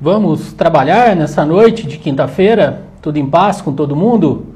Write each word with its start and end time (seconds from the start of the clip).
Vamos 0.00 0.52
trabalhar 0.52 1.16
nessa 1.16 1.44
noite 1.44 1.84
de 1.84 1.98
quinta-feira? 1.98 2.82
Tudo 3.02 3.18
em 3.18 3.26
paz 3.26 3.60
com 3.60 3.72
todo 3.72 3.96
mundo? 3.96 4.46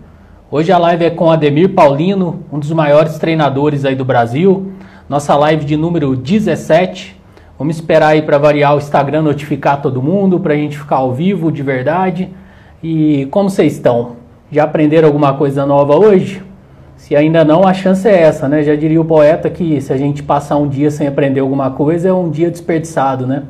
Hoje 0.48 0.70
a 0.70 0.78
live 0.78 1.04
é 1.06 1.10
com 1.10 1.32
Ademir 1.32 1.70
Paulino, 1.70 2.44
um 2.52 2.60
dos 2.60 2.70
maiores 2.70 3.18
treinadores 3.18 3.84
aí 3.84 3.96
do 3.96 4.04
Brasil. 4.04 4.70
Nossa 5.08 5.34
live 5.34 5.64
de 5.64 5.76
número 5.76 6.14
17. 6.14 7.20
Vamos 7.58 7.74
esperar 7.74 8.10
aí 8.10 8.22
para 8.22 8.38
variar 8.38 8.76
o 8.76 8.78
Instagram 8.78 9.22
notificar 9.22 9.82
todo 9.82 10.00
mundo, 10.00 10.38
para 10.38 10.54
a 10.54 10.56
gente 10.56 10.78
ficar 10.78 10.96
ao 10.98 11.12
vivo 11.12 11.50
de 11.50 11.60
verdade. 11.64 12.30
E 12.80 13.26
como 13.32 13.50
vocês 13.50 13.72
estão? 13.72 14.12
Já 14.48 14.62
aprenderam 14.62 15.08
alguma 15.08 15.34
coisa 15.34 15.66
nova 15.66 15.96
hoje? 15.96 16.40
Se 16.94 17.16
ainda 17.16 17.44
não, 17.44 17.66
a 17.66 17.74
chance 17.74 18.06
é 18.06 18.16
essa, 18.16 18.48
né? 18.48 18.62
Já 18.62 18.76
diria 18.76 19.00
o 19.00 19.04
poeta 19.04 19.50
que 19.50 19.80
se 19.80 19.92
a 19.92 19.96
gente 19.96 20.22
passar 20.22 20.56
um 20.56 20.68
dia 20.68 20.88
sem 20.88 21.08
aprender 21.08 21.40
alguma 21.40 21.68
coisa, 21.72 22.10
é 22.10 22.12
um 22.12 22.30
dia 22.30 22.48
desperdiçado, 22.48 23.26
né? 23.26 23.42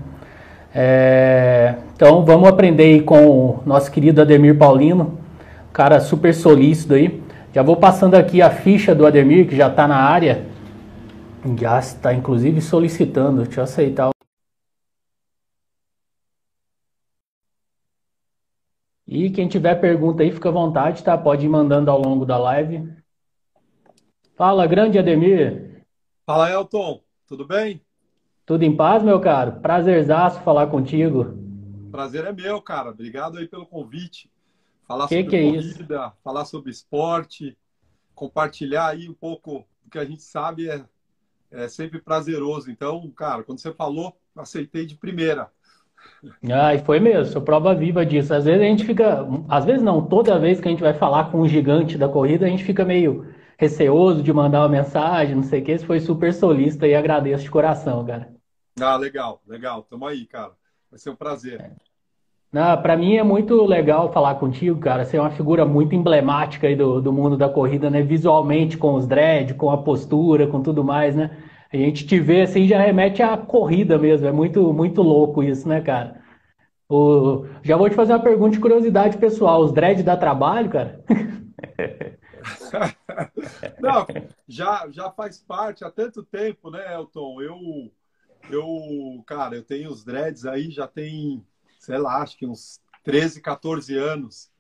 É, 0.75 1.77
então 1.95 2.25
vamos 2.25 2.49
aprender 2.49 3.03
com 3.03 3.27
o 3.27 3.62
nosso 3.67 3.91
querido 3.91 4.23
Ademir 4.23 4.57
Paulino, 4.57 5.19
cara 5.73 6.01
super 6.01 6.35
solícito 6.35 6.95
aí. 6.95 7.23
Já 7.53 7.62
vou 7.62 7.77
passando 7.77 8.15
aqui 8.15 8.41
a 8.41 8.51
ficha 8.51 8.95
do 8.95 9.07
Ademir, 9.07 9.47
que 9.47 9.55
já 9.55 9.69
está 9.69 9.87
na 9.87 9.97
área. 9.97 10.47
Já 11.59 11.79
está 11.79 12.15
inclusive 12.15 12.61
solicitando. 12.62 13.43
Deixa 13.43 13.61
eu 13.61 13.65
aceitar. 13.65 14.11
E 19.07 19.29
quem 19.29 19.47
tiver 19.47 19.75
pergunta 19.75 20.23
aí, 20.23 20.33
fica 20.33 20.48
à 20.48 20.53
vontade, 20.53 21.05
tá? 21.05 21.19
Pode 21.19 21.45
ir 21.45 21.48
mandando 21.48 21.91
ao 21.91 22.01
longo 22.01 22.25
da 22.25 22.39
live. 22.39 22.89
Fala, 24.34 24.67
grande 24.67 24.98
Ademir. 24.98 25.84
Fala, 26.25 26.51
Elton. 26.51 27.03
Tudo 27.27 27.47
bem? 27.47 27.83
Tudo 28.53 28.64
em 28.64 28.77
paz, 28.77 29.03
meu 29.03 29.19
caro? 29.19 29.53
Prazerzaço 29.62 30.42
falar 30.42 30.67
contigo. 30.67 31.34
Prazer 31.91 32.27
é 32.27 32.33
meu, 32.33 32.61
cara. 32.61 32.91
Obrigado 32.91 33.39
aí 33.39 33.48
pelo 33.48 33.64
convite. 33.64 34.31
Falar 34.86 35.08
que 35.08 35.14
sobre 35.14 35.31
que 35.31 35.36
é 35.36 35.42
corrida, 35.42 36.06
isso? 36.06 36.12
falar 36.22 36.45
sobre 36.45 36.70
esporte, 36.70 37.56
compartilhar 38.14 38.89
aí 38.89 39.08
um 39.08 39.14
pouco 39.14 39.64
do 39.83 39.91
que 39.91 39.98
a 39.98 40.05
gente 40.05 40.23
sabe 40.23 40.69
é, 40.69 40.84
é 41.50 41.67
sempre 41.67 41.98
prazeroso. 41.98 42.70
Então, 42.70 43.11
cara, 43.17 43.42
quando 43.42 43.58
você 43.58 43.73
falou, 43.73 44.14
aceitei 44.36 44.84
de 44.84 44.97
primeira. 44.97 45.50
Ah, 46.53 46.75
e 46.75 46.78
foi 46.80 47.00
mesmo, 47.00 47.33
sou 47.33 47.41
prova 47.41 47.75
viva 47.75 48.05
disso. 48.05 48.34
Às 48.34 48.45
vezes 48.45 48.61
a 48.61 48.67
gente 48.67 48.84
fica, 48.84 49.27
às 49.48 49.64
vezes 49.64 49.83
não, 49.83 50.05
toda 50.05 50.39
vez 50.39 50.61
que 50.61 50.69
a 50.69 50.70
gente 50.70 50.83
vai 50.83 50.92
falar 50.92 51.30
com 51.30 51.41
um 51.41 51.48
gigante 51.48 51.97
da 51.97 52.06
corrida, 52.06 52.45
a 52.45 52.50
gente 52.50 52.64
fica 52.64 52.84
meio 52.84 53.33
receoso 53.56 54.23
de 54.23 54.30
mandar 54.30 54.61
uma 54.61 54.69
mensagem, 54.69 55.36
não 55.36 55.42
sei 55.42 55.62
o 55.62 55.64
que. 55.64 55.78
Você 55.78 55.86
foi 55.86 56.00
super 56.00 56.34
solista 56.34 56.86
e 56.86 56.95
agradeço 56.95 57.45
de 57.45 57.50
coração, 57.50 58.05
cara. 58.05 58.42
Ah, 58.81 58.97
legal, 58.97 59.41
legal. 59.47 59.83
Tamo 59.83 60.06
aí, 60.06 60.27
cara. 60.27 60.53
Vai 60.91 60.98
ser 60.98 61.11
um 61.11 61.17
prazer. 61.17 61.73
Não, 62.53 62.83
para 62.83 62.97
mim 62.97 63.17
é 63.17 63.23
muito 63.23 63.64
legal 63.64 64.12
falar 64.12 64.34
contigo, 64.34 64.79
cara. 64.79 65.05
Você 65.05 65.17
é 65.17 65.20
uma 65.20 65.31
figura 65.31 65.64
muito 65.64 65.95
emblemática 65.95 66.67
aí 66.67 66.77
do, 66.77 67.01
do 67.01 67.12
mundo 67.12 67.37
da 67.37 67.48
corrida, 67.48 67.89
né? 67.89 68.03
Visualmente, 68.03 68.77
com 68.77 68.95
os 68.95 69.06
dread, 69.06 69.55
com 69.55 69.70
a 69.70 69.83
postura, 69.83 70.47
com 70.47 70.62
tudo 70.62 70.84
mais, 70.84 71.17
né? 71.17 71.31
A 71.73 71.77
gente 71.77 72.06
te 72.06 72.20
vê 72.20 72.42
assim 72.42 72.69
já 72.69 72.79
remete 72.79 73.23
à 73.23 73.39
corrida 73.39 73.98
mesmo. 73.98 74.27
É 74.27 74.33
muito, 74.33 74.73
muito 74.73 75.01
louco 75.01 75.42
isso, 75.42 75.67
né, 75.67 75.81
cara? 75.81 76.20
O... 76.91 77.47
Já 77.62 77.79
vou 77.79 77.89
te 77.89 77.97
fazer 77.97 78.12
uma 78.12 78.20
pergunta 78.20 78.51
de 78.51 78.61
curiosidade 78.61 79.17
pessoal. 79.17 79.62
Os 79.62 79.73
dread 79.73 80.03
dá 80.03 80.14
trabalho, 80.14 80.69
cara? 80.69 81.03
Não, 83.81 84.07
já, 84.47 84.86
já 84.91 85.11
faz 85.11 85.39
parte 85.39 85.84
há 85.84 85.91
tanto 85.91 86.23
tempo, 86.23 86.70
né, 86.70 86.95
Elton? 86.95 87.41
Eu, 87.41 87.57
eu, 88.55 89.23
cara, 89.27 89.57
eu 89.57 89.63
tenho 89.64 89.90
os 89.90 90.05
dreads 90.05 90.46
aí, 90.46 90.70
já 90.70 90.86
tem, 90.86 91.45
sei 91.79 91.98
lá, 91.98 92.23
acho 92.23 92.36
que 92.36 92.46
uns 92.46 92.80
13, 93.05 93.40
14 93.40 93.96
anos. 93.96 94.51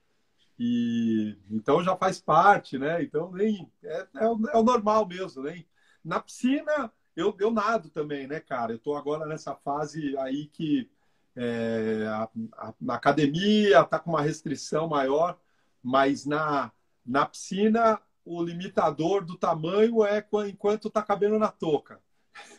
E 0.58 1.36
então 1.50 1.82
já 1.82 1.96
faz 1.96 2.20
parte, 2.20 2.78
né? 2.78 3.02
Então 3.02 3.32
nem 3.32 3.70
é, 3.82 4.06
é, 4.16 4.28
o, 4.28 4.48
é 4.48 4.56
o 4.56 4.62
normal 4.62 5.06
mesmo, 5.06 5.42
né? 5.42 5.64
Na 6.04 6.20
piscina 6.20 6.92
eu, 7.16 7.34
eu 7.40 7.50
nado 7.50 7.90
também, 7.90 8.26
né, 8.26 8.40
cara? 8.40 8.72
Eu 8.72 8.78
tô 8.78 8.94
agora 8.94 9.26
nessa 9.26 9.54
fase 9.54 10.16
aí 10.18 10.46
que 10.46 10.90
é, 11.34 12.06
a, 12.08 12.28
a, 12.58 12.74
na 12.80 12.94
academia 12.94 13.84
tá 13.84 13.98
com 13.98 14.10
uma 14.10 14.22
restrição 14.22 14.88
maior, 14.88 15.38
mas 15.82 16.26
na, 16.26 16.70
na 17.04 17.26
piscina 17.26 18.00
o 18.24 18.42
limitador 18.42 19.24
do 19.24 19.36
tamanho 19.36 20.04
é 20.04 20.24
enquanto 20.48 20.90
tá 20.90 21.02
cabendo 21.02 21.38
na 21.38 21.48
touca. 21.48 22.00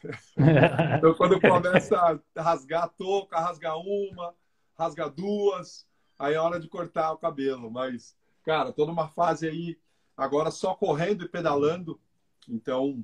então, 0.98 1.14
quando 1.16 1.40
começa 1.40 2.22
a 2.36 2.42
rasgar 2.42 2.84
a 2.84 2.88
touca, 2.88 3.40
rasgar 3.40 3.78
uma, 3.78 4.34
rasgar 4.78 5.10
duas, 5.10 5.86
aí 6.18 6.34
é 6.34 6.40
hora 6.40 6.60
de 6.60 6.68
cortar 6.68 7.12
o 7.12 7.18
cabelo. 7.18 7.72
Mas, 7.72 8.16
cara, 8.44 8.72
tô 8.72 8.86
numa 8.86 9.08
fase 9.08 9.48
aí 9.48 9.78
agora 10.16 10.52
só 10.52 10.76
correndo 10.76 11.26
e 11.26 11.30
pedalando, 11.30 12.00
então 12.48 13.04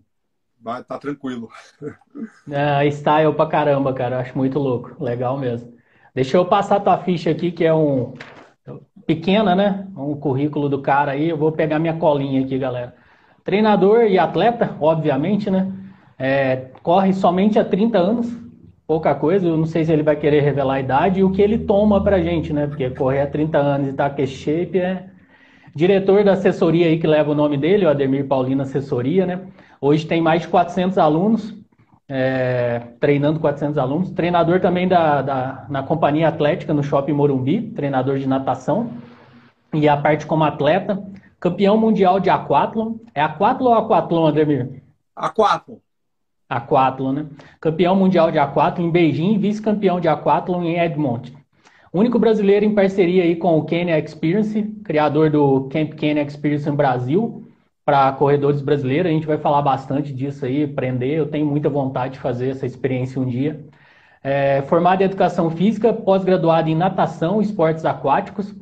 vai 0.59 0.83
tá 0.83 0.97
tranquilo. 0.97 1.49
É, 2.49 2.85
style 2.91 3.33
pra 3.33 3.47
caramba, 3.47 3.93
cara. 3.93 4.19
Acho 4.19 4.37
muito 4.37 4.59
louco. 4.59 5.01
Legal 5.03 5.37
mesmo. 5.37 5.77
Deixa 6.13 6.37
eu 6.37 6.45
passar 6.45 6.77
a 6.77 6.79
tua 6.79 6.97
ficha 6.99 7.31
aqui, 7.31 7.51
que 7.51 7.63
é 7.63 7.73
um 7.73 8.13
pequena, 9.05 9.55
né? 9.55 9.87
Um 9.95 10.15
currículo 10.15 10.69
do 10.69 10.81
cara 10.81 11.13
aí. 11.13 11.29
Eu 11.29 11.37
vou 11.37 11.51
pegar 11.51 11.79
minha 11.79 11.97
colinha 11.97 12.43
aqui, 12.43 12.57
galera. 12.57 12.95
Treinador 13.43 14.03
e 14.03 14.19
atleta, 14.19 14.75
obviamente, 14.79 15.49
né? 15.49 15.71
É, 16.19 16.67
corre 16.83 17.13
somente 17.13 17.57
há 17.57 17.63
30 17.63 17.97
anos, 17.97 18.37
pouca 18.85 19.15
coisa. 19.15 19.47
Eu 19.47 19.55
não 19.55 19.65
sei 19.65 19.85
se 19.85 19.93
ele 19.93 20.03
vai 20.03 20.17
querer 20.17 20.41
revelar 20.41 20.75
a 20.75 20.79
idade 20.81 21.21
e 21.21 21.23
o 21.23 21.31
que 21.31 21.41
ele 21.41 21.57
toma 21.59 22.03
pra 22.03 22.21
gente, 22.21 22.51
né? 22.51 22.67
Porque 22.67 22.89
correr 22.89 23.21
há 23.21 23.27
30 23.27 23.57
anos 23.57 23.87
e 23.87 23.93
tá 23.93 24.09
que 24.09 24.27
shape 24.27 24.79
é. 24.79 25.05
Diretor 25.73 26.23
da 26.25 26.33
assessoria 26.33 26.87
aí 26.87 26.99
que 26.99 27.07
leva 27.07 27.31
o 27.31 27.35
nome 27.35 27.55
dele, 27.55 27.85
o 27.85 27.89
Ademir 27.89 28.27
Paulino 28.27 28.63
Assessoria, 28.63 29.25
né? 29.25 29.39
Hoje 29.79 30.05
tem 30.05 30.21
mais 30.21 30.41
de 30.41 30.49
400 30.49 30.97
alunos, 30.97 31.55
é, 32.09 32.81
treinando 32.99 33.39
400 33.39 33.77
alunos. 33.77 34.11
Treinador 34.11 34.59
também 34.59 34.87
da, 34.87 35.21
da, 35.21 35.65
na 35.69 35.83
Companhia 35.83 36.27
Atlética, 36.27 36.73
no 36.73 36.83
Shopping 36.83 37.13
Morumbi, 37.13 37.61
treinador 37.71 38.17
de 38.17 38.27
natação. 38.27 38.89
E 39.73 39.87
a 39.87 39.95
parte 39.95 40.25
como 40.25 40.43
atleta, 40.43 41.01
campeão 41.39 41.77
mundial 41.77 42.19
de 42.19 42.29
aquatlon. 42.29 42.95
É 43.15 43.21
aquatlon 43.21 43.69
ou 43.69 43.75
aquatlon, 43.75 44.27
Ademir? 44.27 44.81
Aquatlon. 45.15 45.77
Aquatlon, 46.49 47.13
né? 47.13 47.25
Campeão 47.61 47.95
mundial 47.95 48.31
de 48.31 48.39
aquatlon 48.39 48.87
em 48.87 48.91
Beijing, 48.91 49.37
vice-campeão 49.37 49.99
de 49.99 50.07
aquatlon 50.07 50.63
em 50.63 50.79
Edmonton. 50.79 51.37
Único 51.93 52.19
brasileiro 52.19 52.65
em 52.65 52.73
parceria 52.73 53.23
aí 53.23 53.35
com 53.35 53.57
o 53.57 53.65
Kenya 53.65 53.97
Experience, 53.99 54.61
criador 54.83 55.29
do 55.29 55.69
Camp 55.71 55.93
Kenya 55.93 56.21
Experience 56.23 56.69
no 56.69 56.75
Brasil, 56.75 57.47
para 57.85 58.11
corredores 58.13 58.61
brasileiros. 58.61 59.09
A 59.09 59.13
gente 59.13 59.25
vai 59.25 59.37
falar 59.37 59.61
bastante 59.61 60.13
disso 60.13 60.45
aí, 60.45 60.63
aprender. 60.63 61.15
Eu 61.15 61.27
tenho 61.27 61.45
muita 61.45 61.69
vontade 61.69 62.13
de 62.13 62.19
fazer 62.19 62.49
essa 62.49 62.65
experiência 62.65 63.21
um 63.21 63.25
dia. 63.25 63.65
É, 64.23 64.61
formado 64.63 65.01
em 65.01 65.05
Educação 65.05 65.49
Física, 65.49 65.93
pós-graduado 65.93 66.69
em 66.69 66.75
Natação, 66.75 67.41
Esportes 67.41 67.85
Aquáticos, 67.85 68.53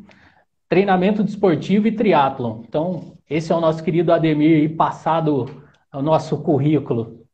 Treinamento 0.70 1.24
Desportivo 1.24 1.88
e 1.88 1.92
Triatlon. 1.92 2.62
Então, 2.68 3.18
esse 3.30 3.52
é 3.52 3.56
o 3.56 3.62
nosso 3.62 3.84
querido 3.84 4.14
Ademir 4.14 4.64
e 4.64 4.70
passado 4.70 5.46
o 5.94 6.02
nosso 6.02 6.38
currículo. 6.38 7.27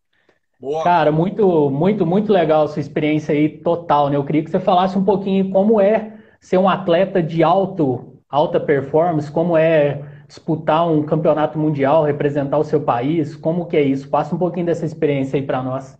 Boa. 0.63 0.81
Cara, 0.81 1.12
muito, 1.12 1.69
muito, 1.69 2.06
muito 2.06 2.31
legal 2.31 2.63
a 2.63 2.68
sua 2.69 2.79
experiência 2.79 3.35
aí, 3.35 3.57
total, 3.57 4.09
né? 4.09 4.16
Eu 4.16 4.24
queria 4.24 4.41
que 4.41 4.50
você 4.50 4.62
falasse 4.62 4.97
um 4.97 5.03
pouquinho 5.03 5.51
como 5.51 5.81
é 5.81 6.18
ser 6.40 6.57
um 6.57 6.69
atleta 6.69 7.22
de 7.22 7.44
alto, 7.44 8.18
alta 8.29 8.62
performance, 8.62 9.29
como 9.29 9.57
é 9.57 10.24
disputar 10.25 10.89
um 10.89 11.06
campeonato 11.06 11.60
mundial, 11.60 12.06
representar 12.06 12.57
o 12.60 12.63
seu 12.63 12.80
país, 12.80 13.36
como 13.36 13.68
que 13.68 13.75
é 13.75 13.81
isso? 13.81 14.10
Passa 14.10 14.33
um 14.33 14.38
pouquinho 14.38 14.65
dessa 14.65 14.86
experiência 14.86 15.36
aí 15.38 15.45
para 15.45 15.62
nós. 15.62 15.98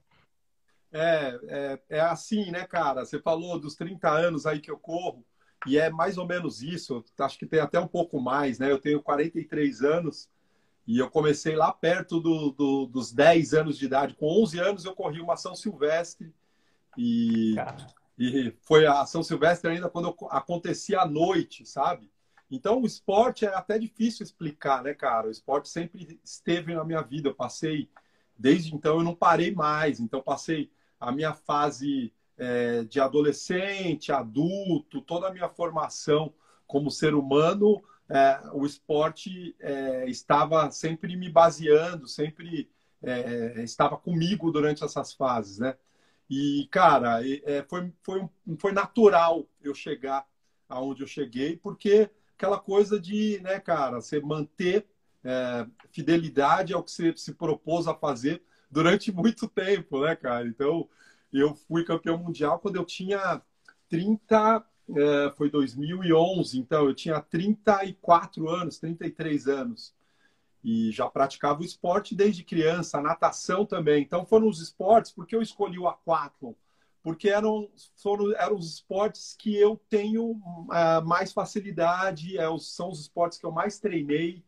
É, 0.94 1.38
é, 1.50 1.80
é 1.90 2.00
assim, 2.00 2.50
né, 2.50 2.66
cara? 2.66 3.04
Você 3.04 3.20
falou 3.20 3.60
dos 3.60 3.76
30 3.76 4.10
anos 4.10 4.46
aí 4.46 4.62
que 4.62 4.72
eu 4.72 4.78
corro, 4.78 5.26
e 5.68 5.78
é 5.78 5.90
mais 5.90 6.18
ou 6.18 6.26
menos 6.26 6.62
isso. 6.62 7.04
Acho 7.20 7.38
que 7.38 7.46
tem 7.46 7.60
até 7.60 7.82
um 7.82 7.88
pouco 7.88 8.18
mais, 8.18 8.60
né? 8.60 8.72
Eu 8.72 8.80
tenho 8.80 9.04
43 9.04 9.82
anos 9.82 10.30
e 10.86 11.00
eu 11.00 11.10
comecei 11.10 11.56
lá 11.56 11.72
perto 11.72 12.20
do, 12.20 12.52
do, 12.52 12.86
dos 12.86 13.12
10 13.12 13.54
anos 13.54 13.78
de 13.78 13.86
idade. 13.86 14.16
Com 14.16 14.28
11 14.44 14.60
anos 14.60 14.86
eu 14.86 14.94
corri 14.94 15.22
uma 15.22 15.38
São 15.38 15.56
Silvestre 15.56 16.34
e, 16.98 17.56
e 18.18 18.54
foi 18.62 18.86
a 18.86 19.06
São 19.06 19.24
Silvestre 19.24 19.72
ainda 19.72 19.90
quando 19.90 20.16
acontecia 20.30 21.02
à 21.02 21.06
noite, 21.06 21.66
sabe? 21.66 22.12
Então 22.52 22.82
o 22.82 22.86
esporte 22.86 23.46
é 23.46 23.56
até 23.56 23.80
difícil 23.80 24.24
explicar, 24.24 24.84
né, 24.84 24.94
cara? 24.94 25.28
O 25.28 25.32
esporte 25.32 25.70
sempre 25.70 26.20
esteve 26.24 26.76
na 26.76 26.84
minha 26.84 27.02
vida. 27.02 27.30
Eu 27.30 27.34
passei, 27.34 27.90
desde 28.38 28.76
então 28.76 28.98
eu 28.98 29.04
não 29.04 29.16
parei 29.16 29.54
mais. 29.54 30.00
Então 30.00 30.22
passei 30.22 30.70
a 31.00 31.12
minha 31.12 31.34
fase 31.34 32.14
é, 32.38 32.84
de 32.84 33.00
adolescente, 33.00 34.12
adulto, 34.12 35.02
toda 35.02 35.28
a 35.28 35.34
minha 35.34 35.50
formação 35.50 36.34
como 36.68 36.92
ser 36.92 37.14
humano, 37.14 37.84
é, 38.10 38.40
o 38.54 38.66
esporte 38.66 39.56
é, 39.60 40.06
estava 40.10 40.70
sempre 40.72 41.16
me 41.16 41.30
baseando, 41.30 42.08
sempre 42.08 42.70
é, 43.02 43.62
estava 43.64 43.98
comigo 43.98 44.52
durante 44.52 44.84
essas 44.84 45.14
fases, 45.14 45.60
né? 45.60 45.76
E, 46.30 46.68
cara, 46.72 47.22
é, 47.28 47.64
foi, 47.64 47.94
foi, 48.02 48.28
foi 48.58 48.72
natural 48.72 49.48
eu 49.62 49.74
chegar 49.74 50.26
aonde 50.70 51.04
eu 51.04 51.08
cheguei, 51.08 51.58
porque 51.58 52.10
aquela 52.36 52.60
coisa 52.60 53.00
de, 53.00 53.40
né, 53.42 53.60
cara, 53.60 54.02
você 54.02 54.20
manter 54.20 54.88
é, 55.24 55.66
fidelidade 55.92 56.74
ao 56.74 56.84
que 56.84 56.92
você 56.92 57.16
se 57.16 57.34
propôs 57.34 57.88
a 57.88 57.94
fazer 57.94 58.42
durante 58.70 59.12
muito 59.14 59.48
tempo, 59.48 60.02
né, 60.02 60.16
cara? 60.16 60.48
Então, 60.48 60.90
eu 61.32 61.56
fui 61.56 61.84
campeão 61.84 62.18
mundial 62.18 62.60
quando 62.60 62.76
eu 62.76 62.86
tinha 62.86 63.42
30, 63.90 64.66
é, 64.96 65.32
foi 65.32 65.50
2011, 65.50 66.60
então 66.60 66.86
eu 66.86 66.94
tinha 66.94 67.20
34 67.22 68.50
anos, 68.50 68.80
33 68.80 69.48
anos. 69.48 69.94
E 70.64 70.92
já 70.92 71.10
praticava 71.10 71.62
o 71.62 71.66
esporte 71.66 72.16
desde 72.16 72.44
criança, 72.44 73.02
natação 73.02 73.66
também. 73.66 74.02
Então 74.02 74.26
foram 74.26 74.48
os 74.48 74.62
esportes, 74.62 75.12
porque 75.12 75.36
eu 75.36 75.42
escolhi 75.42 75.78
o 75.78 75.88
aquatlon? 75.88 76.54
Porque 77.02 77.28
eram, 77.30 77.70
foram, 77.98 78.32
eram 78.34 78.56
os 78.56 78.76
esportes 78.76 79.36
que 79.38 79.56
eu 79.58 79.80
tenho 79.90 80.32
uh, 80.32 81.06
mais 81.06 81.34
facilidade, 81.34 82.38
é, 82.38 82.46
são 82.60 82.90
os 82.90 83.02
esportes 83.02 83.38
que 83.38 83.46
eu 83.46 83.52
mais 83.52 83.78
treinei. 83.78 84.42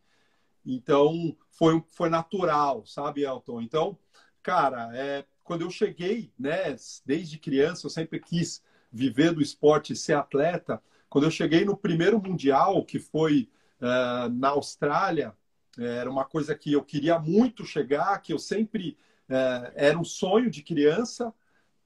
Então 0.65 1.35
foi, 1.51 1.83
foi 1.89 2.09
natural, 2.09 2.85
sabe, 2.85 3.23
Elton? 3.23 3.61
Então, 3.61 3.97
cara, 4.41 4.89
é, 4.95 5.25
quando 5.43 5.61
eu 5.61 5.69
cheguei, 5.69 6.31
né, 6.39 6.75
desde 7.05 7.37
criança, 7.37 7.85
eu 7.85 7.89
sempre 7.89 8.19
quis 8.19 8.63
viver 8.95 9.33
do 9.33 9.41
esporte 9.41 9.91
e 9.91 9.95
ser 9.95 10.13
atleta. 10.13 10.81
Quando 11.09 11.25
eu 11.25 11.31
cheguei 11.31 11.65
no 11.65 11.75
primeiro 11.75 12.21
mundial, 12.21 12.85
que 12.85 12.97
foi 12.97 13.49
uh, 13.81 14.29
na 14.29 14.49
Austrália, 14.49 15.35
era 15.77 16.09
uma 16.09 16.23
coisa 16.23 16.55
que 16.55 16.71
eu 16.71 16.81
queria 16.81 17.19
muito 17.19 17.65
chegar, 17.65 18.21
que 18.21 18.31
eu 18.31 18.39
sempre 18.39 18.97
uh, 19.29 19.69
era 19.75 19.99
um 19.99 20.05
sonho 20.05 20.49
de 20.49 20.63
criança 20.63 21.33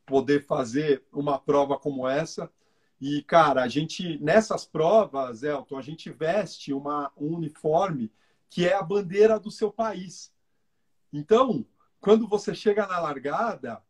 poder 0.06 0.46
fazer 0.46 1.04
uma 1.12 1.40
prova 1.40 1.80
como 1.80 2.08
essa. 2.08 2.52
E, 3.02 3.24
cara, 3.24 3.64
a 3.64 3.68
gente, 3.68 4.20
nessas 4.20 4.64
provas, 4.64 5.42
Elton, 5.42 5.78
a 5.78 5.82
gente 5.82 6.12
veste 6.12 6.72
uma, 6.72 7.12
um 7.18 7.36
uniforme 7.36 8.12
que 8.52 8.68
é 8.68 8.76
a 8.76 8.84
bandeira 8.84 9.40
do 9.40 9.50
seu 9.50 9.72
país. 9.72 10.32
Então, 11.12 11.66
quando 12.00 12.28
você 12.28 12.54
chega 12.54 12.86
na 12.86 13.00
largada, 13.00 13.82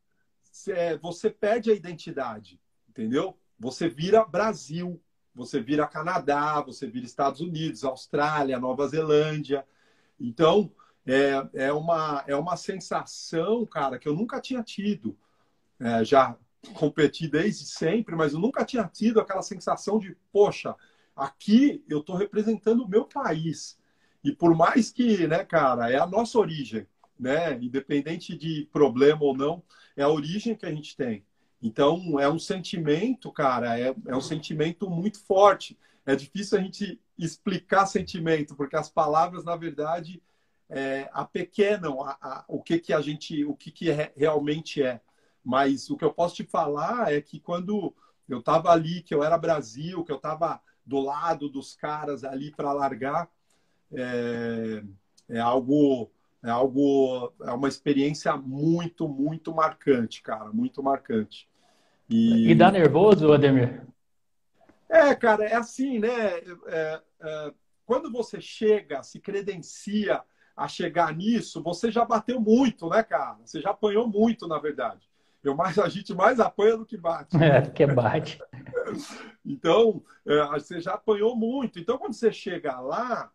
você 1.01 1.29
perde 1.29 1.69
a 1.69 1.75
identidade 1.75 2.59
entendeu? 2.99 3.37
Você 3.57 3.87
vira 3.87 4.25
Brasil, 4.25 5.01
você 5.33 5.61
vira 5.61 5.87
Canadá, 5.87 6.61
você 6.61 6.85
vira 6.85 7.05
Estados 7.05 7.39
Unidos, 7.39 7.85
Austrália, 7.85 8.59
Nova 8.59 8.85
Zelândia. 8.87 9.65
Então, 10.19 10.69
é, 11.05 11.65
é, 11.67 11.73
uma, 11.73 12.23
é 12.27 12.35
uma 12.35 12.57
sensação, 12.57 13.65
cara, 13.65 13.97
que 13.97 14.07
eu 14.07 14.13
nunca 14.13 14.41
tinha 14.41 14.61
tido. 14.61 15.17
É, 15.79 16.03
já 16.03 16.37
competi 16.73 17.25
desde 17.29 17.65
sempre, 17.65 18.17
mas 18.17 18.33
eu 18.33 18.39
nunca 18.39 18.65
tinha 18.65 18.83
tido 18.85 19.21
aquela 19.21 19.41
sensação 19.41 19.97
de, 19.97 20.17
poxa, 20.29 20.75
aqui 21.15 21.83
eu 21.87 21.99
estou 21.99 22.17
representando 22.17 22.83
o 22.83 22.89
meu 22.89 23.05
país. 23.05 23.79
E 24.21 24.33
por 24.33 24.53
mais 24.53 24.91
que, 24.91 25.25
né, 25.25 25.45
cara, 25.45 25.89
é 25.89 25.97
a 25.97 26.05
nossa 26.05 26.37
origem, 26.37 26.85
né? 27.17 27.53
Independente 27.61 28.37
de 28.37 28.67
problema 28.73 29.23
ou 29.23 29.35
não, 29.35 29.63
é 29.95 30.03
a 30.03 30.09
origem 30.09 30.53
que 30.53 30.65
a 30.65 30.71
gente 30.71 30.97
tem. 30.97 31.25
Então, 31.61 32.19
é 32.19 32.29
um 32.29 32.39
sentimento, 32.39 33.31
cara, 33.31 33.77
é, 33.77 33.93
é 34.07 34.15
um 34.15 34.21
sentimento 34.21 34.89
muito 34.89 35.19
forte. 35.19 35.77
É 36.05 36.15
difícil 36.15 36.57
a 36.57 36.61
gente 36.61 36.99
explicar 37.17 37.85
sentimento, 37.85 38.55
porque 38.55 38.75
as 38.75 38.89
palavras, 38.89 39.43
na 39.43 39.55
verdade, 39.55 40.21
é, 40.69 41.09
apequenam 41.11 42.01
a, 42.01 42.17
a, 42.21 42.45
o 42.47 42.61
que, 42.61 42.79
que 42.79 42.93
a 42.93 43.01
gente, 43.01 43.43
o 43.43 43.55
que, 43.55 43.71
que 43.71 43.91
é, 43.91 44.13
realmente 44.15 44.81
é. 44.81 45.01
Mas 45.43 45.89
o 45.89 45.97
que 45.97 46.05
eu 46.05 46.13
posso 46.13 46.35
te 46.35 46.43
falar 46.45 47.13
é 47.13 47.21
que 47.21 47.39
quando 47.39 47.93
eu 48.27 48.39
estava 48.39 48.71
ali, 48.71 49.01
que 49.01 49.13
eu 49.13 49.23
era 49.23 49.37
Brasil, 49.37 50.03
que 50.03 50.11
eu 50.11 50.17
estava 50.17 50.61
do 50.85 50.99
lado 50.99 51.49
dos 51.49 51.75
caras 51.75 52.23
ali 52.23 52.51
para 52.51 52.71
largar, 52.71 53.29
é, 53.91 54.83
é 55.27 55.39
algo 55.39 56.09
é 56.41 56.49
algo, 56.49 57.33
é 57.41 57.51
uma 57.51 57.67
experiência 57.67 58.35
muito, 58.37 59.07
muito 59.07 59.53
marcante, 59.53 60.21
cara, 60.21 60.51
muito 60.53 60.81
marcante. 60.81 61.48
E, 62.09 62.51
e 62.51 62.55
dá 62.55 62.71
nervoso, 62.71 63.31
Ademir? 63.31 63.87
É, 64.89 65.13
cara, 65.13 65.45
é 65.45 65.55
assim, 65.55 65.99
né? 65.99 66.37
É, 66.67 67.01
é, 67.21 67.53
quando 67.85 68.11
você 68.11 68.41
chega, 68.41 69.03
se 69.03 69.19
credencia 69.19 70.21
a 70.55 70.67
chegar 70.67 71.15
nisso, 71.15 71.61
você 71.61 71.91
já 71.91 72.03
bateu 72.03 72.41
muito, 72.41 72.89
né, 72.89 73.03
cara? 73.03 73.37
Você 73.45 73.61
já 73.61 73.69
apanhou 73.69 74.07
muito, 74.07 74.47
na 74.47 74.57
verdade. 74.57 75.07
Eu 75.43 75.55
mais, 75.55 75.77
a 75.79 75.87
gente 75.87 76.13
mais 76.13 76.39
apanha 76.39 76.75
do 76.75 76.85
que 76.85 76.97
bate. 76.97 77.37
É, 77.37 77.61
do 77.61 77.71
que 77.71 77.85
bate. 77.85 78.39
então, 79.45 80.03
é, 80.25 80.45
você 80.47 80.81
já 80.81 80.95
apanhou 80.95 81.35
muito. 81.35 81.79
Então, 81.79 81.97
quando 81.97 82.13
você 82.13 82.31
chega 82.31 82.79
lá, 82.79 83.31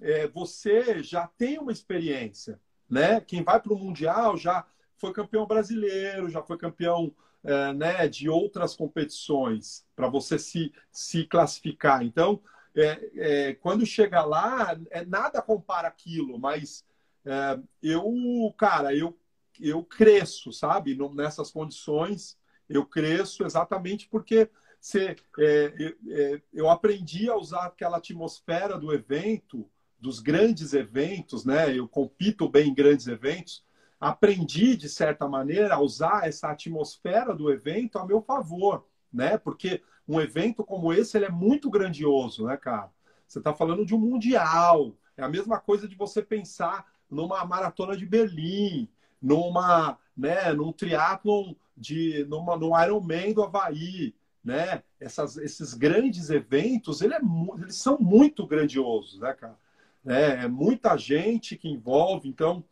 é, 0.00 0.26
você 0.28 1.02
já 1.02 1.26
tem 1.26 1.58
uma 1.58 1.72
experiência, 1.72 2.60
né? 2.90 3.20
Quem 3.20 3.42
vai 3.42 3.60
para 3.60 3.72
o 3.72 3.78
Mundial 3.78 4.36
já 4.36 4.66
foi 4.96 5.12
campeão 5.12 5.46
brasileiro, 5.46 6.28
já 6.28 6.42
foi 6.42 6.58
campeão 6.58 7.14
é, 7.44 7.72
né, 7.72 8.08
de 8.08 8.28
outras 8.28 8.74
competições 8.74 9.84
para 9.96 10.08
você 10.08 10.38
se, 10.38 10.72
se 10.90 11.24
classificar. 11.24 12.02
Então, 12.02 12.40
é, 12.74 13.10
é, 13.16 13.54
quando 13.54 13.84
chega 13.84 14.24
lá, 14.24 14.78
é, 14.90 15.04
nada 15.04 15.42
compara 15.42 15.88
aquilo, 15.88 16.38
mas 16.38 16.84
é, 17.24 17.58
eu, 17.82 18.54
cara, 18.56 18.94
eu, 18.94 19.18
eu 19.60 19.84
cresço, 19.84 20.52
sabe? 20.52 20.96
Nessas 21.14 21.50
condições, 21.50 22.38
eu 22.68 22.84
cresço 22.86 23.44
exatamente 23.44 24.08
porque 24.08 24.48
você, 24.80 25.16
é, 25.38 25.94
é, 26.10 26.42
eu 26.52 26.68
aprendi 26.68 27.30
a 27.30 27.36
usar 27.36 27.66
aquela 27.66 27.98
atmosfera 27.98 28.78
do 28.78 28.92
evento, 28.92 29.68
dos 29.98 30.18
grandes 30.18 30.72
eventos, 30.72 31.44
né? 31.44 31.76
Eu 31.76 31.86
compito 31.86 32.48
bem 32.48 32.70
em 32.70 32.74
grandes 32.74 33.06
eventos, 33.06 33.64
aprendi, 34.02 34.76
de 34.76 34.88
certa 34.88 35.28
maneira, 35.28 35.76
a 35.76 35.80
usar 35.80 36.26
essa 36.26 36.50
atmosfera 36.50 37.32
do 37.32 37.52
evento 37.52 38.00
a 38.00 38.04
meu 38.04 38.20
favor, 38.20 38.84
né? 39.12 39.38
Porque 39.38 39.80
um 40.08 40.20
evento 40.20 40.64
como 40.64 40.92
esse 40.92 41.16
ele 41.16 41.26
é 41.26 41.30
muito 41.30 41.70
grandioso, 41.70 42.46
né, 42.46 42.56
cara? 42.56 42.90
Você 43.28 43.38
está 43.38 43.54
falando 43.54 43.86
de 43.86 43.94
um 43.94 43.98
mundial. 43.98 44.96
É 45.16 45.22
a 45.22 45.28
mesma 45.28 45.60
coisa 45.60 45.86
de 45.86 45.94
você 45.94 46.20
pensar 46.20 46.84
numa 47.08 47.44
maratona 47.44 47.96
de 47.96 48.04
Berlim, 48.04 48.88
numa, 49.20 49.96
né, 50.16 50.52
num 50.52 50.72
triatlon 50.72 51.54
de, 51.76 52.26
numa, 52.28 52.56
no 52.56 52.72
Ironman 52.82 53.32
do 53.32 53.44
Havaí, 53.44 54.16
né? 54.42 54.82
Essas, 54.98 55.36
esses 55.36 55.74
grandes 55.74 56.28
eventos, 56.28 57.02
ele 57.02 57.14
é, 57.14 57.20
eles 57.56 57.76
são 57.76 57.96
muito 58.00 58.48
grandiosos, 58.48 59.20
né, 59.20 59.32
cara? 59.32 59.56
É, 60.04 60.44
é 60.44 60.48
muita 60.48 60.96
gente 60.96 61.56
que 61.56 61.68
envolve, 61.68 62.28
então 62.28 62.64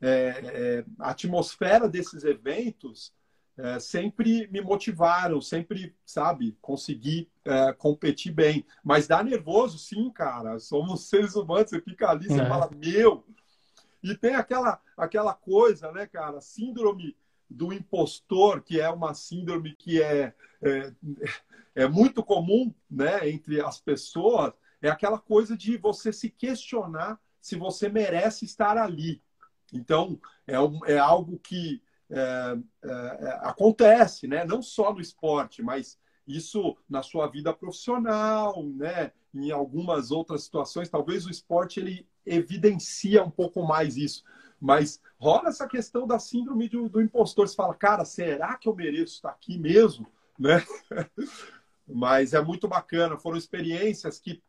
é, 0.00 0.08
é, 0.08 0.84
a 0.98 1.10
atmosfera 1.10 1.88
desses 1.88 2.24
eventos 2.24 3.12
é, 3.58 3.78
sempre 3.80 4.46
me 4.48 4.60
motivaram, 4.60 5.40
sempre, 5.40 5.94
sabe, 6.04 6.56
consegui 6.60 7.30
é, 7.44 7.72
competir 7.72 8.32
bem. 8.32 8.66
Mas 8.84 9.06
dá 9.06 9.22
nervoso, 9.22 9.78
sim, 9.78 10.10
cara. 10.10 10.58
Somos 10.58 11.08
seres 11.08 11.34
humanos, 11.34 11.70
você 11.70 11.80
fica 11.80 12.10
ali, 12.10 12.28
você 12.28 12.40
é. 12.40 12.48
fala, 12.48 12.70
meu. 12.76 13.24
E 14.02 14.14
tem 14.14 14.34
aquela, 14.34 14.80
aquela 14.96 15.32
coisa, 15.32 15.90
né, 15.90 16.06
cara, 16.06 16.40
síndrome 16.40 17.16
do 17.48 17.72
impostor, 17.72 18.60
que 18.62 18.80
é 18.80 18.90
uma 18.90 19.14
síndrome 19.14 19.74
que 19.74 20.02
é, 20.02 20.34
é, 20.62 20.92
é 21.74 21.88
muito 21.88 22.22
comum 22.22 22.74
né, 22.90 23.28
entre 23.28 23.60
as 23.60 23.80
pessoas, 23.80 24.52
é 24.82 24.88
aquela 24.88 25.18
coisa 25.18 25.56
de 25.56 25.76
você 25.78 26.12
se 26.12 26.28
questionar 26.28 27.18
se 27.40 27.56
você 27.56 27.88
merece 27.88 28.44
estar 28.44 28.76
ali. 28.76 29.22
Então, 29.72 30.18
é, 30.46 30.58
um, 30.60 30.84
é 30.86 30.98
algo 30.98 31.38
que 31.38 31.82
é, 32.08 32.56
é, 32.84 32.88
é, 32.88 33.38
acontece, 33.42 34.28
né? 34.28 34.44
não 34.44 34.62
só 34.62 34.92
no 34.92 35.00
esporte, 35.00 35.62
mas 35.62 35.98
isso 36.26 36.76
na 36.88 37.02
sua 37.02 37.26
vida 37.26 37.52
profissional, 37.52 38.62
né? 38.64 39.12
em 39.34 39.50
algumas 39.50 40.10
outras 40.10 40.44
situações. 40.44 40.88
Talvez 40.88 41.26
o 41.26 41.30
esporte 41.30 41.80
ele 41.80 42.08
evidencia 42.24 43.22
um 43.22 43.30
pouco 43.30 43.62
mais 43.62 43.96
isso. 43.96 44.24
Mas 44.60 45.00
rola 45.18 45.48
essa 45.48 45.68
questão 45.68 46.06
da 46.06 46.18
síndrome 46.18 46.68
do, 46.68 46.88
do 46.88 47.00
impostor. 47.00 47.46
Você 47.46 47.54
fala, 47.54 47.74
cara, 47.74 48.04
será 48.04 48.56
que 48.56 48.68
eu 48.68 48.74
mereço 48.74 49.14
estar 49.14 49.30
aqui 49.30 49.58
mesmo? 49.58 50.06
Né? 50.38 50.62
Mas 51.88 52.34
é 52.34 52.42
muito 52.42 52.68
bacana. 52.68 53.16
Foram 53.16 53.38
experiências 53.38 54.18
que, 54.18 54.42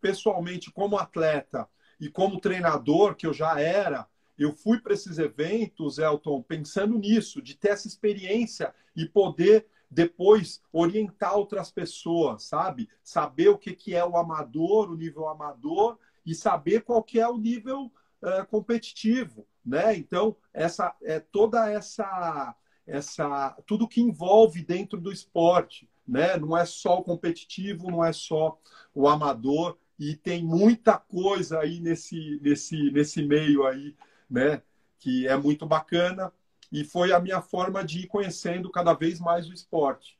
pessoalmente, 0.00 0.70
como 0.70 0.96
atleta 0.96 1.68
e 1.98 2.08
como 2.08 2.38
treinador, 2.38 3.16
que 3.16 3.26
eu 3.26 3.32
já 3.32 3.58
era, 3.58 4.06
eu 4.38 4.52
fui 4.52 4.80
para 4.80 4.94
esses 4.94 5.18
eventos, 5.18 5.98
Elton, 5.98 6.42
pensando 6.42 6.96
nisso, 6.96 7.42
de 7.42 7.56
ter 7.56 7.70
essa 7.70 7.88
experiência 7.88 8.72
e 8.94 9.06
poder 9.06 9.66
depois 9.90 10.62
orientar 10.72 11.36
outras 11.36 11.70
pessoas, 11.70 12.44
sabe? 12.44 12.88
Saber 13.02 13.48
o 13.48 13.58
que, 13.58 13.72
que 13.74 13.94
é 13.94 14.04
o 14.04 14.16
amador, 14.16 14.90
o 14.90 14.96
nível 14.96 15.28
amador, 15.28 15.98
e 16.24 16.34
saber 16.34 16.82
qual 16.82 17.02
que 17.02 17.18
é 17.18 17.26
o 17.26 17.38
nível 17.38 17.90
uh, 18.22 18.46
competitivo, 18.48 19.46
né? 19.64 19.96
Então, 19.96 20.36
essa 20.52 20.94
é 21.02 21.18
toda 21.18 21.70
essa 21.70 22.54
essa 22.86 23.50
tudo 23.66 23.88
que 23.88 24.00
envolve 24.00 24.62
dentro 24.62 24.98
do 24.98 25.12
esporte, 25.12 25.88
né? 26.06 26.36
Não 26.36 26.56
é 26.56 26.64
só 26.64 26.98
o 26.98 27.04
competitivo, 27.04 27.90
não 27.90 28.04
é 28.04 28.12
só 28.12 28.58
o 28.94 29.08
amador 29.08 29.76
e 29.98 30.14
tem 30.14 30.44
muita 30.44 30.96
coisa 30.96 31.60
aí 31.60 31.80
nesse 31.80 32.38
nesse 32.42 32.90
nesse 32.90 33.22
meio 33.22 33.66
aí, 33.66 33.94
né? 34.30 34.62
Que 34.98 35.26
é 35.26 35.36
muito 35.36 35.66
bacana 35.66 36.32
e 36.70 36.84
foi 36.84 37.12
a 37.12 37.20
minha 37.20 37.40
forma 37.40 37.84
de 37.84 38.00
ir 38.00 38.06
conhecendo 38.06 38.70
cada 38.70 38.92
vez 38.92 39.18
mais 39.20 39.48
o 39.48 39.52
esporte. 39.52 40.18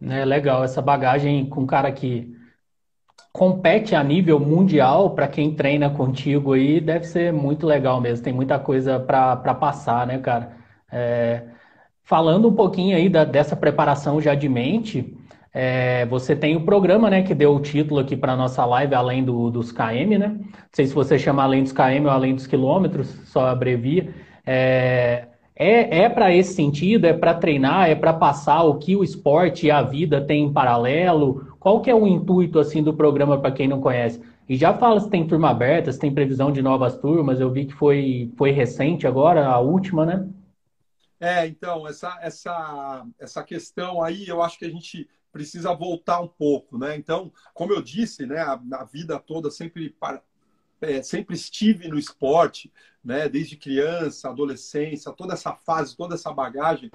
É 0.00 0.24
legal 0.24 0.62
essa 0.62 0.80
bagagem 0.80 1.48
com 1.48 1.62
um 1.62 1.66
cara 1.66 1.90
que 1.90 2.32
compete 3.32 3.94
a 3.94 4.02
nível 4.02 4.38
mundial 4.38 5.14
para 5.14 5.28
quem 5.28 5.54
treina 5.54 5.90
contigo 5.90 6.52
aí 6.52 6.80
deve 6.80 7.04
ser 7.04 7.32
muito 7.32 7.66
legal 7.66 8.00
mesmo. 8.00 8.24
Tem 8.24 8.32
muita 8.32 8.58
coisa 8.58 9.00
para 9.00 9.54
passar, 9.54 10.06
né, 10.06 10.18
cara? 10.18 10.56
É, 10.90 11.44
falando 12.02 12.48
um 12.48 12.54
pouquinho 12.54 12.96
aí 12.96 13.08
da, 13.08 13.24
dessa 13.24 13.56
preparação 13.56 14.20
já 14.20 14.34
de 14.34 14.48
mente, 14.48 15.17
é, 15.52 16.04
você 16.06 16.36
tem 16.36 16.56
o 16.56 16.64
programa, 16.64 17.08
né, 17.08 17.22
que 17.22 17.34
deu 17.34 17.54
o 17.54 17.60
título 17.60 18.00
aqui 18.00 18.16
para 18.16 18.36
nossa 18.36 18.64
live, 18.64 18.94
além 18.94 19.24
do, 19.24 19.50
dos 19.50 19.72
KM, 19.72 20.18
né? 20.18 20.28
Não 20.28 20.48
sei 20.72 20.86
se 20.86 20.94
você 20.94 21.18
chama 21.18 21.42
além 21.42 21.62
dos 21.62 21.72
KM 21.72 22.04
ou 22.04 22.10
além 22.10 22.34
dos 22.34 22.46
quilômetros, 22.46 23.08
só 23.24 23.46
abrevia. 23.46 24.12
É, 24.46 25.28
é, 25.56 26.02
é 26.02 26.08
para 26.08 26.34
esse 26.34 26.54
sentido, 26.54 27.06
é 27.06 27.12
para 27.12 27.34
treinar, 27.34 27.90
é 27.90 27.94
para 27.94 28.12
passar 28.12 28.62
o 28.62 28.78
que 28.78 28.94
o 28.94 29.02
esporte 29.02 29.66
e 29.66 29.70
a 29.70 29.82
vida 29.82 30.20
tem 30.20 30.44
em 30.44 30.52
paralelo, 30.52 31.56
qual 31.58 31.80
que 31.80 31.90
é 31.90 31.94
o 31.94 32.06
intuito 32.06 32.58
assim 32.58 32.82
do 32.82 32.94
programa 32.94 33.40
para 33.40 33.50
quem 33.50 33.66
não 33.66 33.80
conhece? 33.80 34.22
E 34.48 34.56
já 34.56 34.72
fala 34.72 35.00
se 35.00 35.10
tem 35.10 35.26
turma 35.26 35.50
aberta, 35.50 35.92
se 35.92 35.98
tem 35.98 36.14
previsão 36.14 36.50
de 36.50 36.62
novas 36.62 36.96
turmas. 36.96 37.38
Eu 37.38 37.50
vi 37.50 37.66
que 37.66 37.74
foi, 37.74 38.32
foi 38.36 38.50
recente 38.50 39.06
agora, 39.06 39.46
a 39.46 39.58
última, 39.58 40.06
né? 40.06 40.26
É, 41.20 41.46
então, 41.46 41.86
essa, 41.86 42.16
essa, 42.22 43.04
essa 43.18 43.42
questão 43.42 44.02
aí, 44.02 44.26
eu 44.26 44.40
acho 44.40 44.58
que 44.58 44.64
a 44.64 44.70
gente 44.70 45.08
precisa 45.32 45.74
voltar 45.74 46.20
um 46.20 46.28
pouco, 46.28 46.78
né? 46.78 46.96
Então, 46.96 47.32
como 47.54 47.72
eu 47.72 47.82
disse, 47.82 48.26
né, 48.26 48.38
a, 48.38 48.60
a 48.72 48.84
vida 48.84 49.18
toda 49.18 49.50
sempre 49.50 49.94
é, 50.80 51.02
sempre 51.02 51.34
estive 51.34 51.88
no 51.88 51.98
esporte, 51.98 52.72
né? 53.04 53.28
Desde 53.28 53.56
criança, 53.56 54.28
adolescência, 54.28 55.12
toda 55.12 55.34
essa 55.34 55.52
fase, 55.54 55.96
toda 55.96 56.14
essa 56.14 56.32
bagagem. 56.32 56.90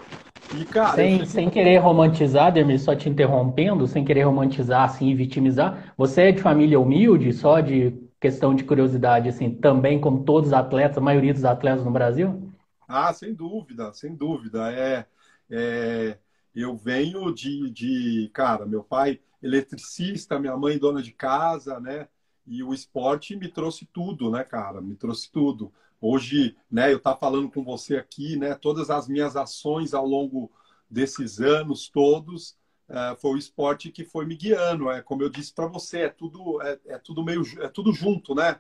E, 0.55 0.65
cara, 0.65 0.95
sem, 0.95 1.25
sem 1.25 1.49
querer 1.49 1.77
romantizar, 1.77 2.51
Dermi, 2.51 2.77
só 2.77 2.95
te 2.95 3.09
interrompendo, 3.09 3.87
sem 3.87 4.05
querer 4.05 4.23
romantizar 4.23 4.83
assim 4.83 5.09
e 5.09 5.15
vitimizar, 5.15 5.93
você 5.97 6.23
é 6.23 6.31
de 6.31 6.41
família 6.41 6.79
humilde, 6.79 7.33
só 7.33 7.59
de 7.59 7.93
questão 8.19 8.55
de 8.55 8.63
curiosidade, 8.63 9.27
assim, 9.27 9.51
também 9.51 9.99
como 9.99 10.23
todos 10.23 10.49
os 10.49 10.53
atletas, 10.53 10.97
a 10.97 11.01
maioria 11.01 11.33
dos 11.33 11.43
atletas 11.43 11.83
no 11.83 11.91
Brasil? 11.91 12.53
Ah, 12.87 13.11
sem 13.11 13.33
dúvida, 13.33 13.91
sem 13.93 14.15
dúvida. 14.15 14.71
É, 14.71 15.05
é 15.49 16.17
eu 16.55 16.75
venho 16.75 17.33
de, 17.33 17.69
de, 17.69 18.29
cara, 18.33 18.65
meu 18.65 18.83
pai 18.83 19.19
eletricista, 19.41 20.39
minha 20.39 20.55
mãe 20.55 20.77
dona 20.77 21.01
de 21.01 21.11
casa, 21.11 21.79
né? 21.79 22.07
E 22.45 22.63
o 22.63 22.73
esporte 22.73 23.35
me 23.35 23.47
trouxe 23.47 23.85
tudo, 23.85 24.29
né, 24.29 24.43
cara? 24.43 24.81
Me 24.81 24.95
trouxe 24.95 25.31
tudo. 25.31 25.73
Hoje, 25.99 26.55
né, 26.69 26.91
eu 26.91 26.97
estar 26.97 27.15
falando 27.15 27.49
com 27.49 27.63
você 27.63 27.95
aqui, 27.97 28.35
né? 28.35 28.55
Todas 28.55 28.89
as 28.89 29.07
minhas 29.07 29.35
ações 29.35 29.93
ao 29.93 30.05
longo 30.05 30.51
desses 30.89 31.39
anos 31.39 31.89
todos 31.89 32.55
é, 32.87 33.15
foi 33.15 33.31
o 33.31 33.37
esporte 33.37 33.91
que 33.91 34.05
foi 34.05 34.25
me 34.25 34.35
guiando. 34.35 34.89
É 34.91 35.01
como 35.01 35.23
eu 35.23 35.29
disse 35.29 35.53
para 35.53 35.67
você, 35.67 36.01
é 36.01 36.09
tudo 36.09 36.61
é, 36.61 36.79
é, 36.87 36.97
tudo 36.97 37.23
meio 37.23 37.43
é 37.61 37.67
tudo 37.67 37.93
junto, 37.93 38.35
né? 38.35 38.59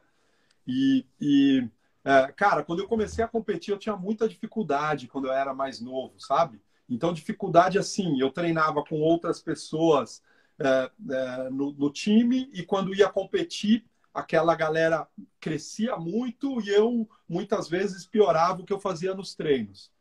E, 0.67 1.05
e 1.19 1.69
é, 2.03 2.31
cara, 2.31 2.63
quando 2.63 2.79
eu 2.79 2.87
comecei 2.87 3.23
a 3.23 3.27
competir, 3.27 3.71
eu 3.71 3.77
tinha 3.77 3.95
muita 3.95 4.27
dificuldade 4.27 5.07
quando 5.07 5.27
eu 5.27 5.33
era 5.33 5.53
mais 5.53 5.79
novo, 5.79 6.19
sabe? 6.19 6.61
Então, 6.93 7.11
dificuldade 7.11 7.79
assim, 7.79 8.19
eu 8.19 8.29
treinava 8.29 8.83
com 8.83 9.01
outras 9.01 9.41
pessoas 9.41 10.21
é, 10.59 10.91
é, 11.09 11.49
no, 11.49 11.71
no, 11.73 11.91
time 11.91 12.49
e 12.53 12.63
quando 12.63 12.93
ia 12.93 13.09
competir, 13.09 13.83
aquela 14.13 14.53
galera 14.53 15.07
crescia 15.39 15.97
muito 15.97 16.61
e 16.61 16.69
eu 16.69 17.09
muitas 17.27 17.67
vezes 17.67 18.05
piorava 18.05 18.61
o 18.61 18.65
que 18.65 18.71
eu 18.71 18.79
fazia 18.79 19.15
nos 19.15 19.33
treinos. 19.33 19.91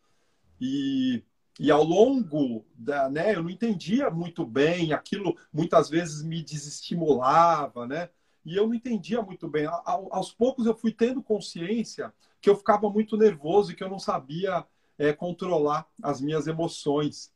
E, 0.61 1.22
e 1.58 1.70
ao 1.70 1.82
longo 1.82 2.66
da, 2.75 3.08
né, 3.08 3.34
eu 3.34 3.42
não 3.42 3.49
entendia 3.49 4.11
muito 4.11 4.44
bem, 4.44 4.92
aquilo 4.92 5.34
muitas 5.50 5.88
vezes 5.88 6.22
me 6.22 6.42
desestimulava, 6.42 7.87
né? 7.87 8.11
E 8.44 8.56
eu 8.56 8.66
não 8.66 8.75
entendia 8.75 9.22
muito 9.22 9.49
bem. 9.49 9.64
A, 9.64 9.82
aos 9.87 10.30
poucos 10.30 10.66
eu 10.66 10.75
fui 10.75 10.92
tendo 10.92 11.22
consciência 11.22 12.12
que 12.40 12.50
eu 12.50 12.56
ficava 12.56 12.90
muito 12.90 13.16
nervoso 13.16 13.72
e 13.72 13.75
que 13.75 13.82
eu 13.82 13.88
não 13.88 13.99
sabia 13.99 14.66
é, 15.02 15.12
controlar 15.12 15.85
as 16.00 16.21
minhas 16.21 16.47
emoções. 16.47 17.32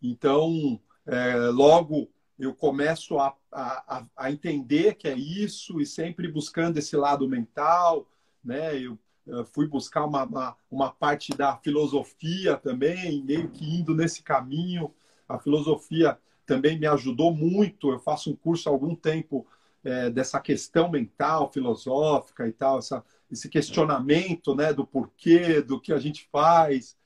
Então, 0.00 0.80
é, 1.04 1.34
logo 1.48 2.08
eu 2.38 2.54
começo 2.54 3.18
a, 3.18 3.36
a, 3.50 4.06
a, 4.16 4.30
entender 4.30 4.94
que 4.94 5.08
é 5.08 5.14
isso 5.14 5.80
e 5.80 5.86
sempre 5.86 6.28
buscando 6.28 6.78
esse 6.78 6.96
lado 6.96 7.28
mental, 7.28 8.06
né? 8.42 8.78
Eu, 8.78 8.96
fui 9.52 9.68
buscar 9.68 10.06
uma, 10.06 10.24
uma, 10.24 10.56
uma, 10.70 10.90
parte 10.90 11.32
da 11.36 11.56
filosofia 11.58 12.56
também, 12.56 13.22
meio 13.22 13.48
que 13.50 13.64
indo 13.64 13.94
nesse 13.94 14.22
caminho. 14.22 14.92
A 15.28 15.38
filosofia 15.38 16.18
também 16.46 16.78
me 16.78 16.86
ajudou 16.86 17.32
muito. 17.32 17.90
Eu 17.90 18.00
faço 18.00 18.30
um 18.30 18.34
curso 18.34 18.68
há 18.68 18.72
algum 18.72 18.94
tempo 18.94 19.46
é, 19.84 20.10
dessa 20.10 20.40
questão 20.40 20.90
mental, 20.90 21.52
filosófica 21.52 22.48
e 22.48 22.52
tal, 22.52 22.78
essa, 22.78 23.04
esse 23.30 23.48
questionamento 23.48 24.54
né, 24.54 24.72
do 24.72 24.84
porquê, 24.86 25.60
do 25.60 25.80
que 25.80 25.92
a 25.92 25.98
gente 25.98 26.28
faz, 26.32 26.96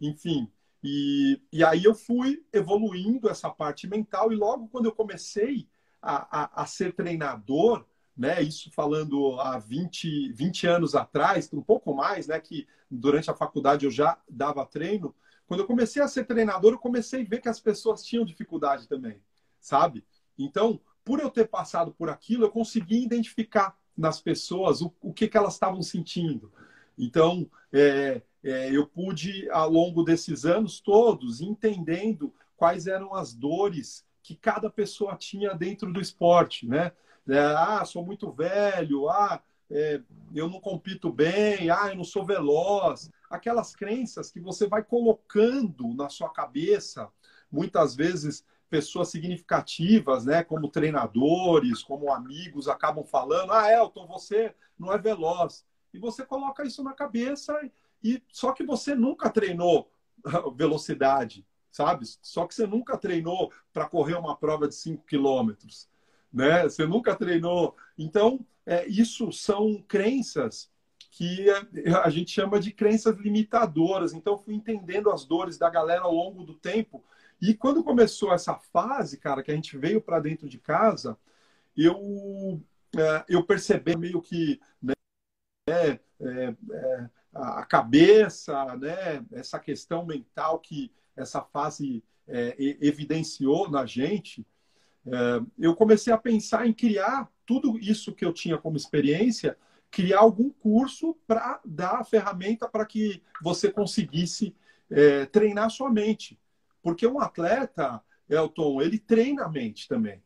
enfim. 0.00 0.50
E, 0.82 1.40
e 1.52 1.64
aí 1.64 1.84
eu 1.84 1.94
fui 1.94 2.44
evoluindo 2.52 3.28
essa 3.28 3.50
parte 3.50 3.86
mental, 3.86 4.32
e 4.32 4.36
logo 4.36 4.68
quando 4.68 4.86
eu 4.86 4.92
comecei 4.92 5.68
a, 6.00 6.42
a, 6.44 6.62
a 6.62 6.66
ser 6.66 6.94
treinador, 6.94 7.84
né, 8.16 8.42
isso 8.42 8.70
falando 8.72 9.38
há 9.40 9.58
20, 9.58 10.32
20 10.32 10.66
anos 10.66 10.94
atrás, 10.94 11.52
um 11.52 11.62
pouco 11.62 11.94
mais, 11.94 12.26
né, 12.26 12.38
que 12.40 12.66
durante 12.90 13.30
a 13.30 13.34
faculdade 13.34 13.84
eu 13.84 13.90
já 13.90 14.18
dava 14.28 14.66
treino. 14.66 15.14
Quando 15.46 15.60
eu 15.60 15.66
comecei 15.66 16.02
a 16.02 16.08
ser 16.08 16.24
treinador, 16.24 16.72
eu 16.72 16.78
comecei 16.78 17.22
a 17.22 17.28
ver 17.28 17.40
que 17.40 17.48
as 17.48 17.60
pessoas 17.60 18.02
tinham 18.04 18.24
dificuldade 18.24 18.88
também, 18.88 19.20
sabe? 19.60 20.04
Então, 20.36 20.80
por 21.04 21.20
eu 21.20 21.30
ter 21.30 21.48
passado 21.48 21.92
por 21.92 22.10
aquilo, 22.10 22.44
eu 22.44 22.50
consegui 22.50 23.02
identificar 23.02 23.76
nas 23.96 24.20
pessoas 24.20 24.80
o, 24.82 24.94
o 25.00 25.12
que, 25.12 25.26
que 25.26 25.36
elas 25.36 25.54
estavam 25.54 25.82
sentindo. 25.82 26.52
Então, 26.98 27.48
é, 27.72 28.20
é, 28.42 28.74
eu 28.74 28.86
pude, 28.86 29.48
ao 29.50 29.70
longo 29.70 30.02
desses 30.02 30.44
anos 30.44 30.80
todos, 30.80 31.40
entendendo 31.40 32.34
quais 32.56 32.86
eram 32.86 33.14
as 33.14 33.32
dores 33.32 34.04
que 34.22 34.34
cada 34.34 34.68
pessoa 34.68 35.16
tinha 35.16 35.54
dentro 35.54 35.92
do 35.92 36.00
esporte, 36.00 36.66
né? 36.66 36.92
É, 37.28 37.38
ah, 37.38 37.84
sou 37.84 38.04
muito 38.04 38.32
velho, 38.32 39.08
ah, 39.08 39.40
é, 39.70 40.00
eu 40.34 40.48
não 40.48 40.60
compito 40.60 41.12
bem, 41.12 41.70
ah, 41.70 41.88
eu 41.90 41.96
não 41.96 42.04
sou 42.04 42.24
veloz. 42.24 43.10
Aquelas 43.30 43.76
crenças 43.76 44.30
que 44.30 44.40
você 44.40 44.66
vai 44.66 44.82
colocando 44.82 45.94
na 45.94 46.08
sua 46.08 46.30
cabeça, 46.30 47.08
muitas 47.50 47.94
vezes 47.94 48.44
pessoas 48.70 49.08
significativas, 49.08 50.24
né, 50.24 50.42
como 50.42 50.68
treinadores, 50.68 51.82
como 51.82 52.12
amigos, 52.12 52.68
acabam 52.68 53.04
falando: 53.04 53.52
ah, 53.52 53.70
Elton, 53.70 54.06
você 54.06 54.54
não 54.78 54.92
é 54.92 54.98
veloz. 54.98 55.64
E 55.92 55.98
você 55.98 56.24
coloca 56.24 56.64
isso 56.64 56.82
na 56.82 56.92
cabeça 56.92 57.58
e 58.02 58.22
só 58.28 58.52
que 58.52 58.64
você 58.64 58.94
nunca 58.94 59.30
treinou 59.30 59.90
velocidade, 60.56 61.46
sabe? 61.70 62.06
Só 62.22 62.46
que 62.46 62.54
você 62.54 62.66
nunca 62.66 62.96
treinou 62.96 63.52
para 63.72 63.88
correr 63.88 64.14
uma 64.14 64.36
prova 64.36 64.68
de 64.68 64.74
5 64.74 65.04
quilômetros, 65.04 65.88
né? 66.32 66.64
Você 66.64 66.86
nunca 66.86 67.14
treinou. 67.14 67.76
Então, 67.96 68.44
é, 68.66 68.86
isso 68.86 69.32
são 69.32 69.82
crenças 69.86 70.70
que 71.10 71.46
a 72.04 72.10
gente 72.10 72.30
chama 72.30 72.60
de 72.60 72.72
crenças 72.72 73.16
limitadoras. 73.16 74.12
Então, 74.12 74.38
fui 74.38 74.54
entendendo 74.54 75.10
as 75.10 75.24
dores 75.24 75.58
da 75.58 75.70
galera 75.70 76.02
ao 76.02 76.14
longo 76.14 76.44
do 76.44 76.54
tempo. 76.54 77.02
E 77.40 77.54
quando 77.54 77.84
começou 77.84 78.32
essa 78.32 78.54
fase, 78.54 79.18
cara, 79.18 79.42
que 79.42 79.50
a 79.50 79.54
gente 79.54 79.76
veio 79.76 80.00
para 80.00 80.20
dentro 80.20 80.48
de 80.48 80.58
casa, 80.58 81.16
eu, 81.76 82.60
é, 82.96 83.24
eu 83.28 83.44
percebi 83.44 83.96
meio 83.96 84.20
que 84.20 84.60
né, 84.82 84.94
é, 85.70 86.00
é, 86.20 87.10
a 87.34 87.64
cabeça, 87.64 88.76
né? 88.76 89.24
essa 89.32 89.58
questão 89.58 90.04
mental 90.04 90.58
que 90.58 90.90
essa 91.16 91.42
fase 91.42 92.02
é, 92.26 92.54
evidenciou 92.80 93.70
na 93.70 93.86
gente, 93.86 94.46
é, 95.06 95.40
eu 95.58 95.74
comecei 95.74 96.12
a 96.12 96.18
pensar 96.18 96.66
em 96.66 96.72
criar 96.72 97.30
tudo 97.46 97.78
isso 97.78 98.14
que 98.14 98.24
eu 98.24 98.32
tinha 98.32 98.58
como 98.58 98.76
experiência, 98.76 99.56
criar 99.90 100.20
algum 100.20 100.50
curso 100.50 101.16
para 101.26 101.60
dar 101.64 102.00
a 102.00 102.04
ferramenta 102.04 102.68
para 102.68 102.84
que 102.84 103.22
você 103.42 103.70
conseguisse 103.70 104.54
é, 104.90 105.24
treinar 105.26 105.70
sua 105.70 105.90
mente. 105.90 106.38
Porque 106.82 107.06
um 107.06 107.20
atleta, 107.20 108.02
Elton, 108.28 108.82
ele 108.82 108.98
treina 108.98 109.44
a 109.44 109.48
mente 109.48 109.88
também. 109.88 110.22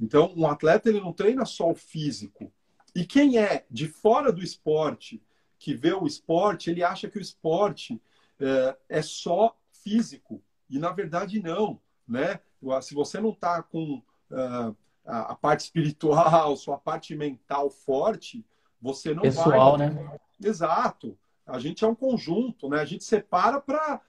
Então, 0.00 0.32
um 0.36 0.46
atleta 0.46 0.88
ele 0.88 1.00
não 1.00 1.12
treina 1.12 1.44
só 1.44 1.70
o 1.70 1.74
físico. 1.74 2.52
E 2.98 3.06
quem 3.06 3.38
é 3.38 3.64
de 3.70 3.86
fora 3.86 4.32
do 4.32 4.42
esporte 4.42 5.22
que 5.56 5.72
vê 5.72 5.92
o 5.92 6.04
esporte, 6.04 6.68
ele 6.68 6.82
acha 6.82 7.08
que 7.08 7.16
o 7.16 7.22
esporte 7.22 8.02
é, 8.40 8.76
é 8.88 9.02
só 9.02 9.56
físico. 9.70 10.42
E 10.68 10.80
na 10.80 10.90
verdade 10.90 11.40
não, 11.40 11.80
né? 12.08 12.40
Se 12.82 12.94
você 12.94 13.20
não 13.20 13.30
está 13.30 13.62
com 13.62 14.02
uh, 14.32 14.76
a, 15.06 15.36
parte 15.36 15.60
espiritual, 15.60 16.56
sua 16.58 16.76
parte 16.76 17.14
mental 17.14 17.70
forte, 17.70 18.44
você 18.82 19.14
não 19.14 19.22
Pessoal, 19.22 19.78
vai. 19.78 19.88
Pessoal, 19.90 20.08
né? 20.08 20.18
Exato. 20.42 21.16
A 21.46 21.60
gente 21.60 21.84
é 21.84 21.86
um 21.86 21.94
conjunto, 21.94 22.68
né? 22.68 22.80
A 22.80 22.84
gente 22.84 23.04
separa 23.04 23.60
para 23.60 24.00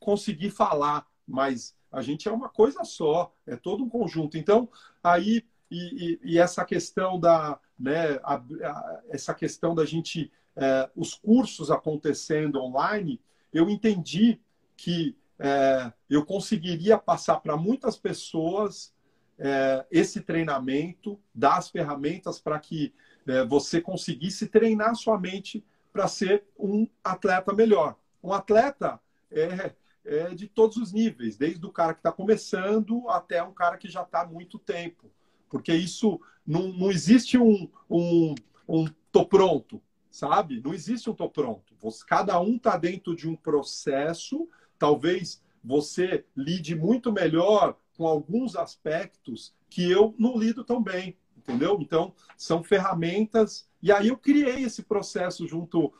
conseguir 0.00 0.48
falar, 0.48 1.06
mas 1.26 1.76
a 1.92 2.00
gente 2.00 2.26
é 2.26 2.32
uma 2.32 2.48
coisa 2.48 2.82
só, 2.82 3.30
é 3.46 3.56
todo 3.56 3.84
um 3.84 3.90
conjunto. 3.90 4.38
Então, 4.38 4.70
aí 5.04 5.44
e, 5.70 6.18
e, 6.24 6.32
e 6.32 6.38
essa 6.38 6.64
questão 6.64 7.20
da, 7.20 7.60
né, 7.78 8.18
a, 8.22 8.34
a, 8.34 9.02
essa 9.10 9.32
questão 9.34 9.74
da 9.74 9.84
gente, 9.84 10.30
é, 10.56 10.90
os 10.96 11.14
cursos 11.14 11.70
acontecendo 11.70 12.60
online, 12.60 13.20
eu 13.52 13.70
entendi 13.70 14.40
que 14.76 15.16
é, 15.38 15.92
eu 16.10 16.24
conseguiria 16.24 16.98
passar 16.98 17.40
para 17.40 17.56
muitas 17.56 17.96
pessoas 17.96 18.92
é, 19.38 19.86
esse 19.90 20.20
treinamento, 20.20 21.18
dar 21.32 21.58
as 21.58 21.70
ferramentas 21.70 22.40
para 22.40 22.58
que 22.58 22.92
é, 23.26 23.44
você 23.44 23.80
conseguisse 23.80 24.48
treinar 24.48 24.94
sua 24.96 25.18
mente 25.18 25.64
para 25.92 26.08
ser 26.08 26.44
um 26.58 26.88
atleta 27.04 27.52
melhor. 27.52 27.96
Um 28.22 28.32
atleta 28.32 29.00
é, 29.30 29.72
é, 30.04 30.34
de 30.34 30.48
todos 30.48 30.76
os 30.76 30.92
níveis, 30.92 31.36
desde 31.36 31.64
o 31.64 31.72
cara 31.72 31.94
que 31.94 32.00
está 32.00 32.10
começando 32.10 33.08
até 33.08 33.42
um 33.42 33.52
cara 33.52 33.76
que 33.76 33.88
já 33.88 34.02
está 34.02 34.22
há 34.22 34.26
muito 34.26 34.58
tempo. 34.58 35.10
Porque 35.48 35.72
isso 35.72 36.20
não, 36.48 36.68
não 36.68 36.90
existe 36.90 37.36
um, 37.36 37.68
um, 37.90 38.34
um 38.66 38.86
tô 39.12 39.26
pronto, 39.26 39.82
sabe? 40.10 40.62
Não 40.64 40.72
existe 40.72 41.10
um 41.10 41.14
tô 41.14 41.28
pronto. 41.28 41.74
Você, 41.78 42.02
cada 42.06 42.40
um 42.40 42.56
está 42.56 42.78
dentro 42.78 43.14
de 43.14 43.28
um 43.28 43.36
processo, 43.36 44.48
talvez 44.78 45.42
você 45.62 46.24
lide 46.34 46.74
muito 46.74 47.12
melhor 47.12 47.76
com 47.94 48.06
alguns 48.06 48.56
aspectos 48.56 49.54
que 49.68 49.90
eu 49.90 50.14
não 50.18 50.38
lido 50.38 50.64
tão 50.64 50.82
bem, 50.82 51.18
entendeu? 51.36 51.76
Então, 51.82 52.14
são 52.34 52.62
ferramentas. 52.62 53.68
E 53.82 53.92
aí 53.92 54.08
eu 54.08 54.16
criei 54.16 54.62
esse 54.62 54.82
processo 54.82 55.46
junto 55.46 55.92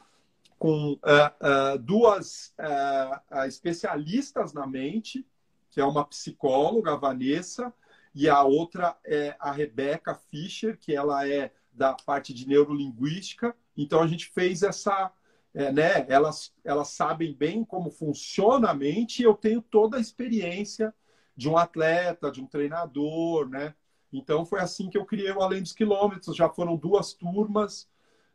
com 0.58 0.92
uh, 0.92 0.96
uh, 0.96 1.78
duas 1.78 2.54
uh, 2.58 3.44
especialistas 3.46 4.54
na 4.54 4.66
mente, 4.66 5.26
que 5.70 5.78
é 5.78 5.84
uma 5.84 6.06
psicóloga, 6.06 6.94
a 6.94 6.96
Vanessa, 6.96 7.72
e 8.18 8.28
a 8.28 8.42
outra 8.42 8.98
é 9.06 9.36
a 9.38 9.52
Rebeca 9.52 10.12
Fischer, 10.12 10.76
que 10.76 10.92
ela 10.92 11.28
é 11.28 11.52
da 11.72 11.94
parte 11.94 12.34
de 12.34 12.48
neurolinguística. 12.48 13.54
Então, 13.76 14.02
a 14.02 14.08
gente 14.08 14.26
fez 14.26 14.64
essa 14.64 15.12
é, 15.54 15.70
né, 15.70 16.04
elas, 16.08 16.52
elas 16.64 16.88
sabem 16.88 17.32
bem 17.32 17.64
como 17.64 17.92
funciona 17.92 18.70
a 18.70 18.74
mente 18.74 19.22
e 19.22 19.24
eu 19.24 19.34
tenho 19.34 19.62
toda 19.62 19.96
a 19.96 20.00
experiência 20.00 20.92
de 21.36 21.48
um 21.48 21.56
atleta, 21.56 22.28
de 22.32 22.40
um 22.42 22.46
treinador, 22.46 23.48
né? 23.48 23.72
Então 24.12 24.44
foi 24.44 24.58
assim 24.58 24.90
que 24.90 24.98
eu 24.98 25.04
criei 25.04 25.30
o 25.30 25.40
Além 25.40 25.62
dos 25.62 25.72
Quilômetros. 25.72 26.34
Já 26.34 26.48
foram 26.48 26.76
duas 26.76 27.12
turmas, 27.12 27.88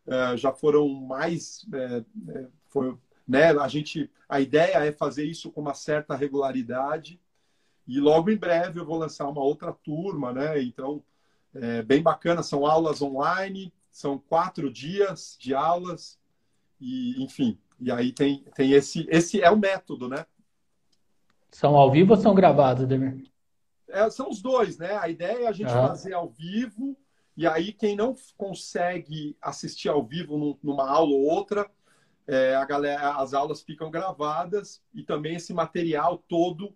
é, 0.08 0.38
já 0.38 0.54
foram 0.54 0.88
mais, 0.88 1.68
é, 1.74 2.06
é, 2.30 2.48
foi, 2.70 2.98
né? 3.28 3.52
A 3.52 3.68
gente, 3.68 4.10
a 4.30 4.40
ideia 4.40 4.78
é 4.78 4.94
fazer 4.94 5.26
isso 5.26 5.52
com 5.52 5.60
uma 5.60 5.74
certa 5.74 6.16
regularidade 6.16 7.20
e 7.88 8.00
logo 8.00 8.30
em 8.30 8.38
breve 8.38 8.80
eu 8.80 8.86
vou 8.86 8.98
lançar 8.98 9.28
uma 9.28 9.42
outra 9.42 9.72
turma, 9.72 10.32
né? 10.32 10.62
Então 10.62 11.04
é 11.54 11.82
bem 11.82 12.02
bacana. 12.02 12.42
São 12.42 12.66
aulas 12.66 13.02
online, 13.02 13.74
são 13.92 14.18
quatro 14.18 14.72
dias 14.72 15.38
de 15.40 15.54
aulas 15.54 16.20
e 16.80 17.22
enfim. 17.24 17.58
E 17.80 17.92
aí 17.92 18.12
tem, 18.12 18.44
tem 18.56 18.72
esse, 18.72 19.06
esse 19.10 19.42
é 19.42 19.50
o 19.52 19.58
método, 19.58 20.08
né? 20.08 20.26
São 21.52 21.76
ao 21.76 21.92
vivo 21.92 22.14
ou 22.14 22.20
são 22.20 22.34
gravados, 22.34 22.88
Demir? 22.88 23.32
É, 23.88 24.10
são 24.10 24.30
os 24.30 24.42
dois, 24.42 24.78
né? 24.78 24.98
A 24.98 25.08
ideia 25.08 25.46
é 25.46 25.48
a 25.48 25.52
gente 25.52 25.72
fazer 25.72 26.14
ao 26.14 26.30
vivo, 26.30 26.98
e 27.38 27.46
aí 27.46 27.72
quem 27.72 27.96
não 27.96 28.16
consegue 28.36 29.38
assistir 29.40 29.90
ao 29.90 30.04
vivo 30.04 30.58
numa 30.64 30.90
aula 30.90 31.12
ou 31.12 31.22
outra, 31.22 31.70
é, 32.26 32.56
a 32.56 32.66
galera, 32.66 33.18
as 33.18 33.34
aulas 33.34 33.62
ficam 33.62 33.92
gravadas 33.92 34.82
e 34.94 35.04
também 35.04 35.36
esse 35.36 35.54
material 35.54 36.18
todo 36.18 36.74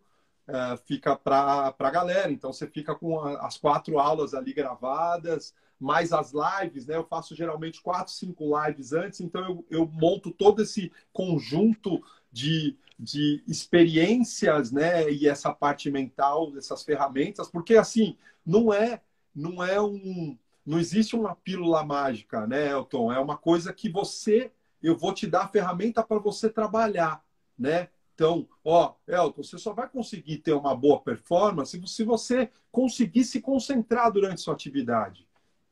é, 0.47 0.77
fica 0.85 1.15
para 1.15 1.75
a 1.77 1.91
galera. 1.91 2.31
Então 2.31 2.53
você 2.53 2.67
fica 2.67 2.95
com 2.95 3.19
as 3.19 3.57
quatro 3.57 3.99
aulas 3.99 4.33
ali 4.33 4.53
gravadas, 4.53 5.53
mais 5.79 6.11
as 6.11 6.31
lives, 6.33 6.85
né? 6.85 6.95
Eu 6.95 7.03
faço 7.05 7.35
geralmente 7.35 7.81
quatro, 7.81 8.11
cinco 8.13 8.45
lives 8.57 8.93
antes, 8.93 9.19
então 9.19 9.41
eu, 9.41 9.65
eu 9.69 9.85
monto 9.85 10.31
todo 10.31 10.61
esse 10.61 10.91
conjunto 11.13 12.01
de, 12.31 12.75
de 12.97 13.43
experiências, 13.47 14.71
né? 14.71 15.11
E 15.11 15.27
essa 15.27 15.53
parte 15.53 15.91
mental, 15.91 16.51
essas 16.57 16.83
ferramentas, 16.83 17.49
porque 17.49 17.75
assim, 17.75 18.17
não 18.45 18.73
é, 18.73 19.01
não 19.35 19.63
é 19.63 19.79
um. 19.81 20.37
Não 20.65 20.79
existe 20.79 21.15
uma 21.15 21.33
pílula 21.35 21.83
mágica, 21.83 22.45
né, 22.45 22.69
Elton? 22.71 23.11
É 23.11 23.19
uma 23.19 23.37
coisa 23.37 23.71
que 23.71 23.89
você. 23.89 24.51
Eu 24.81 24.97
vou 24.97 25.13
te 25.13 25.25
dar 25.25 25.43
a 25.43 25.47
ferramenta 25.47 26.03
para 26.03 26.19
você 26.19 26.49
trabalhar, 26.49 27.23
né? 27.57 27.89
Então, 28.17 28.49
ó, 28.65 28.95
Elton, 29.07 29.43
você 29.43 29.59
só 29.59 29.73
vai 29.73 29.87
conseguir 29.87 30.39
ter 30.39 30.51
uma 30.51 30.75
boa 30.75 30.99
performance 30.99 31.79
se 31.85 32.03
você 32.03 32.49
conseguir 32.71 33.23
se 33.23 33.39
concentrar 33.39 34.11
durante 34.11 34.41
sua 34.41 34.55
atividade. 34.55 35.27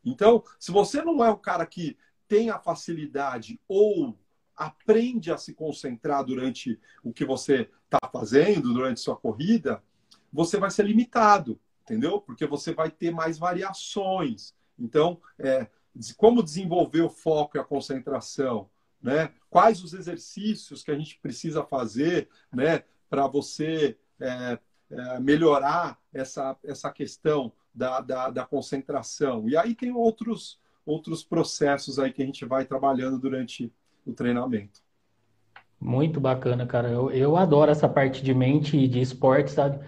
Então, 0.06 0.44
se 0.60 0.72
você 0.72 1.02
não 1.02 1.26
é 1.26 1.32
um 1.32 1.38
cara 1.38 1.66
que 1.66 1.98
tem 2.28 2.52
a 2.52 2.60
facilidade 2.60 3.60
ou 3.68 4.16
aprende 4.56 5.32
a 5.32 5.38
se 5.38 5.56
concentrar 5.56 6.24
durante 6.24 6.80
o 7.04 7.12
que 7.12 7.26
você 7.26 7.68
está 7.86 8.08
fazendo, 8.12 8.72
durante 8.72 9.00
sua 9.00 9.16
corrida, 9.16 9.82
você 10.32 10.60
vai 10.60 10.70
ser 10.70 10.86
limitado, 10.86 11.60
entendeu? 11.82 12.22
Porque 12.22 12.46
você 12.46 12.76
vai 12.76 12.92
ter 12.92 13.10
mais 13.10 13.40
variações. 13.40 14.54
Então, 14.78 15.20
é, 15.40 15.68
como 16.16 16.44
desenvolver 16.44 17.02
o 17.02 17.10
foco 17.10 17.58
e 17.58 17.60
a 17.60 17.64
concentração? 17.64 18.70
Né? 19.06 19.30
Quais 19.52 19.84
os 19.84 19.94
exercícios 19.94 20.82
que 20.82 20.90
a 20.90 20.98
gente 20.98 21.20
precisa 21.22 21.64
fazer 21.64 22.28
né, 22.52 22.84
para 23.08 23.28
você 23.28 23.96
é, 24.20 24.58
é, 24.90 25.20
melhorar 25.20 26.00
essa, 26.12 26.58
essa 26.64 26.90
questão 26.90 27.52
da, 27.72 28.02
da, 28.02 28.32
da 28.32 28.44
concentração? 28.44 29.48
E 29.48 29.56
aí 29.56 29.76
tem 29.76 29.92
outros, 29.92 30.60
outros 30.84 31.24
processos 31.24 32.00
aí 32.00 32.12
que 32.12 32.24
a 32.24 32.26
gente 32.26 32.46
vai 32.46 32.66
trabalhando 32.66 33.20
durante 33.20 33.72
o 34.04 34.12
treinamento. 34.12 34.82
Muito 35.80 36.20
bacana, 36.20 36.66
cara. 36.66 36.90
Eu, 36.90 37.12
eu 37.12 37.38
adoro 37.38 37.70
essa 37.70 37.88
parte 37.88 38.24
de 38.24 38.34
mente 38.34 38.76
e 38.76 38.88
de 38.88 39.02
esporte, 39.02 39.52
sabe? 39.52 39.86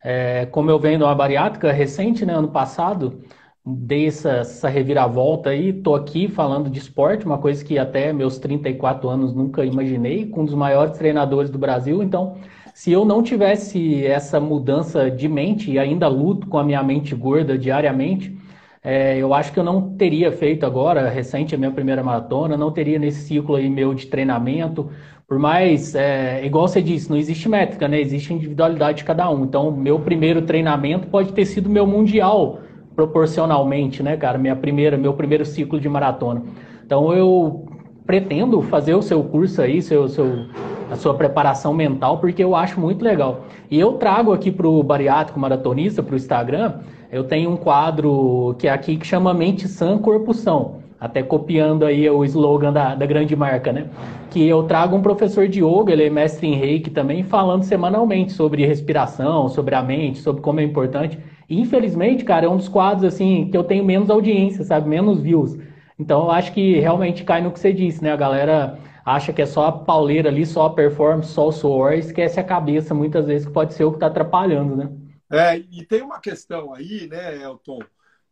É, 0.00 0.46
como 0.46 0.70
eu 0.70 0.78
venho 0.78 0.98
de 0.98 1.04
uma 1.04 1.14
bariátrica 1.14 1.72
recente, 1.72 2.24
né, 2.24 2.34
ano 2.34 2.52
passado, 2.52 3.20
dei 3.64 4.06
essa, 4.06 4.30
essa 4.38 4.68
reviravolta 4.68 5.50
aí, 5.50 5.72
tô 5.72 5.94
aqui 5.94 6.28
falando 6.28 6.70
de 6.70 6.78
esporte, 6.78 7.26
uma 7.26 7.38
coisa 7.38 7.64
que 7.64 7.78
até 7.78 8.12
meus 8.12 8.38
34 8.38 9.08
anos 9.08 9.34
nunca 9.34 9.64
imaginei, 9.64 10.26
com 10.26 10.42
um 10.42 10.44
dos 10.44 10.54
maiores 10.54 10.96
treinadores 10.96 11.50
do 11.50 11.58
Brasil. 11.58 12.02
Então, 12.02 12.36
se 12.74 12.90
eu 12.90 13.04
não 13.04 13.22
tivesse 13.22 14.04
essa 14.06 14.40
mudança 14.40 15.10
de 15.10 15.28
mente 15.28 15.70
e 15.70 15.78
ainda 15.78 16.08
luto 16.08 16.46
com 16.46 16.58
a 16.58 16.64
minha 16.64 16.82
mente 16.82 17.14
gorda 17.14 17.58
diariamente, 17.58 18.36
é, 18.82 19.18
eu 19.18 19.34
acho 19.34 19.52
que 19.52 19.58
eu 19.58 19.64
não 19.64 19.94
teria 19.96 20.32
feito 20.32 20.64
agora, 20.64 21.08
recente, 21.10 21.54
a 21.54 21.58
minha 21.58 21.70
primeira 21.70 22.02
maratona, 22.02 22.56
não 22.56 22.70
teria 22.70 22.98
nesse 22.98 23.26
ciclo 23.26 23.56
aí 23.56 23.68
meu 23.68 23.92
de 23.92 24.06
treinamento. 24.06 24.90
Por 25.28 25.38
mais, 25.38 25.94
é, 25.94 26.44
igual 26.44 26.66
você 26.66 26.80
disse, 26.80 27.10
não 27.10 27.16
existe 27.18 27.48
métrica, 27.48 27.86
né? 27.86 28.00
Existe 28.00 28.32
individualidade 28.32 28.98
de 28.98 29.04
cada 29.04 29.30
um. 29.30 29.44
Então, 29.44 29.70
meu 29.70 30.00
primeiro 30.00 30.42
treinamento 30.42 31.08
pode 31.08 31.32
ter 31.32 31.44
sido 31.44 31.68
meu 31.68 31.86
mundial, 31.86 32.60
proporcionalmente, 32.94 34.02
né, 34.02 34.16
cara? 34.16 34.38
Minha 34.38 34.56
primeira, 34.56 34.96
meu 34.96 35.14
primeiro 35.14 35.44
ciclo 35.44 35.80
de 35.80 35.88
maratona. 35.88 36.42
Então, 36.84 37.12
eu 37.12 37.66
pretendo 38.06 38.60
fazer 38.62 38.94
o 38.94 39.02
seu 39.02 39.22
curso 39.22 39.62
aí, 39.62 39.80
seu, 39.80 40.08
seu, 40.08 40.46
a 40.90 40.96
sua 40.96 41.14
preparação 41.14 41.72
mental, 41.72 42.18
porque 42.18 42.42
eu 42.42 42.56
acho 42.56 42.80
muito 42.80 43.04
legal. 43.04 43.44
E 43.70 43.78
eu 43.78 43.92
trago 43.92 44.32
aqui 44.32 44.50
para 44.50 44.66
o 44.66 44.82
bariátrico 44.82 45.38
maratonista, 45.38 46.02
para 46.02 46.14
o 46.14 46.16
Instagram, 46.16 46.80
eu 47.12 47.24
tenho 47.24 47.50
um 47.50 47.56
quadro 47.56 48.54
que 48.58 48.68
é 48.68 48.70
aqui 48.70 48.96
que 48.96 49.06
chama 49.06 49.32
Mente 49.34 49.68
Sã, 49.68 49.98
Corpo 49.98 50.32
São. 50.34 50.80
Até 51.00 51.22
copiando 51.22 51.86
aí 51.86 52.08
o 52.10 52.24
slogan 52.24 52.72
da, 52.72 52.94
da 52.94 53.06
grande 53.06 53.34
marca, 53.34 53.72
né? 53.72 53.86
Que 54.28 54.46
eu 54.46 54.64
trago 54.64 54.94
um 54.94 55.02
professor 55.02 55.48
de 55.48 55.64
yoga, 55.64 55.92
ele 55.92 56.04
é 56.04 56.10
mestre 56.10 56.46
em 56.46 56.54
reiki 56.54 56.90
também, 56.90 57.22
falando 57.22 57.62
semanalmente 57.62 58.32
sobre 58.32 58.66
respiração, 58.66 59.48
sobre 59.48 59.74
a 59.74 59.82
mente, 59.82 60.18
sobre 60.18 60.42
como 60.42 60.60
é 60.60 60.62
importante. 60.62 61.18
Infelizmente, 61.50 62.24
cara, 62.24 62.46
é 62.46 62.48
um 62.48 62.56
dos 62.56 62.68
quadros 62.68 63.04
assim 63.12 63.50
que 63.50 63.56
eu 63.56 63.64
tenho 63.64 63.84
menos 63.84 64.08
audiência, 64.08 64.64
sabe? 64.64 64.88
Menos 64.88 65.20
views. 65.20 65.56
Então 65.98 66.22
eu 66.22 66.30
acho 66.30 66.52
que 66.52 66.78
realmente 66.78 67.24
cai 67.24 67.42
no 67.42 67.52
que 67.52 67.58
você 67.58 67.72
disse, 67.72 68.02
né? 68.02 68.12
A 68.12 68.16
galera 68.16 68.78
acha 69.04 69.32
que 69.32 69.42
é 69.42 69.46
só 69.46 69.66
a 69.66 69.72
pauleira 69.72 70.28
ali, 70.28 70.46
só 70.46 70.66
a 70.66 70.74
performance, 70.74 71.32
só 71.32 71.48
o 71.48 71.52
suor, 71.52 71.94
esquece 71.94 72.38
a 72.38 72.44
cabeça 72.44 72.94
muitas 72.94 73.26
vezes, 73.26 73.46
que 73.46 73.52
pode 73.52 73.74
ser 73.74 73.84
o 73.84 73.90
que 73.90 73.96
está 73.96 74.06
atrapalhando, 74.06 74.76
né? 74.76 74.90
É, 75.30 75.58
e 75.58 75.84
tem 75.84 76.02
uma 76.02 76.20
questão 76.20 76.72
aí, 76.72 77.06
né, 77.06 77.42
Elton, 77.42 77.80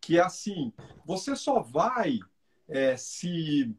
que 0.01 0.19
é 0.19 0.23
assim, 0.23 0.73
você 1.05 1.37
só 1.37 1.61
vai 1.61 2.19
é, 2.69 2.97
se 2.97 3.75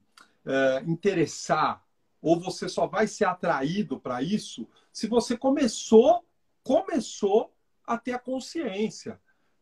é, 0.45 0.83
interessar 0.85 1.83
ou 2.21 2.39
você 2.39 2.67
só 2.67 2.87
vai 2.87 3.07
ser 3.07 3.25
atraído 3.25 3.99
para 3.99 4.21
isso 4.21 4.67
se 4.91 5.07
você 5.07 5.37
começou, 5.37 6.25
começou 6.63 7.53
a 7.85 7.97
ter 7.97 8.13
a 8.13 8.19
consciência, 8.19 9.19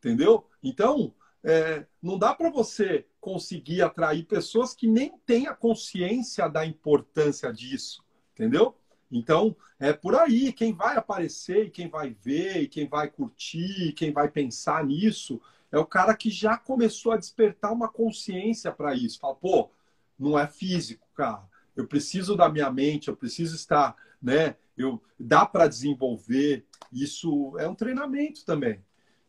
entendeu? 0.08 0.46
Então, 0.64 1.14
é, 1.44 1.86
não 2.02 2.18
dá 2.18 2.34
para 2.34 2.50
você 2.50 3.06
conseguir 3.20 3.82
atrair 3.82 4.24
pessoas 4.26 4.74
que 4.74 4.88
nem 4.88 5.18
têm 5.26 5.48
a 5.48 5.54
consciência 5.54 6.48
da 6.48 6.66
importância 6.66 7.52
disso, 7.52 8.02
entendeu? 8.34 8.76
Então, 9.12 9.56
é 9.80 9.92
por 9.92 10.16
aí. 10.16 10.54
Quem 10.54 10.74
vai 10.74 10.96
aparecer 10.96 11.66
e 11.66 11.70
quem 11.70 11.90
vai 11.90 12.16
ver 12.22 12.64
e 12.64 12.68
quem 12.68 12.88
vai 12.88 13.10
curtir, 13.10 13.90
e 13.90 13.94
quem 13.94 14.14
vai 14.14 14.30
pensar 14.30 14.86
nisso, 14.86 15.42
é 15.72 15.78
o 15.78 15.86
cara 15.86 16.16
que 16.16 16.30
já 16.30 16.58
começou 16.58 17.12
a 17.12 17.18
despertar 17.18 17.74
uma 17.74 17.90
consciência 17.90 18.72
para 18.72 18.96
isso. 18.96 19.20
Fala, 19.20 19.36
pô, 19.36 19.70
não 20.18 20.40
é 20.40 20.48
físico, 20.48 21.06
cara. 21.14 21.44
Eu 21.76 21.86
preciso 21.86 22.36
da 22.36 22.50
minha 22.50 22.72
mente, 22.72 23.10
eu 23.10 23.16
preciso 23.16 23.56
estar, 23.56 23.96
né? 24.22 24.56
Eu, 24.78 25.02
dá 25.20 25.46
para 25.46 25.68
desenvolver. 25.68 26.66
Isso 26.92 27.58
é 27.60 27.68
um 27.68 27.76
treinamento 27.76 28.46
também. 28.46 28.82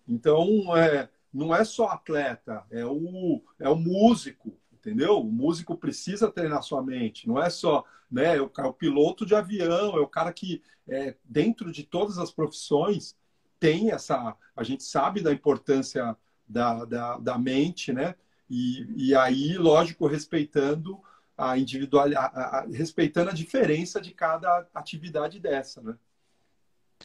Então, 0.09 0.75
é, 0.77 1.09
não 1.33 1.55
é 1.55 1.64
só 1.64 1.88
atleta, 1.88 2.64
é 2.71 2.85
o, 2.85 3.42
é 3.59 3.68
o 3.68 3.77
músico, 3.77 4.57
entendeu? 4.73 5.21
O 5.21 5.25
músico 5.25 5.77
precisa 5.77 6.31
treinar 6.31 6.62
sua 6.62 6.83
mente, 6.83 7.29
não 7.29 7.40
é 7.40 7.51
só 7.51 7.85
né, 8.11 8.37
é 8.37 8.42
o, 8.42 8.51
é 8.59 8.62
o 8.62 8.73
piloto 8.73 9.27
de 9.27 9.35
avião, 9.35 9.97
é 9.97 10.01
o 10.01 10.09
cara 10.09 10.33
que, 10.33 10.62
é, 10.88 11.14
dentro 11.25 11.71
de 11.71 11.85
todas 11.85 12.18
as 12.18 12.31
profissões, 12.31 13.14
tem 13.61 13.90
essa. 13.90 14.37
A 14.57 14.62
gente 14.62 14.85
sabe 14.85 15.21
da 15.21 15.33
importância 15.33 16.16
da, 16.47 16.85
da, 16.85 17.18
da 17.18 17.38
mente, 17.38 17.92
né? 17.92 18.14
E, 18.49 19.09
e 19.09 19.14
aí, 19.14 19.59
lógico, 19.59 20.07
respeitando 20.07 20.99
a 21.37 21.59
individualidade, 21.59 22.73
respeitando 22.73 23.31
a 23.31 23.35
diferença 23.35 24.01
de 24.01 24.12
cada 24.12 24.66
atividade 24.75 25.38
dessa, 25.38 25.83
né? 25.83 25.97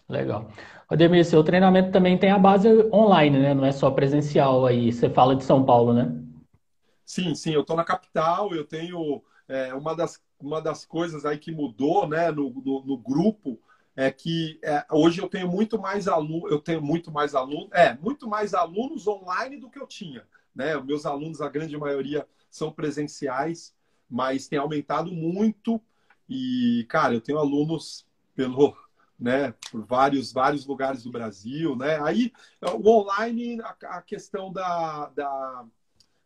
Legal. 0.07 0.51
Ademir, 0.89 1.25
seu 1.25 1.43
treinamento 1.43 1.91
também 1.91 2.17
tem 2.17 2.31
a 2.31 2.37
base 2.37 2.67
online, 2.93 3.39
né? 3.39 3.53
Não 3.53 3.65
é 3.65 3.71
só 3.71 3.89
presencial 3.89 4.65
aí. 4.65 4.91
Você 4.91 5.09
fala 5.09 5.35
de 5.35 5.43
São 5.43 5.65
Paulo, 5.65 5.93
né? 5.93 6.11
Sim, 7.05 7.33
sim. 7.35 7.51
Eu 7.51 7.61
estou 7.61 7.75
na 7.75 7.83
capital. 7.83 8.53
Eu 8.53 8.65
tenho 8.65 9.23
é, 9.47 9.73
uma, 9.73 9.95
das, 9.95 10.21
uma 10.39 10.61
das 10.61 10.85
coisas 10.85 11.25
aí 11.25 11.37
que 11.37 11.51
mudou, 11.51 12.07
né? 12.07 12.31
No, 12.31 12.49
no, 12.49 12.85
no 12.85 12.97
grupo 12.97 13.59
é 13.95 14.11
que 14.11 14.59
é, 14.63 14.85
hoje 14.91 15.21
eu 15.21 15.29
tenho 15.29 15.47
muito 15.47 15.79
mais 15.79 16.07
alunos. 16.07 16.51
Eu 16.51 16.59
tenho 16.59 16.81
muito 16.81 17.11
mais 17.11 17.33
alunos. 17.33 17.69
É, 17.71 17.95
muito 17.95 18.27
mais 18.27 18.53
alunos 18.53 19.07
online 19.07 19.57
do 19.57 19.69
que 19.69 19.79
eu 19.79 19.87
tinha, 19.87 20.23
né? 20.55 20.75
Os 20.77 20.85
meus 20.85 21.05
alunos, 21.05 21.41
a 21.41 21.49
grande 21.49 21.77
maioria, 21.77 22.27
são 22.49 22.71
presenciais, 22.71 23.73
mas 24.09 24.47
tem 24.47 24.59
aumentado 24.59 25.11
muito. 25.11 25.81
E, 26.29 26.85
cara, 26.89 27.13
eu 27.13 27.21
tenho 27.21 27.37
alunos 27.37 28.05
pelo 28.35 28.75
né, 29.23 29.53
por 29.71 29.85
vários, 29.85 30.33
vários 30.33 30.67
lugares 30.67 31.03
do 31.03 31.09
Brasil, 31.09 31.77
né? 31.77 31.97
Aí 32.03 32.33
o 32.61 32.89
online, 32.89 33.57
a, 33.61 33.97
a 33.97 34.01
questão 34.01 34.51
da, 34.51 35.09
da, 35.15 35.63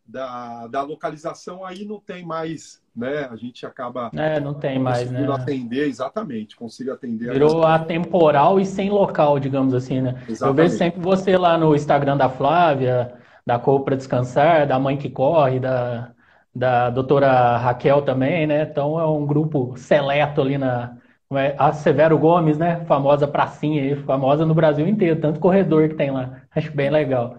da, 0.04 0.66
da, 0.66 0.82
localização 0.82 1.64
aí 1.64 1.84
não 1.84 2.00
tem 2.00 2.26
mais, 2.26 2.82
né? 2.96 3.28
A 3.30 3.36
gente 3.36 3.64
acaba 3.64 4.10
é, 4.12 4.40
não 4.40 4.52
tem 4.52 4.80
mais, 4.80 5.08
né? 5.12 5.24
atender, 5.30 5.86
exatamente, 5.86 6.56
consigo 6.56 6.90
atender. 6.90 7.32
Virou 7.32 7.64
atemporal 7.64 8.58
e 8.58 8.66
sem 8.66 8.90
local, 8.90 9.38
digamos 9.38 9.74
assim, 9.74 10.00
né? 10.00 10.20
Exatamente. 10.28 10.42
Eu 10.42 10.54
vejo 10.54 10.76
sempre 10.76 11.00
você 11.00 11.36
lá 11.36 11.56
no 11.56 11.76
Instagram 11.76 12.16
da 12.16 12.28
Flávia, 12.28 13.14
da 13.46 13.60
Cor 13.60 13.84
para 13.84 13.94
Descansar, 13.94 14.66
da 14.66 14.76
Mãe 14.76 14.96
que 14.96 15.08
Corre, 15.08 15.60
da, 15.60 16.10
da 16.52 16.90
doutora 16.90 17.58
Raquel 17.58 18.02
também, 18.02 18.44
né? 18.44 18.62
Então 18.62 18.98
é 18.98 19.06
um 19.06 19.24
grupo 19.24 19.74
seleto 19.76 20.40
ali 20.40 20.58
na 20.58 20.98
é? 21.36 21.54
A 21.58 21.72
Severo 21.72 22.18
Gomes, 22.18 22.56
né? 22.56 22.84
Famosa 22.86 23.28
pracinha 23.28 23.82
aí, 23.82 23.96
famosa 24.04 24.46
no 24.46 24.54
Brasil 24.54 24.86
inteiro, 24.86 25.20
tanto 25.20 25.40
corredor 25.40 25.88
que 25.88 25.94
tem 25.94 26.10
lá. 26.10 26.42
Acho 26.54 26.74
bem 26.74 26.90
legal. 26.90 27.38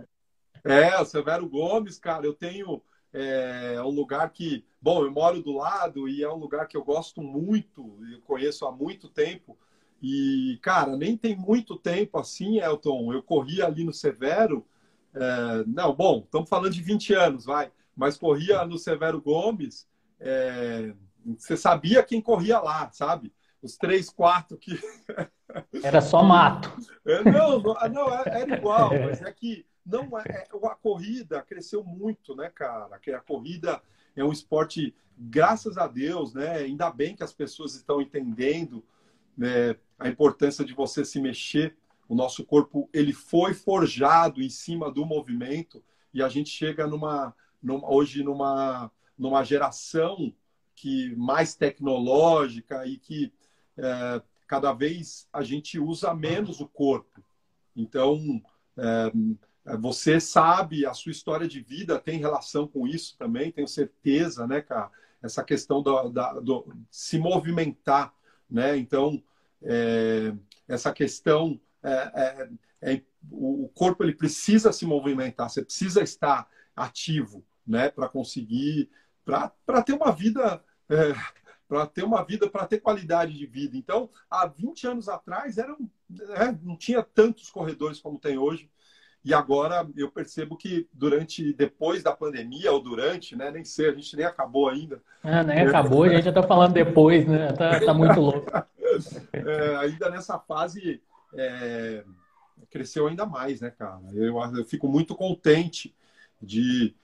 É, 0.63 0.99
o 0.99 1.05
Severo 1.05 1.47
Gomes, 1.49 1.97
cara, 1.97 2.25
eu 2.25 2.33
tenho 2.33 2.81
é, 3.11 3.81
um 3.81 3.89
lugar 3.89 4.29
que, 4.29 4.63
bom, 4.79 5.03
eu 5.03 5.11
moro 5.11 5.41
do 5.41 5.53
lado 5.53 6.07
e 6.07 6.23
é 6.23 6.29
um 6.29 6.37
lugar 6.37 6.67
que 6.67 6.77
eu 6.77 6.83
gosto 6.83 7.21
muito, 7.21 7.97
eu 8.11 8.21
conheço 8.21 8.65
há 8.65 8.71
muito 8.71 9.07
tempo. 9.07 9.57
E, 10.01 10.59
cara, 10.61 10.95
nem 10.95 11.17
tem 11.17 11.35
muito 11.35 11.75
tempo 11.75 12.19
assim, 12.19 12.59
Elton. 12.59 13.11
Eu 13.11 13.23
corri 13.23 13.61
ali 13.61 13.83
no 13.83 13.93
Severo. 13.93 14.65
É, 15.13 15.63
não, 15.65 15.93
bom, 15.95 16.19
estamos 16.23 16.47
falando 16.47 16.71
de 16.71 16.81
20 16.81 17.13
anos, 17.13 17.45
vai. 17.45 17.71
Mas 17.95 18.17
corria 18.17 18.63
no 18.65 18.77
Severo 18.77 19.19
Gomes. 19.19 19.87
É, 20.19 20.93
você 21.37 21.57
sabia 21.57 22.03
quem 22.03 22.21
corria 22.21 22.59
lá, 22.59 22.89
sabe? 22.91 23.33
Os 23.61 23.77
três, 23.77 24.09
quatro 24.09 24.57
que. 24.57 24.79
Era 25.83 26.01
só 26.01 26.23
mato. 26.23 26.69
É, 27.05 27.23
não, 27.23 27.59
não, 27.59 27.73
não, 27.89 28.13
é, 28.13 28.41
era 28.41 28.55
igual, 28.55 28.91
mas 28.91 29.21
é 29.21 29.31
que 29.31 29.65
não 29.83 30.07
é, 30.19 30.47
a 30.63 30.75
corrida 30.75 31.41
cresceu 31.41 31.83
muito, 31.83 32.35
né, 32.35 32.49
cara? 32.49 32.99
Que 32.99 33.11
a 33.11 33.19
corrida 33.19 33.81
é 34.15 34.23
um 34.23 34.31
esporte, 34.31 34.93
graças 35.17 35.77
a 35.77 35.87
Deus, 35.87 36.35
né? 36.35 36.57
Ainda 36.57 36.91
bem 36.91 37.15
que 37.15 37.23
as 37.23 37.33
pessoas 37.33 37.73
estão 37.73 37.99
entendendo 37.99 38.85
né, 39.35 39.75
a 39.97 40.07
importância 40.07 40.63
de 40.63 40.73
você 40.73 41.03
se 41.03 41.19
mexer. 41.19 41.75
O 42.07 42.13
nosso 42.13 42.45
corpo 42.45 42.87
ele 42.93 43.13
foi 43.13 43.53
forjado 43.53 44.41
em 44.41 44.49
cima 44.49 44.91
do 44.91 45.05
movimento 45.05 45.83
e 46.13 46.21
a 46.21 46.29
gente 46.29 46.49
chega 46.49 46.85
numa, 46.85 47.35
numa 47.61 47.91
hoje 47.91 48.23
numa 48.23 48.91
numa 49.17 49.43
geração 49.43 50.33
que 50.73 51.13
mais 51.17 51.55
tecnológica 51.55 52.85
e 52.87 52.97
que 52.97 53.33
é, 53.81 54.21
cada 54.47 54.73
vez 54.73 55.27
a 55.31 55.43
gente 55.43 55.79
usa 55.79 56.13
menos 56.13 56.59
o 56.59 56.67
corpo. 56.67 57.23
Então, 57.75 58.41
é, 58.77 59.77
você 59.77 60.19
sabe, 60.19 60.85
a 60.85 60.93
sua 60.93 61.11
história 61.11 61.47
de 61.47 61.61
vida 61.61 61.99
tem 61.99 62.19
relação 62.19 62.67
com 62.67 62.87
isso 62.87 63.15
também, 63.17 63.51
tenho 63.51 63.67
certeza, 63.67 64.47
né, 64.47 64.61
cara? 64.61 64.89
Essa 65.21 65.43
questão 65.43 65.81
do, 65.81 66.09
da, 66.09 66.33
do 66.39 66.65
se 66.89 67.19
movimentar, 67.19 68.13
né? 68.49 68.77
Então, 68.77 69.21
é, 69.61 70.33
essa 70.67 70.91
questão, 70.93 71.59
é, 71.83 72.49
é, 72.81 72.93
é 72.93 73.01
o 73.29 73.69
corpo 73.73 74.03
ele 74.03 74.15
precisa 74.15 74.71
se 74.71 74.85
movimentar, 74.85 75.49
você 75.49 75.63
precisa 75.63 76.01
estar 76.01 76.47
ativo, 76.75 77.45
né, 77.67 77.89
para 77.89 78.07
conseguir, 78.07 78.89
para 79.25 79.83
ter 79.83 79.93
uma 79.93 80.11
vida 80.11 80.63
é, 80.89 81.13
para 81.69 81.85
ter 81.85 82.03
uma 82.03 82.23
vida, 82.23 82.49
para 82.49 82.65
ter 82.65 82.79
qualidade 82.79 83.37
de 83.37 83.45
vida. 83.45 83.77
Então, 83.77 84.09
há 84.29 84.47
20 84.47 84.87
anos 84.87 85.07
atrás, 85.07 85.59
eram, 85.59 85.77
né, 86.09 86.57
não 86.63 86.75
tinha 86.75 87.03
tantos 87.03 87.51
corredores 87.51 88.01
como 88.01 88.17
tem 88.17 88.39
hoje. 88.39 88.67
E 89.23 89.33
agora 89.33 89.87
eu 89.95 90.09
percebo 90.09 90.57
que 90.57 90.87
durante, 90.91 91.53
depois 91.53 92.01
da 92.01 92.15
pandemia, 92.15 92.71
ou 92.71 92.81
durante, 92.81 93.35
né? 93.35 93.51
Nem 93.51 93.65
sei, 93.65 93.89
a 93.89 93.93
gente 93.93 94.15
nem 94.15 94.25
acabou 94.25 94.69
ainda. 94.69 95.03
Ah, 95.21 95.43
nem 95.43 95.59
acabou, 95.59 96.03
a 96.03 96.09
gente 96.09 96.23
já 96.23 96.29
está 96.29 96.41
falando 96.41 96.73
depois, 96.73 97.27
né? 97.27 97.51
Tá, 97.51 97.79
tá 97.79 97.93
muito 97.93 98.19
louco. 98.19 98.49
É, 99.31 99.75
ainda 99.77 100.09
nessa 100.09 100.39
fase 100.39 100.99
é, 101.35 102.03
cresceu 102.71 103.07
ainda 103.07 103.23
mais, 103.23 103.61
né, 103.61 103.69
cara? 103.69 104.01
Eu, 104.13 104.35
eu 104.57 104.65
fico 104.65 104.87
muito 104.87 105.15
contente 105.15 105.95
de 106.41 106.95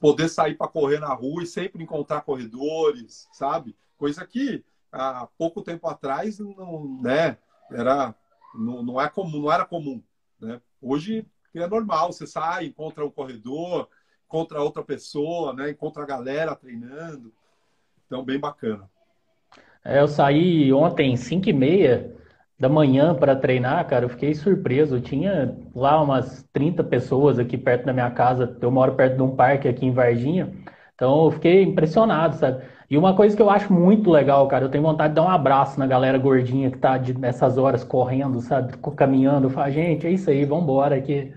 poder 0.00 0.30
sair 0.30 0.54
para 0.54 0.66
correr 0.66 0.98
na 0.98 1.12
rua 1.12 1.42
e 1.42 1.46
sempre 1.46 1.82
encontrar 1.82 2.22
corredores, 2.22 3.28
sabe? 3.30 3.76
Coisa 3.96 4.26
que 4.26 4.64
há 4.92 5.28
pouco 5.38 5.62
tempo 5.62 5.88
atrás 5.88 6.38
não, 6.38 7.00
né, 7.02 7.36
era, 7.70 8.14
não, 8.54 8.82
não, 8.82 9.00
é 9.00 9.08
comum, 9.08 9.40
não 9.40 9.52
era 9.52 9.64
comum. 9.64 10.02
Né? 10.40 10.60
Hoje 10.80 11.26
é 11.54 11.66
normal, 11.66 12.12
você 12.12 12.26
sai, 12.26 12.66
encontra 12.66 13.04
um 13.04 13.10
corredor, 13.10 13.88
encontra 14.26 14.60
outra 14.60 14.82
pessoa, 14.82 15.52
né, 15.52 15.70
encontra 15.70 16.02
a 16.02 16.06
galera 16.06 16.54
treinando. 16.54 17.32
Então, 18.06 18.24
bem 18.24 18.38
bacana. 18.38 18.88
É, 19.84 20.00
eu 20.00 20.08
saí 20.08 20.72
ontem, 20.72 21.16
5 21.16 21.48
e 21.48 21.52
meia 21.52 22.14
da 22.58 22.68
manhã 22.68 23.14
para 23.14 23.36
treinar, 23.36 23.86
cara, 23.86 24.04
eu 24.04 24.08
fiquei 24.08 24.34
surpreso. 24.34 24.96
Eu 24.96 25.02
tinha 25.02 25.56
lá 25.74 26.00
umas 26.00 26.42
30 26.52 26.82
pessoas 26.84 27.38
aqui 27.38 27.58
perto 27.58 27.84
da 27.84 27.92
minha 27.92 28.10
casa. 28.10 28.56
Eu 28.60 28.70
moro 28.70 28.94
perto 28.94 29.16
de 29.16 29.22
um 29.22 29.34
parque 29.34 29.68
aqui 29.68 29.84
em 29.84 29.92
Varginha. 29.92 30.52
Então 30.94 31.24
eu 31.24 31.30
fiquei 31.32 31.62
impressionado, 31.62 32.36
sabe? 32.36 32.64
E 32.90 32.98
uma 32.98 33.16
coisa 33.16 33.34
que 33.34 33.42
eu 33.42 33.50
acho 33.50 33.72
muito 33.72 34.10
legal, 34.10 34.46
cara, 34.46 34.64
eu 34.64 34.70
tenho 34.70 34.84
vontade 34.84 35.10
de 35.10 35.16
dar 35.16 35.22
um 35.22 35.30
abraço 35.30 35.78
na 35.78 35.86
galera 35.86 36.18
gordinha 36.18 36.70
que 36.70 36.78
tá 36.78 36.98
de, 36.98 37.16
nessas 37.18 37.56
horas 37.56 37.82
correndo, 37.82 38.40
sabe? 38.40 38.76
Caminhando. 38.96 39.46
Eu 39.46 39.50
falo, 39.50 39.70
gente, 39.70 40.06
é 40.06 40.10
isso 40.10 40.28
aí, 40.28 40.44
vambora 40.44 40.96
aqui. 40.96 41.34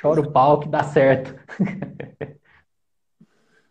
Chora 0.00 0.20
o 0.20 0.30
pau 0.30 0.60
que 0.60 0.68
dá 0.68 0.82
certo. 0.82 1.34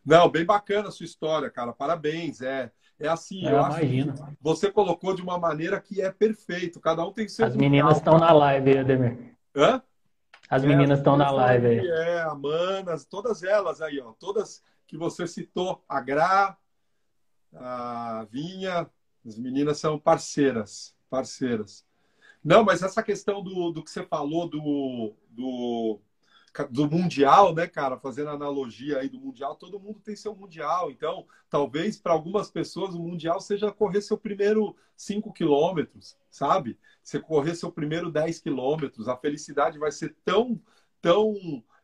Não, 0.06 0.30
bem 0.30 0.46
bacana 0.46 0.90
a 0.90 0.92
sua 0.92 1.06
história, 1.06 1.50
cara. 1.50 1.74
Parabéns. 1.74 2.42
É, 2.42 2.72
é 3.00 3.08
assim, 3.08 3.44
eu 3.44 3.58
imagino. 3.58 4.14
acho 4.14 4.24
que 4.24 4.38
você 4.40 4.72
colocou 4.72 5.16
de 5.16 5.22
uma 5.22 5.40
maneira 5.40 5.82
que 5.82 6.00
é 6.00 6.12
perfeito. 6.12 6.80
Cada 6.80 7.04
um 7.04 7.12
tem 7.12 7.28
seu. 7.28 7.46
As 7.46 7.56
meninas 7.56 7.98
estão 7.98 8.20
na 8.20 8.32
live, 8.32 8.78
Ademir. 8.78 9.36
Hã? 9.56 9.82
As 10.48 10.64
é, 10.64 10.68
meninas 10.68 11.00
estão 11.00 11.18
na 11.18 11.32
live 11.32 11.66
aí. 11.68 11.88
É, 11.88 12.22
a 12.22 12.36
Manas, 12.36 13.04
todas 13.06 13.42
elas 13.42 13.82
aí, 13.82 14.00
ó. 14.00 14.14
Todas 14.20 14.64
que 14.86 14.96
você 14.96 15.26
citou, 15.26 15.84
a 15.90 16.00
Gra, 16.00 16.56
a 17.56 18.26
Vinha, 18.32 18.90
As 19.26 19.38
meninas 19.38 19.80
são 19.80 20.00
parceiras, 20.00 20.96
parceiras. 21.10 21.86
Não, 22.44 22.64
mas 22.64 22.84
essa 22.84 23.02
questão 23.02 23.44
do, 23.44 23.72
do 23.72 23.84
que 23.84 23.90
você 23.90 24.04
falou 24.04 24.48
do, 24.48 25.16
do, 25.30 26.00
do 26.70 26.90
Mundial, 26.90 27.56
né, 27.56 27.68
cara? 27.68 27.98
Fazendo 27.98 28.30
analogia 28.30 29.00
aí 29.00 29.10
do 29.10 29.20
Mundial, 29.20 29.56
todo 29.56 29.80
mundo 29.80 30.00
tem 30.00 30.16
seu 30.16 30.36
Mundial. 30.36 30.92
Então, 30.92 31.26
talvez 31.50 31.98
para 31.98 32.14
algumas 32.14 32.52
pessoas 32.52 32.94
o 32.94 33.00
Mundial 33.00 33.42
seja 33.42 33.72
correr 33.72 34.02
seu 34.02 34.18
primeiro 34.18 34.76
5 34.96 35.34
quilômetros, 35.34 36.16
sabe? 36.30 36.78
Você 37.04 37.20
correr 37.20 37.56
seu 37.56 37.72
primeiro 37.72 38.12
10 38.12 38.40
quilômetros. 38.40 39.08
A 39.08 39.18
felicidade 39.18 39.80
vai 39.80 39.92
ser 39.92 40.16
tão, 40.24 40.62
tão, 41.02 41.34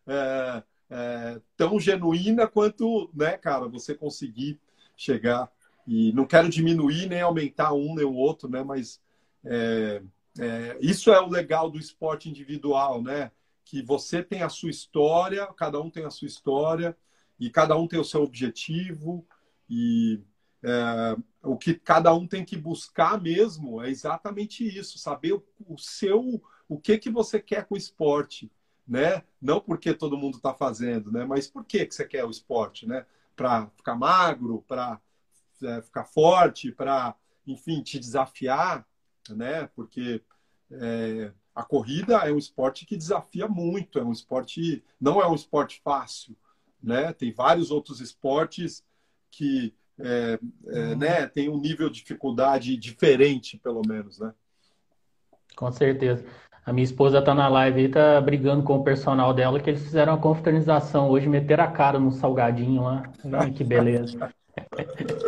é, 0.06 0.64
é, 0.90 1.42
tão 1.58 1.80
genuína 1.80 2.48
quanto, 2.48 3.10
né, 3.14 3.38
cara, 3.38 3.68
você 3.68 3.96
conseguir 3.96 4.60
chegar. 4.96 5.52
E 5.88 6.12
não 6.14 6.26
quero 6.26 6.50
diminuir 6.50 7.08
nem 7.08 7.22
aumentar 7.22 7.74
um 7.74 7.96
nem 7.96 8.06
o 8.06 8.14
outro, 8.14 8.50
né? 8.50 8.64
Mas 8.64 9.02
é, 9.44 10.02
é, 10.40 10.78
isso 10.80 11.12
é 11.12 11.20
o 11.20 11.30
legal 11.30 11.70
do 11.70 11.80
esporte 11.80 12.30
individual, 12.30 13.02
né? 13.02 13.32
Que 13.66 13.82
você 13.82 14.24
tem 14.24 14.44
a 14.44 14.50
sua 14.50 14.70
história, 14.70 15.46
cada 15.48 15.80
um 15.80 15.90
tem 15.90 16.06
a 16.06 16.10
sua 16.10 16.28
história 16.28 16.96
e 17.40 17.50
cada 17.50 17.76
um 17.78 17.88
tem 17.88 18.00
o 18.00 18.06
seu 18.06 18.22
objetivo 18.24 19.26
e 19.70 20.22
é, 20.64 21.18
o 21.44 21.58
que 21.58 21.74
cada 21.74 22.14
um 22.14 22.28
tem 22.28 22.46
que 22.46 22.56
buscar 22.56 23.20
mesmo 23.20 23.82
é 23.82 23.90
exatamente 23.90 24.64
isso, 24.64 25.00
saber 25.00 25.34
o, 25.34 25.44
o 25.68 25.78
seu, 25.78 26.42
o 26.70 26.80
que 26.80 26.98
que 26.98 27.10
você 27.10 27.40
quer 27.40 27.66
com 27.66 27.76
o 27.76 27.78
esporte, 27.78 28.52
né? 28.88 29.24
Não 29.42 29.60
porque 29.60 29.94
todo 29.94 30.18
mundo 30.18 30.38
está 30.38 30.54
fazendo, 30.54 31.12
né? 31.12 31.26
Mas 31.26 31.48
por 31.48 31.66
que 31.66 31.86
que 31.86 31.96
você 31.96 32.06
quer 32.06 32.24
o 32.26 32.30
esporte, 32.30 32.88
né? 32.88 33.06
Para 33.36 33.68
ficar 33.76 33.96
magro, 33.96 34.64
para 34.68 35.00
é, 35.64 35.82
ficar 35.82 36.06
forte, 36.06 36.72
para, 36.72 37.16
enfim, 37.46 37.82
te 37.82 38.00
desafiar 38.00 38.86
né? 39.30 39.70
Porque 39.76 40.22
é, 40.72 41.32
a 41.54 41.64
corrida 41.64 42.18
é 42.18 42.32
um 42.32 42.38
esporte 42.38 42.86
que 42.86 42.98
desafia 42.98 43.48
muito, 43.48 44.00
é 44.00 44.04
um 44.04 44.12
esporte, 44.12 44.84
não 45.00 45.22
é 45.22 45.28
um 45.28 45.36
esporte 45.36 45.82
fácil, 45.84 46.36
né? 46.82 47.14
Tem 47.14 47.32
vários 47.32 47.72
outros 47.72 48.02
esportes 48.02 48.84
que 49.30 49.74
é, 50.00 50.40
é, 50.68 50.80
uhum. 50.80 50.98
né, 50.98 51.28
tem 51.28 51.48
um 51.48 51.60
nível 51.60 51.90
de 51.90 52.00
dificuldade 52.00 52.76
diferente, 52.76 53.58
pelo 53.58 53.82
menos, 53.86 54.20
né? 54.20 54.34
Com 55.56 55.72
certeza. 55.72 56.26
A 56.66 56.72
minha 56.72 56.84
esposa 56.84 57.20
está 57.20 57.34
na 57.34 57.48
live 57.48 57.82
e 57.82 57.90
tá 57.90 58.22
brigando 58.22 58.64
com 58.64 58.78
o 58.78 58.84
personal 58.84 59.34
dela 59.34 59.60
que 59.60 59.70
eles 59.70 59.84
fizeram 59.84 60.14
uma 60.14 60.22
confraternização 60.22 61.10
hoje, 61.10 61.28
meteram 61.28 61.64
a 61.64 61.72
cara 61.72 62.00
no 62.00 62.12
salgadinho 62.12 62.84
lá. 62.84 63.04
Ai, 63.34 63.52
que 63.52 63.64
beleza. 63.64 64.32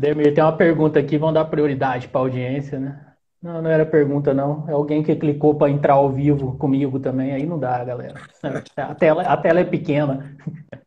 Demir, 0.00 0.32
tem 0.32 0.42
uma 0.42 0.56
pergunta 0.56 0.98
aqui, 0.98 1.18
vamos 1.18 1.34
dar 1.34 1.44
prioridade 1.44 2.08
para 2.08 2.22
a 2.22 2.24
audiência, 2.24 2.80
né? 2.80 2.98
Não, 3.42 3.60
não 3.60 3.70
era 3.70 3.84
pergunta, 3.84 4.32
não. 4.32 4.66
É 4.66 4.72
alguém 4.72 5.02
que 5.02 5.14
clicou 5.14 5.54
para 5.54 5.70
entrar 5.70 5.94
ao 5.94 6.10
vivo 6.10 6.56
comigo 6.56 6.98
também. 6.98 7.32
Aí 7.32 7.44
não 7.44 7.58
dá, 7.58 7.84
galera. 7.84 8.14
A 8.78 8.94
tela, 8.94 9.22
a 9.22 9.36
tela 9.36 9.60
é 9.60 9.64
pequena. 9.64 10.34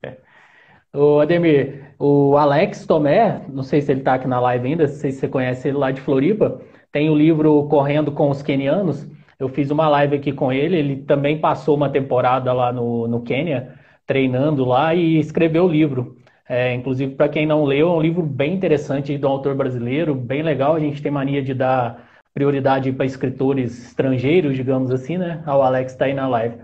o 0.92 1.20
Ademir, 1.20 1.94
o 2.00 2.36
Alex 2.38 2.88
Tomé, 2.88 3.42
não 3.50 3.62
sei 3.62 3.82
se 3.82 3.92
ele 3.92 4.00
está 4.02 4.16
aqui 4.16 4.28
na 4.28 4.40
live 4.40 4.68
ainda, 4.68 4.88
não 4.88 4.94
sei 4.94 5.12
se 5.12 5.20
você 5.20 5.28
conhece 5.28 5.68
ele 5.68 5.78
lá 5.78 5.92
de 5.92 6.02
Floripa, 6.02 6.60
tem 6.92 7.10
o 7.10 7.16
livro 7.16 7.68
Correndo 7.68 8.12
com 8.12 8.32
os 8.32 8.42
Kenianos. 8.42 9.08
Eu 9.40 9.48
fiz 9.48 9.70
uma 9.70 9.88
live 9.90 10.16
aqui 10.16 10.32
com 10.32 10.52
ele. 10.52 10.76
Ele 10.78 10.96
também 11.04 11.40
passou 11.40 11.76
uma 11.76 11.90
temporada 11.90 12.52
lá 12.52 12.74
no, 12.74 13.08
no 13.08 13.22
Quênia, 13.22 13.76
treinando 14.08 14.66
lá 14.66 14.96
e 14.96 15.20
escreveu 15.20 15.66
o 15.66 15.68
livro. 15.70 16.18
É, 16.48 16.74
inclusive, 16.74 17.16
para 17.16 17.30
quem 17.30 17.46
não 17.46 17.64
leu, 17.64 17.88
é 17.90 17.92
um 17.92 18.02
livro 18.02 18.22
bem 18.22 18.54
interessante 18.54 19.18
do 19.18 19.28
autor 19.28 19.56
brasileiro, 19.56 20.14
bem 20.14 20.42
legal. 20.44 20.76
A 20.76 20.80
gente 20.80 21.02
tem 21.02 21.12
mania 21.12 21.42
de 21.42 21.54
dar 21.54 22.10
prioridade 22.34 22.92
para 22.92 23.06
escritores 23.06 23.88
estrangeiros, 23.88 24.56
digamos 24.56 24.92
assim, 24.92 25.18
né? 25.18 25.42
Ah, 25.46 25.58
o 25.58 25.62
Alex 25.62 25.94
está 25.94 26.06
aí 26.06 26.14
na 26.14 26.28
live. 26.28 26.56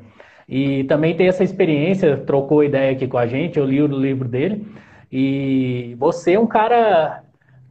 E 0.48 0.84
também 0.86 1.16
tem 1.16 1.28
essa 1.28 1.44
experiência, 1.44 2.18
trocou 2.18 2.64
ideia 2.64 2.92
aqui 2.92 3.08
com 3.08 3.18
a 3.18 3.28
gente, 3.28 3.60
eu 3.60 3.66
li 3.66 3.82
o 3.82 3.88
livro 3.88 4.28
dele. 4.28 4.66
E 5.12 5.96
você 6.00 6.34
é 6.34 6.40
um 6.40 6.48
cara 6.48 7.24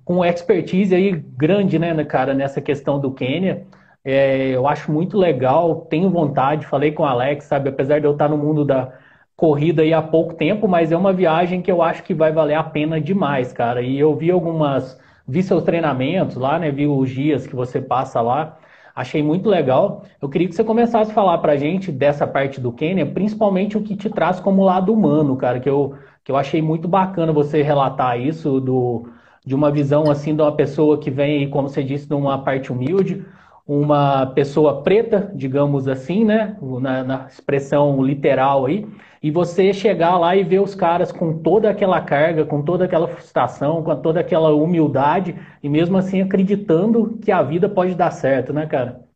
com 0.04 0.24
expertise 0.24 0.94
aí 0.94 1.12
grande, 1.12 1.78
né, 1.78 1.92
cara, 2.04 2.32
nessa 2.32 2.60
questão 2.60 2.98
do 3.00 3.10
Quênia. 3.12 3.66
É, 4.04 4.48
eu 4.50 4.66
acho 4.66 4.90
muito 4.90 5.18
legal, 5.18 5.86
tenho 5.90 6.08
vontade, 6.08 6.66
falei 6.66 6.92
com 6.92 7.02
o 7.02 7.06
Alex, 7.06 7.44
sabe, 7.44 7.68
apesar 7.68 7.98
de 7.98 8.06
eu 8.06 8.12
estar 8.12 8.28
no 8.28 8.38
mundo 8.38 8.64
da 8.64 8.92
corrida 9.38 9.82
aí 9.82 9.94
há 9.94 10.02
pouco 10.02 10.34
tempo, 10.34 10.66
mas 10.66 10.90
é 10.90 10.96
uma 10.96 11.12
viagem 11.12 11.62
que 11.62 11.70
eu 11.70 11.80
acho 11.80 12.02
que 12.02 12.12
vai 12.12 12.32
valer 12.32 12.54
a 12.54 12.64
pena 12.64 13.00
demais, 13.00 13.52
cara. 13.52 13.80
E 13.80 13.96
eu 13.96 14.12
vi 14.16 14.32
algumas 14.32 14.98
vi 15.28 15.44
seus 15.44 15.62
treinamentos 15.62 16.34
lá, 16.34 16.58
né? 16.58 16.72
Vi 16.72 16.88
os 16.88 17.08
dias 17.08 17.46
que 17.46 17.54
você 17.54 17.80
passa 17.80 18.20
lá. 18.20 18.58
Achei 18.96 19.22
muito 19.22 19.48
legal. 19.48 20.02
Eu 20.20 20.28
queria 20.28 20.48
que 20.48 20.56
você 20.56 20.64
começasse 20.64 21.12
a 21.12 21.14
falar 21.14 21.38
pra 21.38 21.56
gente 21.56 21.92
dessa 21.92 22.26
parte 22.26 22.60
do 22.60 22.72
Quênia, 22.72 23.06
principalmente 23.06 23.78
o 23.78 23.82
que 23.82 23.94
te 23.94 24.10
traz 24.10 24.40
como 24.40 24.64
lado 24.64 24.92
humano, 24.92 25.36
cara, 25.36 25.60
que 25.60 25.70
eu, 25.70 25.94
que 26.24 26.32
eu 26.32 26.36
achei 26.36 26.60
muito 26.60 26.88
bacana 26.88 27.32
você 27.32 27.62
relatar 27.62 28.20
isso 28.20 28.60
do, 28.60 29.08
de 29.46 29.54
uma 29.54 29.70
visão 29.70 30.10
assim 30.10 30.34
de 30.34 30.42
uma 30.42 30.50
pessoa 30.50 30.98
que 30.98 31.12
vem, 31.12 31.48
como 31.48 31.68
você 31.68 31.84
disse, 31.84 32.08
de 32.08 32.14
uma 32.14 32.38
parte 32.38 32.72
humilde, 32.72 33.24
uma 33.64 34.26
pessoa 34.26 34.82
preta, 34.82 35.30
digamos 35.32 35.86
assim, 35.86 36.24
né? 36.24 36.56
Na, 36.80 37.04
na 37.04 37.26
expressão 37.28 38.02
literal 38.02 38.66
aí, 38.66 38.84
e 39.22 39.30
você 39.30 39.72
chegar 39.72 40.18
lá 40.18 40.36
e 40.36 40.44
ver 40.44 40.60
os 40.60 40.74
caras 40.74 41.10
com 41.10 41.42
toda 41.42 41.70
aquela 41.70 42.00
carga, 42.00 42.44
com 42.44 42.62
toda 42.62 42.84
aquela 42.84 43.08
frustração, 43.08 43.82
com 43.82 44.00
toda 44.00 44.20
aquela 44.20 44.54
humildade 44.54 45.34
e 45.62 45.68
mesmo 45.68 45.96
assim 45.96 46.22
acreditando 46.22 47.18
que 47.18 47.32
a 47.32 47.42
vida 47.42 47.68
pode 47.68 47.94
dar 47.94 48.10
certo, 48.10 48.52
né, 48.52 48.66
cara? 48.66 49.06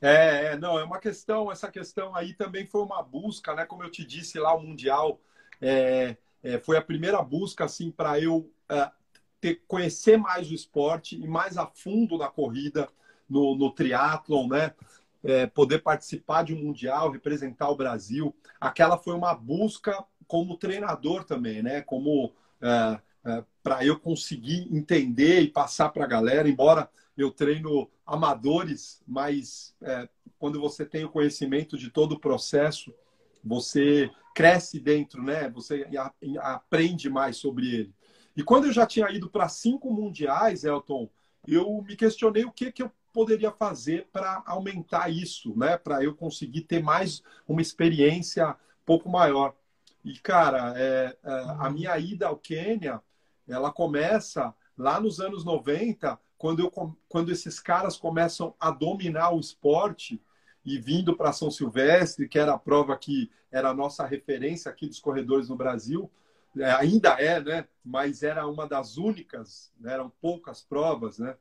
É, 0.00 0.46
é 0.46 0.56
não, 0.56 0.78
é 0.78 0.84
uma 0.84 0.98
questão, 0.98 1.50
essa 1.50 1.70
questão 1.70 2.14
aí 2.14 2.32
também 2.32 2.66
foi 2.66 2.82
uma 2.82 3.02
busca, 3.02 3.54
né? 3.54 3.64
Como 3.64 3.82
eu 3.82 3.90
te 3.90 4.04
disse 4.04 4.38
lá, 4.38 4.54
o 4.54 4.62
Mundial 4.62 5.20
é, 5.60 6.16
é, 6.42 6.58
foi 6.58 6.76
a 6.76 6.82
primeira 6.82 7.20
busca, 7.22 7.64
assim, 7.64 7.90
para 7.90 8.18
eu 8.20 8.50
é, 8.68 8.90
ter, 9.40 9.62
conhecer 9.66 10.16
mais 10.16 10.50
o 10.50 10.54
esporte 10.54 11.16
e 11.16 11.26
mais 11.26 11.58
a 11.58 11.66
fundo 11.66 12.16
na 12.16 12.28
corrida, 12.28 12.88
no, 13.28 13.54
no 13.56 13.70
triatlon, 13.70 14.48
né? 14.48 14.72
é, 15.24 15.46
poder 15.46 15.80
participar 15.80 16.44
de 16.44 16.54
um 16.54 16.62
mundial, 16.62 17.10
representar 17.10 17.68
o 17.68 17.76
Brasil. 17.76 18.34
Aquela 18.60 18.98
foi 18.98 19.14
uma 19.14 19.34
busca 19.34 20.04
como 20.26 20.56
treinador 20.56 21.24
também, 21.24 21.62
né? 21.62 21.80
Como 21.80 22.32
é, 22.60 23.00
é, 23.24 23.44
para 23.62 23.84
eu 23.84 23.98
conseguir 23.98 24.68
entender 24.74 25.40
e 25.40 25.50
passar 25.50 25.90
para 25.90 26.04
a 26.04 26.08
galera, 26.08 26.48
embora 26.48 26.90
eu 27.16 27.30
treino 27.30 27.90
amadores, 28.06 29.02
mas 29.06 29.74
é, 29.82 30.08
quando 30.38 30.60
você 30.60 30.84
tem 30.84 31.04
o 31.04 31.10
conhecimento 31.10 31.76
de 31.76 31.90
todo 31.90 32.12
o 32.12 32.20
processo, 32.20 32.94
você 33.42 34.10
cresce 34.34 34.78
dentro, 34.78 35.22
né? 35.22 35.48
Você 35.50 35.86
aprende 36.40 37.10
mais 37.10 37.36
sobre 37.36 37.74
ele. 37.74 37.94
E 38.36 38.42
quando 38.42 38.66
eu 38.66 38.72
já 38.72 38.86
tinha 38.86 39.10
ido 39.10 39.28
para 39.28 39.48
cinco 39.48 39.92
mundiais, 39.92 40.62
Elton, 40.62 41.10
eu 41.46 41.82
me 41.82 41.96
questionei 41.96 42.44
o 42.44 42.52
que, 42.52 42.70
que 42.70 42.82
eu 42.82 42.92
poderia 43.18 43.50
fazer 43.50 44.06
para 44.12 44.44
aumentar 44.46 45.10
isso, 45.10 45.52
né? 45.58 45.76
Para 45.76 46.04
eu 46.04 46.14
conseguir 46.14 46.60
ter 46.60 46.80
mais 46.80 47.20
uma 47.48 47.60
experiência 47.60 48.50
um 48.50 48.84
pouco 48.86 49.08
maior. 49.08 49.56
E, 50.04 50.16
cara, 50.20 50.72
é, 50.76 51.16
é, 51.24 51.30
a 51.58 51.68
minha 51.68 51.98
ida 51.98 52.28
ao 52.28 52.36
Quênia, 52.36 53.02
ela 53.48 53.72
começa 53.72 54.54
lá 54.76 55.00
nos 55.00 55.18
anos 55.18 55.44
90, 55.44 56.16
quando, 56.38 56.60
eu, 56.60 56.96
quando 57.08 57.32
esses 57.32 57.58
caras 57.58 57.96
começam 57.96 58.54
a 58.60 58.70
dominar 58.70 59.34
o 59.34 59.40
esporte 59.40 60.22
e 60.64 60.78
vindo 60.78 61.16
para 61.16 61.32
São 61.32 61.50
Silvestre, 61.50 62.28
que 62.28 62.38
era 62.38 62.52
a 62.52 62.58
prova 62.58 62.96
que 62.96 63.28
era 63.50 63.70
a 63.70 63.74
nossa 63.74 64.06
referência 64.06 64.70
aqui 64.70 64.86
dos 64.86 65.00
corredores 65.00 65.48
no 65.48 65.56
Brasil, 65.56 66.08
é, 66.56 66.70
ainda 66.70 67.20
é, 67.20 67.40
né? 67.40 67.66
Mas 67.84 68.22
era 68.22 68.46
uma 68.46 68.64
das 68.64 68.96
únicas, 68.96 69.72
né? 69.80 69.94
eram 69.94 70.08
poucas 70.08 70.62
provas, 70.62 71.18
né? 71.18 71.34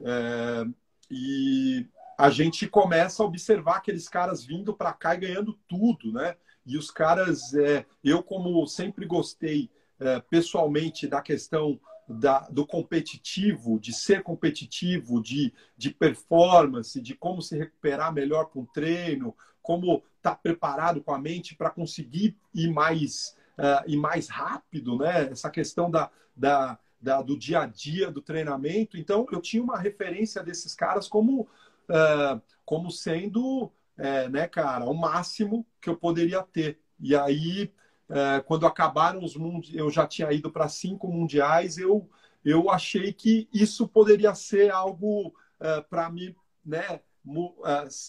É, 0.00 0.66
e 1.14 1.86
a 2.16 2.30
gente 2.30 2.66
começa 2.66 3.22
a 3.22 3.26
observar 3.26 3.76
aqueles 3.76 4.08
caras 4.08 4.42
vindo 4.42 4.72
para 4.72 4.94
cá 4.94 5.14
e 5.14 5.18
ganhando 5.18 5.52
tudo, 5.68 6.10
né? 6.10 6.36
E 6.64 6.78
os 6.78 6.90
caras, 6.90 7.52
é, 7.52 7.84
eu 8.02 8.22
como 8.22 8.66
sempre 8.66 9.04
gostei 9.04 9.68
é, 10.00 10.20
pessoalmente 10.20 11.06
da 11.06 11.20
questão 11.20 11.78
da, 12.08 12.40
do 12.48 12.66
competitivo, 12.66 13.78
de 13.78 13.92
ser 13.92 14.22
competitivo, 14.22 15.22
de, 15.22 15.52
de 15.76 15.90
performance, 15.90 16.98
de 16.98 17.14
como 17.14 17.42
se 17.42 17.58
recuperar 17.58 18.10
melhor 18.10 18.46
com 18.46 18.60
o 18.60 18.66
treino, 18.66 19.36
como 19.60 20.02
estar 20.16 20.30
tá 20.30 20.34
preparado 20.34 21.02
com 21.02 21.12
a 21.12 21.18
mente 21.18 21.54
para 21.54 21.68
conseguir 21.68 22.36
ir 22.54 22.70
mais, 22.70 23.36
uh, 23.58 23.86
ir 23.86 23.98
mais 23.98 24.28
rápido, 24.28 24.96
né? 24.96 25.28
Essa 25.30 25.50
questão 25.50 25.90
da, 25.90 26.10
da, 26.34 26.78
da, 27.02 27.20
do 27.20 27.36
dia 27.36 27.62
a 27.62 27.66
dia 27.66 28.10
do 28.10 28.22
treinamento. 28.22 28.96
Então, 28.96 29.26
eu 29.32 29.40
tinha 29.40 29.62
uma 29.62 29.78
referência 29.78 30.42
desses 30.42 30.74
caras 30.74 31.08
como, 31.08 31.42
uh, 31.42 32.40
como 32.64 32.90
sendo, 32.90 33.64
uh, 33.64 34.28
né, 34.30 34.46
cara, 34.46 34.84
o 34.84 34.94
máximo 34.94 35.66
que 35.80 35.90
eu 35.90 35.96
poderia 35.96 36.42
ter. 36.42 36.78
E 37.00 37.16
aí, 37.16 37.72
uh, 38.08 38.42
quando 38.44 38.66
acabaram 38.66 39.24
os 39.24 39.36
mundiais, 39.36 39.76
eu 39.76 39.90
já 39.90 40.06
tinha 40.06 40.32
ido 40.32 40.50
para 40.50 40.68
cinco 40.68 41.08
mundiais, 41.08 41.76
eu 41.76 42.08
eu 42.44 42.70
achei 42.70 43.12
que 43.12 43.48
isso 43.52 43.86
poderia 43.86 44.34
ser 44.34 44.70
algo 44.70 45.28
uh, 45.28 45.32
eh, 45.60 45.80
para 45.82 46.10
me 46.10 46.36
né, 46.64 47.00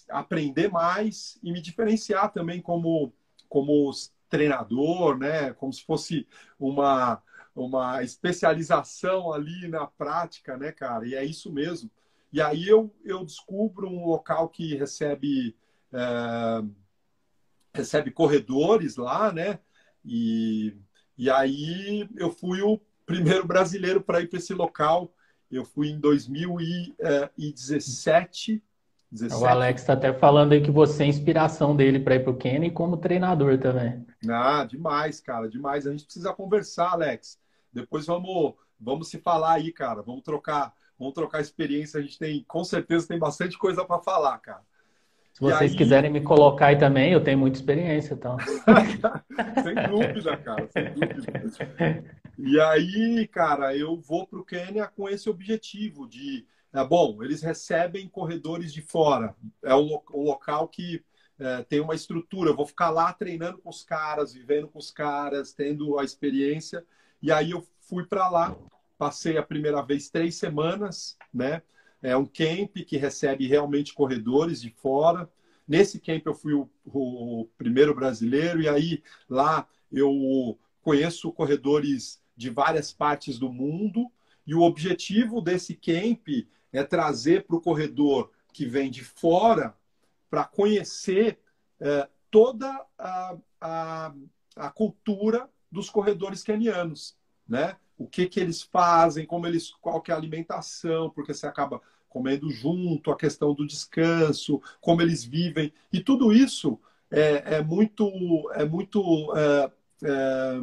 aprender 0.09 0.71
mais 0.71 1.39
e 1.43 1.51
me 1.51 1.61
diferenciar 1.61 2.31
também 2.31 2.59
como, 2.59 3.13
como 3.47 3.91
treinador, 4.29 5.17
né, 5.17 5.53
como 5.53 5.71
se 5.71 5.83
fosse 5.85 6.27
uma, 6.59 7.21
uma 7.55 8.03
especialização 8.03 9.31
ali 9.31 9.67
na 9.67 9.85
prática, 9.85 10.57
né, 10.57 10.71
cara? 10.71 11.07
E 11.07 11.13
é 11.15 11.23
isso 11.23 11.51
mesmo. 11.51 11.91
E 12.31 12.41
aí 12.41 12.67
eu, 12.67 12.91
eu 13.05 13.23
descubro 13.23 13.87
um 13.87 14.07
local 14.07 14.49
que 14.49 14.75
recebe, 14.75 15.55
é, 15.91 16.63
recebe 17.73 18.09
corredores 18.09 18.95
lá, 18.95 19.31
né? 19.31 19.59
E, 20.03 20.75
e 21.17 21.29
aí 21.29 22.09
eu 22.17 22.31
fui 22.31 22.61
o 22.61 22.79
primeiro 23.05 23.45
brasileiro 23.45 24.01
para 24.01 24.21
ir 24.21 24.27
para 24.27 24.39
esse 24.39 24.53
local. 24.53 25.13
Eu 25.51 25.63
fui 25.63 25.89
em 25.89 25.99
2017. 25.99 28.63
17. 29.11 29.43
O 29.43 29.45
Alex 29.45 29.81
está 29.81 29.93
até 29.93 30.11
falando 30.11 30.53
aí 30.53 30.61
que 30.61 30.71
você 30.71 31.03
é 31.03 31.05
inspiração 31.05 31.75
dele 31.75 31.99
para 31.99 32.15
ir 32.15 32.23
para 32.23 32.31
o 32.31 32.35
Kenny 32.35 32.71
como 32.71 32.97
treinador 32.97 33.59
também. 33.59 34.03
Ah, 34.27 34.65
demais, 34.65 35.21
cara, 35.21 35.47
demais. 35.47 35.85
A 35.85 35.91
gente 35.91 36.05
precisa 36.05 36.33
conversar, 36.33 36.93
Alex. 36.93 37.37
Depois 37.73 38.05
vamos, 38.05 38.53
vamos 38.79 39.09
se 39.09 39.19
falar 39.19 39.53
aí, 39.53 39.71
cara. 39.71 40.01
Vamos 40.01 40.21
trocar, 40.21 40.73
vamos 40.97 41.13
trocar 41.13 41.41
experiência. 41.41 41.99
A 41.99 42.03
gente 42.03 42.19
tem, 42.19 42.43
com 42.47 42.63
certeza, 42.63 43.07
tem 43.07 43.19
bastante 43.19 43.57
coisa 43.57 43.83
para 43.83 43.99
falar, 43.99 44.37
cara. 44.39 44.61
Se 45.33 45.41
vocês 45.41 45.71
aí... 45.71 45.77
quiserem 45.77 46.11
me 46.11 46.21
colocar 46.21 46.67
aí 46.67 46.77
também, 46.77 47.11
eu 47.11 47.23
tenho 47.23 47.39
muita 47.39 47.57
experiência, 47.57 48.13
então. 48.13 48.37
sem 49.63 49.75
dúvida, 49.89 50.37
cara, 50.37 50.67
sem 50.67 50.93
dúvida. 50.93 52.03
E 52.37 52.59
aí, 52.59 53.27
cara, 53.27 53.75
eu 53.75 53.99
vou 53.99 54.27
para 54.27 54.39
o 54.39 54.45
Quênia 54.45 54.87
com 54.87 55.09
esse 55.09 55.27
objetivo 55.27 56.07
de, 56.07 56.45
é, 56.71 56.83
bom, 56.85 57.23
eles 57.23 57.41
recebem 57.41 58.07
corredores 58.07 58.71
de 58.71 58.83
fora. 58.83 59.35
É 59.63 59.73
um, 59.73 59.99
um 60.13 60.21
local 60.21 60.67
que 60.67 61.03
é, 61.39 61.63
tem 61.63 61.79
uma 61.79 61.95
estrutura. 61.95 62.51
Eu 62.51 62.55
vou 62.55 62.67
ficar 62.67 62.91
lá 62.91 63.11
treinando 63.11 63.57
com 63.57 63.69
os 63.69 63.83
caras, 63.83 64.33
vivendo 64.33 64.67
com 64.67 64.77
os 64.77 64.91
caras, 64.91 65.51
tendo 65.51 65.97
a 65.97 66.03
experiência. 66.03 66.85
E 67.23 67.31
aí 67.31 67.51
eu 67.51 67.65
fui 67.79 68.05
para 68.05 68.27
lá, 68.27 68.53
passei 68.97 69.37
a 69.37 69.43
primeira 69.43 69.81
vez 69.81 70.09
três 70.09 70.35
semanas, 70.35 71.17
né? 71.33 71.61
É 72.01 72.17
um 72.17 72.25
camp 72.25 72.75
que 72.85 72.97
recebe 72.97 73.47
realmente 73.47 73.93
corredores 73.93 74.61
de 74.61 74.69
fora. 74.69 75.31
Nesse 75.65 76.01
camp 76.01 76.25
eu 76.25 76.33
fui 76.33 76.53
o, 76.53 76.69
o 76.85 77.47
primeiro 77.57 77.95
brasileiro 77.95 78.61
e 78.61 78.67
aí 78.67 79.01
lá 79.29 79.65
eu 79.89 80.59
conheço 80.81 81.31
corredores 81.31 82.21
de 82.35 82.49
várias 82.49 82.91
partes 82.91 83.39
do 83.39 83.49
mundo 83.49 84.11
e 84.45 84.53
o 84.53 84.61
objetivo 84.61 85.39
desse 85.39 85.75
camp 85.75 86.27
é 86.73 86.83
trazer 86.83 87.45
para 87.45 87.55
o 87.55 87.61
corredor 87.61 88.31
que 88.51 88.65
vem 88.65 88.91
de 88.91 89.01
fora 89.01 89.73
para 90.29 90.43
conhecer 90.43 91.39
é, 91.79 92.09
toda 92.29 92.85
a, 92.97 93.37
a, 93.61 94.13
a 94.57 94.69
cultura 94.69 95.49
dos 95.73 95.89
corredores 95.89 96.43
kenianos, 96.43 97.17
né? 97.47 97.75
O 97.97 98.07
que 98.07 98.27
que 98.27 98.39
eles 98.39 98.61
fazem, 98.61 99.25
como 99.25 99.47
eles, 99.47 99.71
qual 99.81 100.01
que 100.01 100.11
é 100.11 100.13
a 100.13 100.17
alimentação, 100.17 101.09
porque 101.09 101.33
você 101.33 101.47
acaba 101.47 101.81
comendo 102.07 102.49
junto, 102.51 103.09
a 103.11 103.17
questão 103.17 103.55
do 103.55 103.65
descanso, 103.65 104.61
como 104.79 105.01
eles 105.01 105.23
vivem 105.23 105.73
e 105.91 105.99
tudo 105.99 106.31
isso 106.31 106.79
é, 107.09 107.55
é 107.55 107.63
muito 107.63 108.07
é 108.53 108.63
muito 108.65 109.33
é, 109.35 109.71
é, 110.03 110.61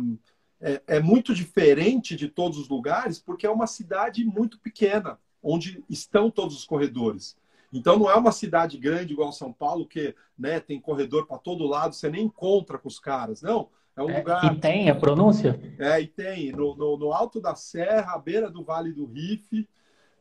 é, 0.61 0.83
é 0.87 1.01
muito 1.01 1.35
diferente 1.35 2.15
de 2.15 2.29
todos 2.29 2.57
os 2.57 2.69
lugares 2.69 3.19
porque 3.19 3.47
é 3.47 3.51
uma 3.51 3.67
cidade 3.67 4.25
muito 4.25 4.61
pequena 4.61 5.19
onde 5.43 5.83
estão 5.89 6.31
todos 6.31 6.57
os 6.57 6.65
corredores. 6.65 7.37
Então 7.73 7.99
não 7.99 8.11
é 8.11 8.15
uma 8.15 8.33
cidade 8.33 8.79
grande 8.79 9.13
igual 9.13 9.33
São 9.33 9.53
Paulo 9.53 9.87
que 9.87 10.15
né, 10.39 10.61
tem 10.61 10.81
corredor 10.81 11.27
para 11.27 11.39
todo 11.39 11.67
lado, 11.67 11.95
você 11.95 12.09
nem 12.09 12.27
encontra 12.27 12.79
com 12.79 12.89
os 12.89 12.99
caras. 12.99 13.43
Não, 13.43 13.69
é 14.01 14.03
um 14.03 14.11
é, 14.11 14.19
lugar. 14.19 14.45
E 14.53 14.59
tem 14.59 14.91
a 14.91 14.95
pronúncia? 14.95 15.61
É, 15.79 16.01
e 16.01 16.07
tem. 16.07 16.53
No, 16.53 16.75
no, 16.75 16.97
no, 16.97 17.13
alto 17.13 17.41
da 17.41 17.55
serra, 17.55 18.15
à 18.15 18.19
beira 18.19 18.51
do 18.51 18.65
Vale 18.65 18.93
do 18.93 19.05
Rife, 19.05 19.69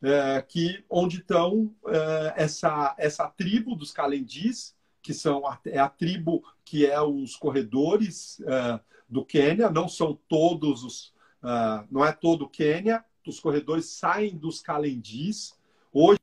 é, 0.02 0.42
que, 0.42 0.84
onde 0.90 1.18
estão 1.18 1.74
é, 1.88 2.34
essa, 2.44 2.96
essa 2.98 3.28
tribo 3.28 3.76
dos 3.76 3.92
Calendis, 3.92 4.76
que 5.02 5.14
são 5.14 5.48
a, 5.48 5.58
é 5.66 5.80
a 5.80 5.90
tribo 5.90 6.44
que 6.66 6.86
é 6.86 7.02
os 7.02 7.36
corredores 7.36 8.42
é, 8.42 8.80
do 9.08 9.26
Quênia, 9.26 9.70
não 9.70 9.88
são 9.88 10.18
todos 10.28 10.84
os. 10.84 11.14
É, 11.42 11.86
não 11.90 12.04
é 12.04 12.12
todo 12.12 12.44
o 12.44 12.50
Quênia, 12.50 13.04
os 13.26 13.40
corredores 13.40 13.86
saem 13.86 14.36
dos 14.36 14.62
Calendis. 14.62 15.58
Hoje, 15.94 16.20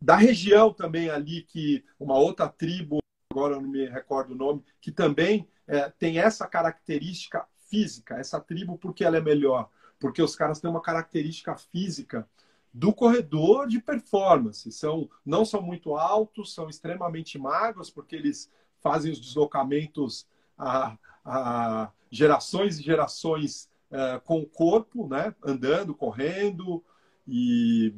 da 0.00 0.16
região 0.16 0.72
também 0.72 1.10
ali 1.10 1.42
que 1.42 1.84
uma 2.00 2.18
outra 2.18 2.48
tribo 2.48 3.01
agora 3.32 3.54
eu 3.54 3.60
não 3.60 3.68
me 3.68 3.86
recordo 3.86 4.32
o 4.32 4.36
nome, 4.36 4.64
que 4.80 4.92
também 4.92 5.48
é, 5.66 5.88
tem 5.90 6.18
essa 6.18 6.46
característica 6.46 7.46
física, 7.68 8.16
essa 8.16 8.38
tribo, 8.38 8.76
porque 8.76 9.04
ela 9.04 9.16
é 9.16 9.20
melhor? 9.20 9.68
Porque 9.98 10.22
os 10.22 10.36
caras 10.36 10.60
têm 10.60 10.70
uma 10.70 10.82
característica 10.82 11.56
física 11.56 12.28
do 12.72 12.92
corredor 12.92 13.66
de 13.66 13.80
performance. 13.80 14.70
São, 14.70 15.08
não 15.24 15.44
são 15.44 15.62
muito 15.62 15.96
altos, 15.96 16.54
são 16.54 16.68
extremamente 16.68 17.38
magros, 17.38 17.90
porque 17.90 18.16
eles 18.16 18.50
fazem 18.80 19.12
os 19.12 19.20
deslocamentos 19.20 20.26
a, 20.58 20.96
a 21.24 21.90
gerações 22.10 22.78
e 22.78 22.82
gerações 22.82 23.70
é, 23.90 24.20
com 24.24 24.40
o 24.40 24.46
corpo, 24.46 25.08
né? 25.08 25.34
andando, 25.42 25.94
correndo, 25.94 26.84
e 27.26 27.94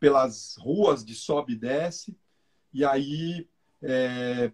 pelas 0.00 0.56
ruas 0.58 1.04
de 1.04 1.14
sobe 1.14 1.52
e 1.54 1.56
desce. 1.56 2.16
E 2.72 2.84
aí 2.84 3.48
é, 3.82 4.52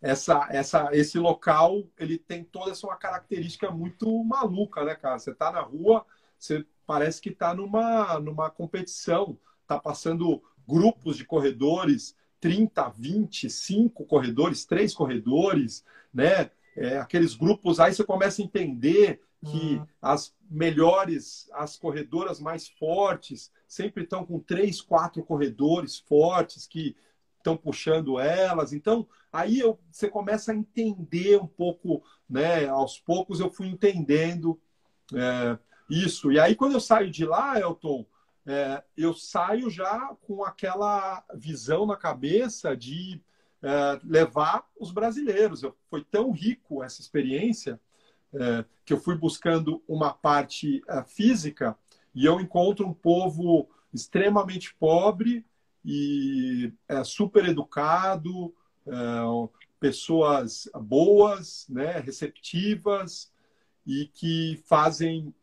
essa, 0.00 0.46
essa, 0.50 0.90
esse 0.92 1.18
local 1.18 1.84
ele 1.98 2.18
tem 2.18 2.44
toda 2.44 2.70
essa 2.70 2.86
uma 2.86 2.96
característica 2.96 3.70
muito 3.70 4.22
maluca, 4.24 4.84
né, 4.84 4.94
cara? 4.94 5.18
Você 5.18 5.30
está 5.30 5.50
na 5.50 5.60
rua, 5.60 6.04
você 6.38 6.64
parece 6.86 7.20
que 7.20 7.30
está 7.30 7.54
numa, 7.54 8.18
numa 8.20 8.50
competição, 8.50 9.38
está 9.62 9.78
passando 9.78 10.42
grupos 10.68 11.16
de 11.16 11.24
corredores, 11.24 12.14
30, 12.40 12.90
25 12.98 14.04
corredores, 14.04 14.66
três 14.66 14.94
corredores, 14.94 15.84
né? 16.12 16.50
É, 16.76 16.98
aqueles 16.98 17.34
grupos, 17.34 17.78
aí 17.78 17.94
você 17.94 18.04
começa 18.04 18.42
a 18.42 18.44
entender 18.44 19.22
que 19.44 19.76
uhum. 19.76 19.86
as 20.02 20.34
melhores, 20.50 21.48
as 21.52 21.76
corredoras 21.76 22.40
mais 22.40 22.68
fortes, 22.68 23.52
sempre 23.66 24.02
estão 24.02 24.24
com 24.24 24.38
três, 24.38 24.80
quatro 24.80 25.22
corredores 25.22 25.98
fortes 25.98 26.66
que 26.66 26.96
estão 27.44 27.56
puxando 27.56 28.18
elas. 28.18 28.72
Então, 28.72 29.06
aí 29.30 29.60
eu, 29.60 29.78
você 29.90 30.08
começa 30.08 30.50
a 30.50 30.54
entender 30.54 31.36
um 31.36 31.46
pouco, 31.46 32.02
né? 32.28 32.66
Aos 32.66 32.98
poucos 32.98 33.38
eu 33.38 33.50
fui 33.50 33.68
entendendo 33.68 34.58
é, 35.14 35.58
isso. 35.88 36.32
E 36.32 36.40
aí, 36.40 36.54
quando 36.54 36.72
eu 36.72 36.80
saio 36.80 37.10
de 37.10 37.26
lá, 37.26 37.60
Elton, 37.60 38.06
é, 38.46 38.82
eu 38.96 39.12
saio 39.12 39.68
já 39.70 40.16
com 40.22 40.42
aquela 40.42 41.22
visão 41.34 41.84
na 41.86 41.96
cabeça 41.96 42.74
de 42.74 43.20
é, 43.62 44.00
levar 44.02 44.66
os 44.78 44.90
brasileiros. 44.90 45.62
Eu, 45.62 45.76
foi 45.90 46.02
tão 46.02 46.30
rico 46.30 46.82
essa 46.82 47.02
experiência 47.02 47.78
é, 48.32 48.64
que 48.84 48.92
eu 48.92 49.00
fui 49.00 49.16
buscando 49.16 49.82
uma 49.86 50.12
parte 50.12 50.82
é, 50.88 51.02
física 51.04 51.76
e 52.14 52.24
eu 52.24 52.40
encontro 52.40 52.86
um 52.86 52.94
povo 52.94 53.68
extremamente 53.92 54.74
pobre, 54.74 55.46
e 55.84 56.72
é 56.88 57.04
super 57.04 57.44
educado, 57.46 58.54
é, 58.86 58.92
pessoas 59.78 60.68
boas, 60.74 61.66
né, 61.68 62.00
receptivas 62.00 63.30
e 63.86 64.06
que 64.06 64.62
fazem 64.66 65.34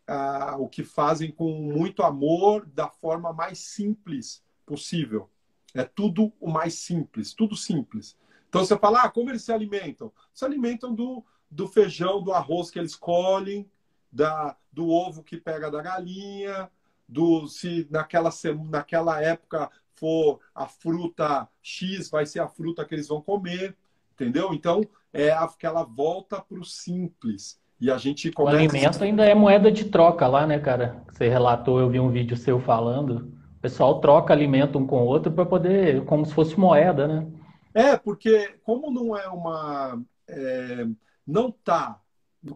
o 0.57 0.67
que 0.67 0.83
fazem 0.83 1.31
com 1.31 1.51
muito 1.53 2.01
amor 2.01 2.65
da 2.65 2.89
forma 2.89 3.31
mais 3.31 3.59
simples 3.59 4.43
possível. 4.65 5.29
É 5.75 5.83
tudo 5.83 6.33
o 6.39 6.49
mais 6.49 6.73
simples, 6.73 7.33
tudo 7.33 7.55
simples. 7.55 8.17
Então 8.49 8.65
você 8.65 8.77
fala, 8.77 9.03
ah, 9.03 9.09
como 9.09 9.29
eles 9.29 9.43
se 9.43 9.53
alimentam? 9.53 10.11
Se 10.33 10.43
alimentam 10.43 10.93
do, 10.93 11.23
do 11.49 11.67
feijão, 11.67 12.21
do 12.21 12.33
arroz 12.33 12.69
que 12.69 12.79
eles 12.79 12.95
colhem, 12.95 13.69
da, 14.11 14.57
do 14.71 14.89
ovo 14.89 15.23
que 15.23 15.37
pega 15.37 15.71
da 15.71 15.81
galinha, 15.81 16.69
do 17.07 17.47
se 17.47 17.87
naquela, 17.89 18.29
naquela 18.69 19.21
época 19.21 19.69
for 20.01 20.39
a 20.55 20.65
fruta 20.65 21.47
X, 21.61 22.09
vai 22.09 22.25
ser 22.25 22.39
a 22.39 22.47
fruta 22.47 22.83
que 22.83 22.95
eles 22.95 23.07
vão 23.07 23.21
comer, 23.21 23.77
entendeu? 24.13 24.51
Então, 24.51 24.81
é 25.13 25.29
aquela 25.31 25.83
volta 25.83 26.41
para 26.41 26.59
o 26.59 26.65
simples. 26.65 27.61
E 27.79 27.91
a 27.91 27.99
gente 27.99 28.31
começa... 28.31 28.57
O 28.57 28.59
alimento 28.59 29.03
ainda 29.03 29.23
é 29.23 29.35
moeda 29.35 29.71
de 29.71 29.85
troca 29.85 30.27
lá, 30.27 30.47
né, 30.47 30.57
cara? 30.57 31.03
Você 31.11 31.29
relatou, 31.29 31.79
eu 31.79 31.89
vi 31.89 31.99
um 31.99 32.09
vídeo 32.09 32.35
seu 32.35 32.59
falando. 32.59 33.31
O 33.57 33.61
pessoal 33.61 34.01
troca 34.01 34.33
alimento 34.33 34.79
um 34.79 34.87
com 34.87 35.03
o 35.03 35.05
outro 35.05 35.31
para 35.31 35.45
poder, 35.45 36.03
como 36.05 36.25
se 36.25 36.33
fosse 36.33 36.59
moeda, 36.59 37.07
né? 37.07 37.27
É, 37.71 37.95
porque 37.95 38.55
como 38.63 38.91
não 38.91 39.15
é 39.15 39.27
uma. 39.27 40.01
É, 40.27 40.87
não 41.25 41.49
está 41.49 42.01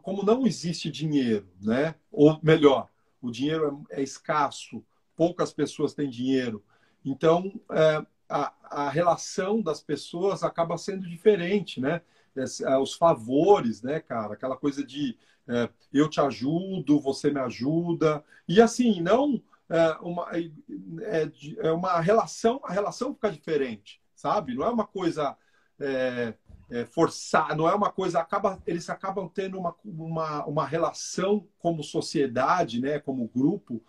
como 0.01 0.23
não 0.23 0.45
existe 0.47 0.89
dinheiro, 0.89 1.47
né? 1.61 1.95
Ou 2.11 2.39
melhor, 2.41 2.89
o 3.21 3.29
dinheiro 3.29 3.85
é, 3.91 3.99
é 3.99 4.03
escasso, 4.03 4.83
poucas 5.15 5.53
pessoas 5.53 5.93
têm 5.93 6.09
dinheiro. 6.09 6.63
Então, 7.05 7.53
é, 7.71 8.05
a, 8.27 8.53
a, 8.63 8.89
relação 8.89 9.61
das 9.61 9.79
pessoas 9.79 10.43
acaba 10.43 10.77
sendo 10.77 11.07
diferente, 11.07 11.79
né? 11.79 12.01
É, 12.35 12.77
os 12.77 12.93
favores, 12.93 13.81
né, 13.81 13.99
cara? 13.99 14.33
Aquela 14.33 14.57
coisa 14.57 14.83
de 14.83 15.17
é, 15.47 15.69
eu 15.93 16.09
te 16.09 16.19
ajudo, 16.19 16.99
você 16.99 17.31
me 17.31 17.39
ajuda. 17.39 18.23
E 18.47 18.59
assim, 18.59 19.01
não 19.01 19.41
é, 19.69 19.91
uma, 20.01 20.27
é, 20.33 21.31
é 21.59 21.71
uma 21.71 21.99
relação, 21.99 22.59
a 22.63 22.73
relação 22.73 23.13
fica 23.13 23.31
diferente, 23.31 24.01
sabe? 24.15 24.55
Não 24.55 24.65
é 24.65 24.69
uma 24.69 24.85
coisa 24.85 25.37
é, 25.79 26.33
é, 26.69 26.85
forçar, 26.85 27.55
não 27.55 27.67
é 27.67 27.75
uma 27.75 27.91
coisa, 27.91 28.19
acaba, 28.19 28.61
eles 28.65 28.89
acabam 28.89 29.29
tendo 29.29 29.57
uma, 29.57 29.75
uma, 29.83 30.45
uma 30.45 30.65
relação 30.65 31.47
como 31.59 31.83
sociedade, 31.83 32.81
né, 32.81 32.99
como 32.99 33.27
grupo, 33.27 33.83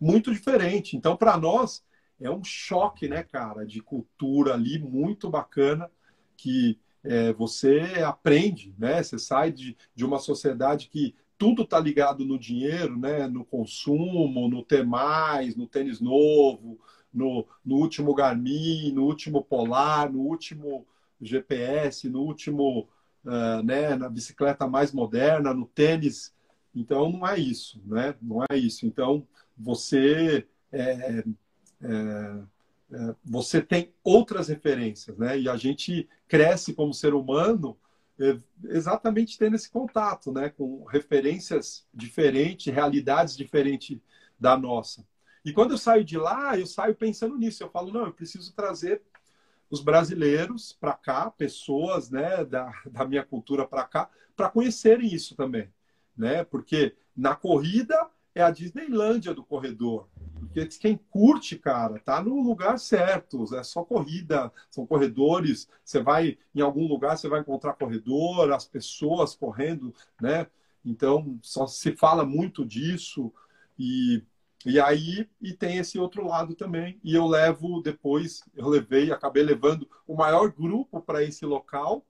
muito 0.00 0.32
diferente. 0.32 0.96
Então, 0.96 1.16
para 1.16 1.36
nós, 1.36 1.84
é 2.20 2.30
um 2.30 2.42
choque, 2.42 3.08
né, 3.08 3.22
cara, 3.22 3.66
de 3.66 3.80
cultura 3.80 4.54
ali 4.54 4.78
muito 4.78 5.28
bacana 5.28 5.90
que 6.36 6.78
é, 7.04 7.32
você 7.32 8.02
aprende, 8.04 8.74
né? 8.78 9.02
Você 9.02 9.18
sai 9.18 9.52
de, 9.52 9.76
de 9.94 10.04
uma 10.04 10.18
sociedade 10.18 10.88
que 10.88 11.14
tudo 11.38 11.62
está 11.62 11.78
ligado 11.78 12.24
no 12.24 12.38
dinheiro, 12.38 12.98
né? 12.98 13.28
No 13.28 13.44
consumo, 13.44 14.48
no 14.48 14.62
ter 14.62 14.84
mais, 14.84 15.54
no 15.54 15.66
tênis 15.66 16.00
novo, 16.00 16.78
no, 17.12 17.46
no 17.64 17.76
último 17.76 18.14
Garmin, 18.14 18.92
no 18.92 19.04
último 19.04 19.42
Polar, 19.42 20.12
no 20.12 20.20
último 20.20 20.86
GPS, 21.20 22.08
no 22.08 22.22
último, 22.22 22.88
uh, 23.24 23.62
né, 23.64 23.94
na 23.96 24.08
bicicleta 24.08 24.66
mais 24.66 24.92
moderna, 24.92 25.54
no 25.54 25.66
tênis. 25.66 26.34
Então, 26.74 27.10
não 27.10 27.26
é 27.26 27.38
isso, 27.38 27.80
né? 27.86 28.14
Não 28.20 28.42
é 28.50 28.56
isso. 28.56 28.86
Então, 28.86 29.26
você 29.56 30.46
é, 30.72 31.24
você 33.24 33.60
tem 33.60 33.92
outras 34.02 34.48
referências, 34.48 35.16
né? 35.18 35.38
E 35.38 35.48
a 35.48 35.56
gente 35.56 36.08
cresce 36.28 36.72
como 36.72 36.94
ser 36.94 37.14
humano 37.14 37.76
é, 38.18 38.38
exatamente 38.64 39.38
tendo 39.38 39.56
esse 39.56 39.70
contato, 39.70 40.32
né? 40.32 40.48
Com 40.50 40.84
referências 40.84 41.86
diferentes, 41.92 42.72
realidades 42.72 43.36
diferentes 43.36 43.98
da 44.38 44.56
nossa. 44.56 45.06
E 45.44 45.52
quando 45.52 45.72
eu 45.72 45.78
saio 45.78 46.04
de 46.04 46.18
lá, 46.18 46.58
eu 46.58 46.66
saio 46.66 46.94
pensando 46.94 47.36
nisso. 47.36 47.62
Eu 47.62 47.70
falo, 47.70 47.92
não, 47.92 48.06
eu 48.06 48.12
preciso 48.12 48.52
trazer 48.52 49.02
os 49.70 49.80
brasileiros 49.80 50.72
para 50.72 50.92
cá, 50.92 51.30
pessoas 51.30 52.10
né, 52.10 52.44
da, 52.44 52.72
da 52.86 53.04
minha 53.04 53.24
cultura 53.24 53.66
para 53.66 53.84
cá, 53.84 54.10
para 54.34 54.48
conhecerem 54.48 55.12
isso 55.12 55.34
também. 55.34 55.72
Né? 56.16 56.44
Porque 56.44 56.96
na 57.16 57.34
corrida 57.34 58.10
é 58.36 58.42
a 58.42 58.50
Disneylândia 58.50 59.32
do 59.32 59.42
corredor. 59.42 60.06
Porque 60.38 60.66
quem 60.78 61.00
curte, 61.08 61.56
cara, 61.58 61.98
tá 61.98 62.22
no 62.22 62.42
lugar 62.42 62.78
certo. 62.78 63.42
É 63.56 63.62
só 63.62 63.82
corrida, 63.82 64.52
são 64.70 64.86
corredores. 64.86 65.66
Você 65.82 66.02
vai 66.02 66.36
em 66.54 66.60
algum 66.60 66.86
lugar, 66.86 67.16
você 67.16 67.30
vai 67.30 67.40
encontrar 67.40 67.72
corredor, 67.72 68.52
as 68.52 68.66
pessoas 68.66 69.34
correndo, 69.34 69.94
né? 70.20 70.46
Então, 70.84 71.38
só 71.40 71.66
se 71.66 71.96
fala 71.96 72.26
muito 72.26 72.62
disso. 72.62 73.32
E 73.78 74.22
e 74.66 74.80
aí, 74.80 75.28
e 75.40 75.52
tem 75.52 75.78
esse 75.78 75.96
outro 75.96 76.26
lado 76.26 76.54
também. 76.54 76.98
E 77.02 77.14
eu 77.14 77.24
levo 77.26 77.80
depois, 77.80 78.42
eu 78.52 78.68
levei, 78.68 79.12
acabei 79.12 79.44
levando 79.44 79.88
o 80.06 80.16
maior 80.16 80.50
grupo 80.50 81.00
para 81.00 81.22
esse 81.22 81.46
local 81.46 82.04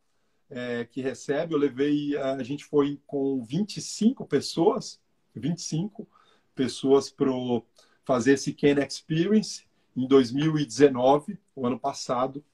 é, 0.48 0.86
que 0.86 1.02
recebe. 1.02 1.52
Eu 1.52 1.58
levei, 1.58 2.16
a 2.16 2.42
gente 2.42 2.64
foi 2.64 2.98
com 3.06 3.44
25 3.44 4.24
pessoas, 4.24 4.98
25 5.34 6.08
pessoas 6.56 7.10
para 7.10 7.30
fazer 8.04 8.32
esse 8.32 8.52
Ken 8.52 8.76
Experience 8.84 9.64
em 9.96 10.08
2019, 10.08 11.38
o 11.54 11.66
ano 11.66 11.78
passado. 11.78 12.44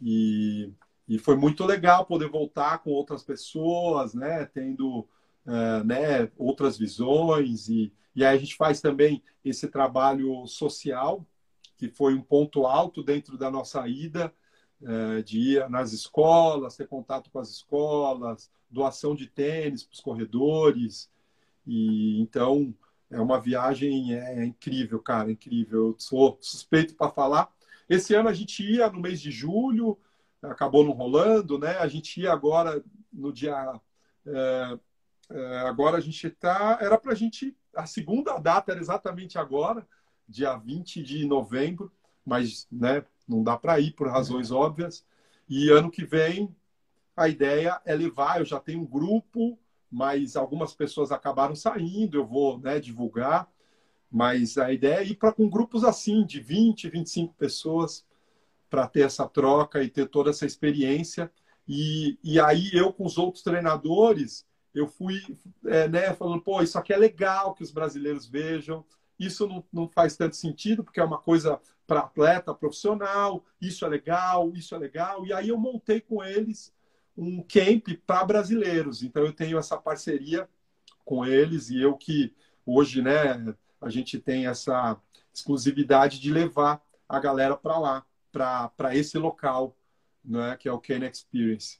E, 0.00 0.70
e 1.08 1.18
foi 1.18 1.36
muito 1.36 1.64
legal 1.64 2.06
poder 2.06 2.28
voltar 2.28 2.78
com 2.78 2.90
outras 2.90 3.22
pessoas, 3.24 4.14
né? 4.14 4.46
Tendo 4.46 5.00
uh, 5.46 5.84
né, 5.84 6.30
outras 6.38 6.78
visões 6.78 7.68
e, 7.68 7.92
e 8.14 8.24
aí 8.24 8.36
a 8.36 8.38
gente 8.40 8.56
faz 8.56 8.80
também 8.80 9.22
esse 9.44 9.68
trabalho 9.68 10.46
social, 10.46 11.26
que 11.76 11.88
foi 11.88 12.14
um 12.14 12.22
ponto 12.22 12.66
alto 12.66 13.02
dentro 13.02 13.38
da 13.38 13.50
nossa 13.50 13.86
ida, 13.88 14.32
uh, 14.82 15.22
de 15.22 15.56
ir 15.56 15.70
nas 15.70 15.92
escolas, 15.92 16.76
ter 16.76 16.86
contato 16.86 17.30
com 17.30 17.38
as 17.38 17.48
escolas, 17.50 18.50
doação 18.70 19.14
de 19.14 19.26
tênis 19.26 19.84
para 19.84 19.94
os 19.94 20.00
corredores. 20.00 21.10
E 21.66 22.20
então 22.20 22.74
é 23.10 23.20
uma 23.20 23.40
viagem 23.40 24.14
é, 24.14 24.40
é 24.40 24.44
incrível, 24.44 25.00
cara, 25.00 25.32
incrível. 25.32 25.88
Eu 25.88 25.96
sou 25.98 26.38
suspeito 26.40 26.94
para 26.94 27.10
falar. 27.10 27.50
Esse 27.88 28.14
ano 28.14 28.28
a 28.28 28.32
gente 28.32 28.62
ia 28.62 28.88
no 28.88 29.00
mês 29.00 29.20
de 29.20 29.30
julho, 29.30 29.98
acabou 30.42 30.84
não 30.84 30.92
rolando, 30.92 31.58
né? 31.58 31.76
A 31.78 31.88
gente 31.88 32.20
ia 32.20 32.32
agora 32.32 32.82
no 33.12 33.32
dia 33.32 33.80
é, 34.26 34.78
é, 35.30 35.58
agora 35.60 35.96
a 35.96 36.00
gente 36.00 36.26
está. 36.26 36.78
Era 36.80 36.98
para 36.98 37.12
a 37.12 37.16
gente. 37.16 37.56
A 37.74 37.86
segunda 37.86 38.36
data 38.38 38.72
era 38.72 38.80
exatamente 38.80 39.38
agora, 39.38 39.86
dia 40.28 40.56
20 40.56 41.02
de 41.02 41.24
novembro, 41.24 41.92
mas 42.24 42.66
né, 42.70 43.04
não 43.28 43.42
dá 43.44 43.56
para 43.56 43.78
ir 43.78 43.92
por 43.92 44.08
razões 44.08 44.50
óbvias. 44.50 45.04
E 45.48 45.70
ano 45.70 45.90
que 45.90 46.04
vem 46.04 46.54
a 47.16 47.28
ideia 47.28 47.80
é 47.84 47.94
levar. 47.94 48.40
Eu 48.40 48.44
já 48.44 48.58
tenho 48.58 48.80
um 48.80 48.86
grupo, 48.86 49.58
mas 49.90 50.36
algumas 50.36 50.72
pessoas 50.74 51.10
acabaram 51.10 51.54
saindo. 51.54 52.18
Eu 52.18 52.26
vou 52.26 52.58
né, 52.58 52.78
divulgar. 52.78 53.48
Mas 54.10 54.58
a 54.58 54.72
ideia 54.72 55.00
é 55.00 55.06
ir 55.06 55.16
para 55.16 55.32
com 55.32 55.48
grupos 55.48 55.84
assim, 55.84 56.24
de 56.24 56.40
20, 56.40 56.88
25 56.88 57.34
pessoas, 57.34 58.04
para 58.68 58.86
ter 58.86 59.02
essa 59.02 59.28
troca 59.28 59.82
e 59.82 59.88
ter 59.88 60.06
toda 60.08 60.30
essa 60.30 60.46
experiência. 60.46 61.30
E, 61.66 62.18
e 62.22 62.40
aí 62.40 62.70
eu 62.72 62.92
com 62.92 63.04
os 63.04 63.18
outros 63.18 63.42
treinadores 63.42 64.44
eu 64.74 64.86
fui 64.86 65.20
é, 65.66 65.88
né, 65.88 66.14
falando, 66.14 66.42
pô, 66.42 66.62
isso 66.62 66.78
aqui 66.78 66.92
é 66.92 66.96
legal 66.96 67.54
que 67.54 67.62
os 67.62 67.72
brasileiros 67.72 68.26
vejam. 68.26 68.84
Isso 69.18 69.46
não, 69.46 69.64
não 69.72 69.88
faz 69.88 70.16
tanto 70.16 70.36
sentido, 70.36 70.82
porque 70.82 71.00
é 71.00 71.04
uma 71.04 71.18
coisa 71.18 71.60
para 71.86 72.00
atleta 72.00 72.54
profissional, 72.54 73.44
isso 73.60 73.84
é 73.84 73.88
legal, 73.88 74.52
isso 74.54 74.74
é 74.74 74.78
legal. 74.78 75.26
E 75.26 75.32
aí 75.32 75.48
eu 75.48 75.58
montei 75.58 76.00
com 76.00 76.22
eles 76.22 76.72
um 77.20 77.42
camp 77.42 77.88
para 78.06 78.24
brasileiros. 78.24 79.02
Então 79.02 79.22
eu 79.22 79.32
tenho 79.32 79.58
essa 79.58 79.76
parceria 79.76 80.48
com 81.04 81.24
eles 81.24 81.68
e 81.68 81.80
eu 81.80 81.94
que 81.94 82.34
hoje, 82.64 83.02
né, 83.02 83.54
a 83.80 83.90
gente 83.90 84.18
tem 84.18 84.46
essa 84.46 84.96
exclusividade 85.32 86.18
de 86.18 86.32
levar 86.32 86.80
a 87.08 87.20
galera 87.20 87.56
para 87.56 87.78
lá, 87.78 88.06
para 88.32 88.96
esse 88.96 89.18
local, 89.18 89.76
né, 90.24 90.56
que 90.58 90.68
é 90.68 90.72
o 90.72 90.78
Kane 90.78 91.06
Experience. 91.06 91.78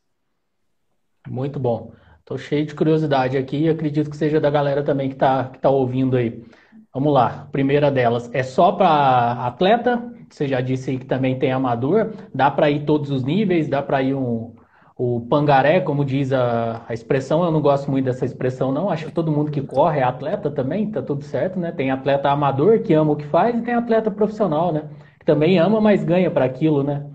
Muito 1.26 1.58
bom. 1.58 1.94
Estou 2.18 2.36
cheio 2.36 2.66
de 2.66 2.74
curiosidade 2.74 3.36
aqui 3.36 3.64
e 3.64 3.68
acredito 3.68 4.10
que 4.10 4.16
seja 4.16 4.40
da 4.40 4.50
galera 4.50 4.82
também 4.82 5.08
que 5.08 5.14
está 5.14 5.48
que 5.48 5.58
tá 5.58 5.70
ouvindo 5.70 6.16
aí. 6.16 6.44
Vamos 6.92 7.12
lá, 7.12 7.48
primeira 7.50 7.90
delas, 7.90 8.28
é 8.32 8.42
só 8.42 8.72
para 8.72 9.46
atleta? 9.46 10.12
Você 10.28 10.46
já 10.46 10.60
disse 10.60 10.90
aí 10.90 10.98
que 10.98 11.06
também 11.06 11.38
tem 11.38 11.50
amador. 11.50 12.12
Dá 12.34 12.50
para 12.50 12.70
ir 12.70 12.84
todos 12.84 13.10
os 13.10 13.24
níveis? 13.24 13.68
Dá 13.68 13.82
para 13.82 14.02
ir 14.02 14.14
um, 14.14 14.54
o 15.02 15.26
pangaré, 15.28 15.80
como 15.80 16.04
diz 16.04 16.30
a, 16.30 16.84
a, 16.86 16.92
expressão? 16.92 17.42
Eu 17.42 17.50
não 17.50 17.62
gosto 17.62 17.90
muito 17.90 18.04
dessa 18.04 18.26
expressão, 18.26 18.70
não. 18.70 18.90
Acho 18.90 19.06
que 19.06 19.12
todo 19.12 19.32
mundo 19.32 19.50
que 19.50 19.62
corre 19.62 20.00
é 20.00 20.02
atleta 20.02 20.50
também, 20.50 20.90
tá 20.90 21.00
tudo 21.00 21.24
certo, 21.24 21.58
né? 21.58 21.72
Tem 21.72 21.90
atleta 21.90 22.30
amador 22.30 22.82
que 22.82 22.92
ama 22.92 23.12
o 23.12 23.16
que 23.16 23.26
faz 23.26 23.58
e 23.58 23.62
tem 23.62 23.72
atleta 23.72 24.10
profissional, 24.10 24.72
né? 24.72 24.90
Que 25.18 25.24
também 25.24 25.58
ama, 25.58 25.80
mas 25.80 26.04
ganha 26.04 26.30
para 26.30 26.44
aquilo, 26.44 26.82
né? 26.82 27.10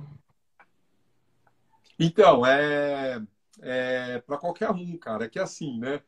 Então, 1.99 2.43
é 2.43 3.21
é, 3.61 4.19
para 4.19 4.37
qualquer 4.39 4.71
um, 4.71 4.97
cara. 4.97 5.25
É 5.25 5.29
que 5.29 5.39
assim, 5.39 5.79
né? 5.79 6.01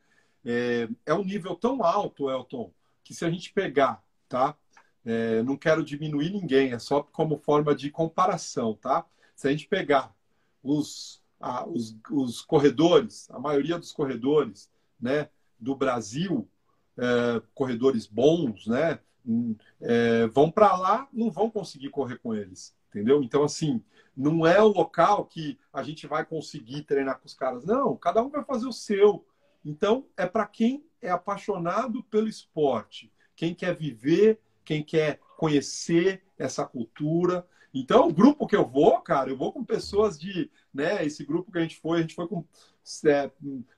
É, 0.44 0.88
é, 1.06 1.14
um 1.14 1.24
nível 1.24 1.56
tão 1.56 1.84
alto, 1.84 2.30
Elton, 2.30 2.72
que 3.04 3.14
se 3.14 3.24
a 3.24 3.30
gente 3.30 3.54
pegar, 3.54 4.02
tá? 4.28 4.56
É, 5.06 5.44
não 5.44 5.56
quero 5.56 5.84
diminuir 5.84 6.32
ninguém, 6.32 6.74
é 6.74 6.80
só 6.80 7.04
como 7.04 7.38
forma 7.38 7.76
de 7.76 7.92
comparação, 7.92 8.74
tá? 8.76 9.06
Se 9.36 9.48
a 9.48 9.52
gente 9.52 9.68
pegar 9.68 10.14
os, 10.64 11.22
a, 11.40 11.68
os, 11.68 11.98
os 12.12 12.42
corredores, 12.42 13.30
a 13.32 13.40
maioria 13.40 13.78
dos 13.78 13.92
corredores, 13.92 14.70
né, 15.00 15.30
do 15.60 15.76
Brasil, 15.76 16.48
é, 16.98 17.42
corredores 17.54 18.08
bons, 18.08 18.68
né, 18.68 19.00
é, 19.82 20.28
vão 20.28 20.50
para 20.50 20.76
lá, 20.78 21.08
não 21.12 21.30
vão 21.30 21.50
conseguir 21.50 21.90
correr 21.90 22.18
com 22.20 22.34
eles, 22.34 22.76
entendeu? 22.90 23.22
Então, 23.22 23.44
assim, 23.44 23.84
não 24.16 24.48
é 24.48 24.62
o 24.62 24.68
local 24.68 25.26
que 25.26 25.60
a 25.72 25.84
gente 25.84 26.08
vai 26.08 26.26
conseguir 26.26 26.84
treinar 26.84 27.20
com 27.20 27.28
os 27.28 27.34
caras. 27.34 27.64
Não, 27.66 27.96
cada 27.96 28.24
um 28.24 28.30
vai 28.30 28.44
fazer 28.44 28.68
o 28.68 28.74
seu. 28.74 29.26
Então, 29.64 30.08
é 30.16 30.26
para 30.26 30.46
quem 30.46 30.84
é 31.02 31.10
apaixonado 31.10 32.04
pelo 32.04 32.28
esporte, 32.28 33.12
quem 33.36 33.54
quer 33.54 33.76
viver, 33.76 34.40
quem 34.66 34.84
quer 34.84 35.20
conhecer 35.38 36.24
essa 36.38 36.66
cultura. 36.66 37.46
Então, 37.80 38.08
o 38.08 38.14
grupo 38.14 38.48
que 38.48 38.56
eu 38.56 38.66
vou, 38.66 39.00
cara, 39.02 39.30
eu 39.30 39.38
vou 39.38 39.52
com 39.52 39.64
pessoas 39.64 40.20
de, 40.20 40.50
né, 40.74 41.06
esse 41.06 41.24
grupo 41.24 41.52
que 41.52 41.58
a 41.60 41.62
gente 41.62 41.80
foi, 41.80 42.00
a 42.00 42.02
gente 42.02 42.16
foi 42.16 42.28
com 42.28 42.44
é, 43.06 43.32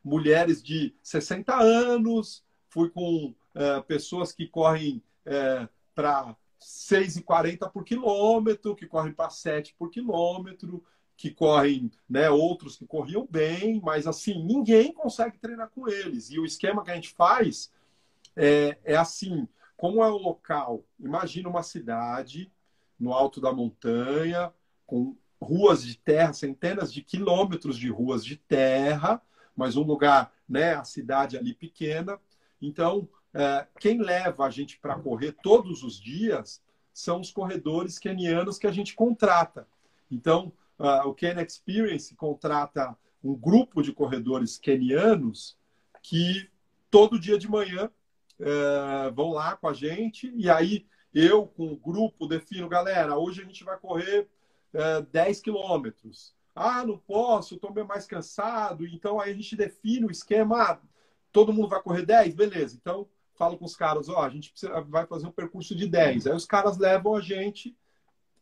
mulheres 0.03 0.63
de 0.63 0.95
60 1.03 1.53
anos, 1.55 2.43
fui 2.69 2.89
com 2.89 3.33
é, 3.53 3.81
pessoas 3.81 4.31
que 4.31 4.47
correm 4.47 5.03
é, 5.25 5.67
para 5.93 6.35
6,40 6.61 7.69
por 7.71 7.83
quilômetro, 7.83 8.75
que 8.75 8.87
correm 8.87 9.13
para 9.13 9.29
7 9.29 9.75
por 9.77 9.89
quilômetro, 9.89 10.83
que 11.17 11.29
correm, 11.29 11.91
né, 12.09 12.29
outros 12.29 12.77
que 12.77 12.87
corriam 12.87 13.27
bem, 13.29 13.81
mas 13.83 14.07
assim, 14.07 14.41
ninguém 14.41 14.93
consegue 14.93 15.37
treinar 15.37 15.69
com 15.69 15.89
eles. 15.89 16.29
E 16.29 16.39
o 16.39 16.45
esquema 16.45 16.83
que 16.83 16.91
a 16.91 16.95
gente 16.95 17.09
faz 17.09 17.69
é, 18.33 18.77
é 18.85 18.95
assim, 18.95 19.45
como 19.75 20.01
é 20.01 20.07
o 20.07 20.17
local? 20.17 20.85
Imagina 20.97 21.49
uma 21.49 21.63
cidade 21.63 22.49
no 22.99 23.13
alto 23.13 23.39
da 23.39 23.53
montanha, 23.53 24.51
com 24.85 25.15
ruas 25.41 25.83
de 25.83 25.97
terra, 25.97 26.33
centenas 26.33 26.91
de 26.91 27.01
quilômetros 27.01 27.77
de 27.77 27.89
ruas 27.89 28.25
de 28.25 28.35
terra, 28.35 29.21
mas 29.55 29.77
um 29.77 29.83
lugar, 29.83 30.33
né, 30.47 30.73
a 30.73 30.83
cidade 30.83 31.37
ali 31.37 31.53
pequena. 31.53 32.19
Então, 32.61 33.07
é, 33.33 33.67
quem 33.79 34.01
leva 34.01 34.45
a 34.45 34.49
gente 34.49 34.77
para 34.79 34.99
correr 34.99 35.35
todos 35.41 35.83
os 35.83 35.99
dias 35.99 36.61
são 36.93 37.21
os 37.21 37.31
corredores 37.31 37.97
kenianos 37.97 38.57
que 38.57 38.67
a 38.67 38.71
gente 38.71 38.93
contrata. 38.93 39.67
Então, 40.11 40.51
uh, 40.77 41.07
o 41.07 41.13
Ken 41.13 41.39
Experience 41.41 42.13
contrata 42.15 42.97
um 43.23 43.35
grupo 43.35 43.81
de 43.81 43.93
corredores 43.93 44.57
kenianos 44.57 45.57
que 46.01 46.49
todo 46.89 47.19
dia 47.19 47.37
de 47.37 47.49
manhã 47.49 47.89
uh, 48.39 49.13
vão 49.13 49.31
lá 49.31 49.55
com 49.55 49.67
a 49.67 49.73
gente 49.73 50.31
e 50.35 50.49
aí 50.49 50.85
eu 51.13 51.47
com 51.47 51.71
o 51.71 51.77
grupo 51.77 52.27
defino, 52.27 52.69
galera, 52.69 53.17
hoje 53.17 53.41
a 53.41 53.45
gente 53.45 53.63
vai 53.63 53.77
correr 53.77 54.27
uh, 54.73 55.01
10 55.11 55.41
quilômetros. 55.41 56.35
Ah, 56.55 56.85
não 56.85 56.97
posso, 56.97 57.55
estou 57.55 57.73
mais 57.85 58.05
cansado. 58.05 58.85
Então 58.85 59.19
aí 59.19 59.31
a 59.31 59.35
gente 59.35 59.55
define 59.55 60.05
o 60.05 60.11
esquema. 60.11 60.61
Ah, 60.61 60.79
todo 61.31 61.53
mundo 61.53 61.69
vai 61.69 61.81
correr 61.81 62.05
10? 62.05 62.35
Beleza. 62.35 62.77
Então 62.79 63.07
falo 63.35 63.57
com 63.57 63.65
os 63.65 63.75
caras, 63.75 64.09
ó, 64.09 64.21
a 64.21 64.29
gente 64.29 64.51
precisa, 64.51 64.81
vai 64.81 65.05
fazer 65.05 65.25
um 65.25 65.31
percurso 65.31 65.73
de 65.75 65.87
10. 65.87 66.27
Aí 66.27 66.33
os 66.35 66.45
caras 66.45 66.77
levam 66.77 67.15
a 67.15 67.21
gente 67.21 67.75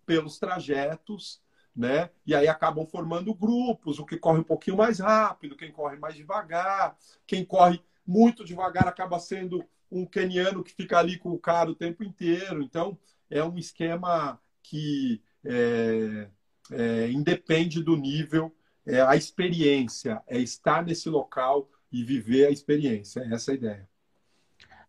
pelos 0.05 0.39
trajetos 0.39 1.39
né? 1.77 2.09
E 2.25 2.33
aí 2.33 2.47
acabam 2.47 2.83
formando 2.87 3.31
grupos, 3.35 3.99
o 3.99 4.05
que 4.05 4.17
corre 4.17 4.39
um 4.39 4.43
pouquinho 4.43 4.75
mais 4.75 4.99
rápido, 4.99 5.55
quem 5.55 5.71
corre 5.71 5.95
mais 5.95 6.15
devagar, 6.15 6.97
quem 7.27 7.45
corre 7.45 7.79
muito 8.05 8.43
devagar 8.43 8.87
acaba 8.87 9.19
sendo 9.19 9.63
um 9.91 10.05
keniano 10.05 10.63
que 10.63 10.73
fica 10.73 10.97
ali 10.97 11.17
com 11.17 11.29
o 11.29 11.39
cara 11.39 11.69
o 11.69 11.75
tempo 11.75 12.03
inteiro. 12.03 12.61
Então, 12.61 12.97
é 13.29 13.43
um 13.43 13.57
esquema 13.57 14.39
que 14.61 15.21
é, 15.45 16.27
é, 16.71 17.11
independe 17.11 17.81
do 17.81 17.95
nível, 17.95 18.53
é 18.85 19.01
a 19.01 19.15
experiência, 19.15 20.21
é 20.27 20.39
estar 20.39 20.83
nesse 20.85 21.09
local 21.09 21.69
e 21.91 22.03
viver 22.03 22.47
a 22.47 22.51
experiência. 22.51 23.21
É 23.21 23.33
essa 23.33 23.51
a 23.51 23.55
ideia. 23.55 23.87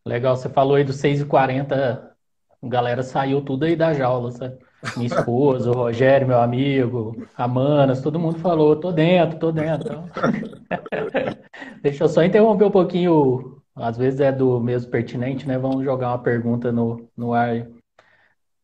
Legal, 0.05 0.37
você 0.37 0.49
falou 0.49 0.77
aí 0.77 0.85
dos 0.85 0.97
6h40, 0.97 1.75
a 2.63 2.69
galera 2.69 3.03
saiu 3.03 3.43
tudo 3.43 3.65
aí 3.65 3.77
da 3.77 3.93
jaula, 3.93 4.33
sabe? 4.33 4.59
Minha 4.97 5.09
esposa, 5.09 5.71
o 5.71 5.75
Rogério, 5.75 6.27
meu 6.27 6.41
amigo, 6.41 7.27
a 7.37 7.49
Manas, 7.49 8.01
todo 8.01 8.19
mundo 8.19 8.39
falou, 8.39 8.77
tô 8.77 8.93
dentro, 8.93 9.39
tô 9.39 9.53
dentro. 9.53 10.05
Deixa 11.83 12.05
eu 12.05 12.09
só 12.09 12.23
interromper 12.23 12.65
um 12.65 12.71
pouquinho, 12.71 13.58
às 13.81 13.97
vezes 13.97 14.21
é 14.21 14.33
do 14.33 14.61
mesmo 14.61 14.91
pertinente, 14.91 15.47
né? 15.47 15.59
Vamos 15.59 15.85
jogar 15.85 16.11
uma 16.11 16.23
pergunta 16.23 16.71
no, 16.73 17.09
no 17.17 17.33
ar. 17.33 17.67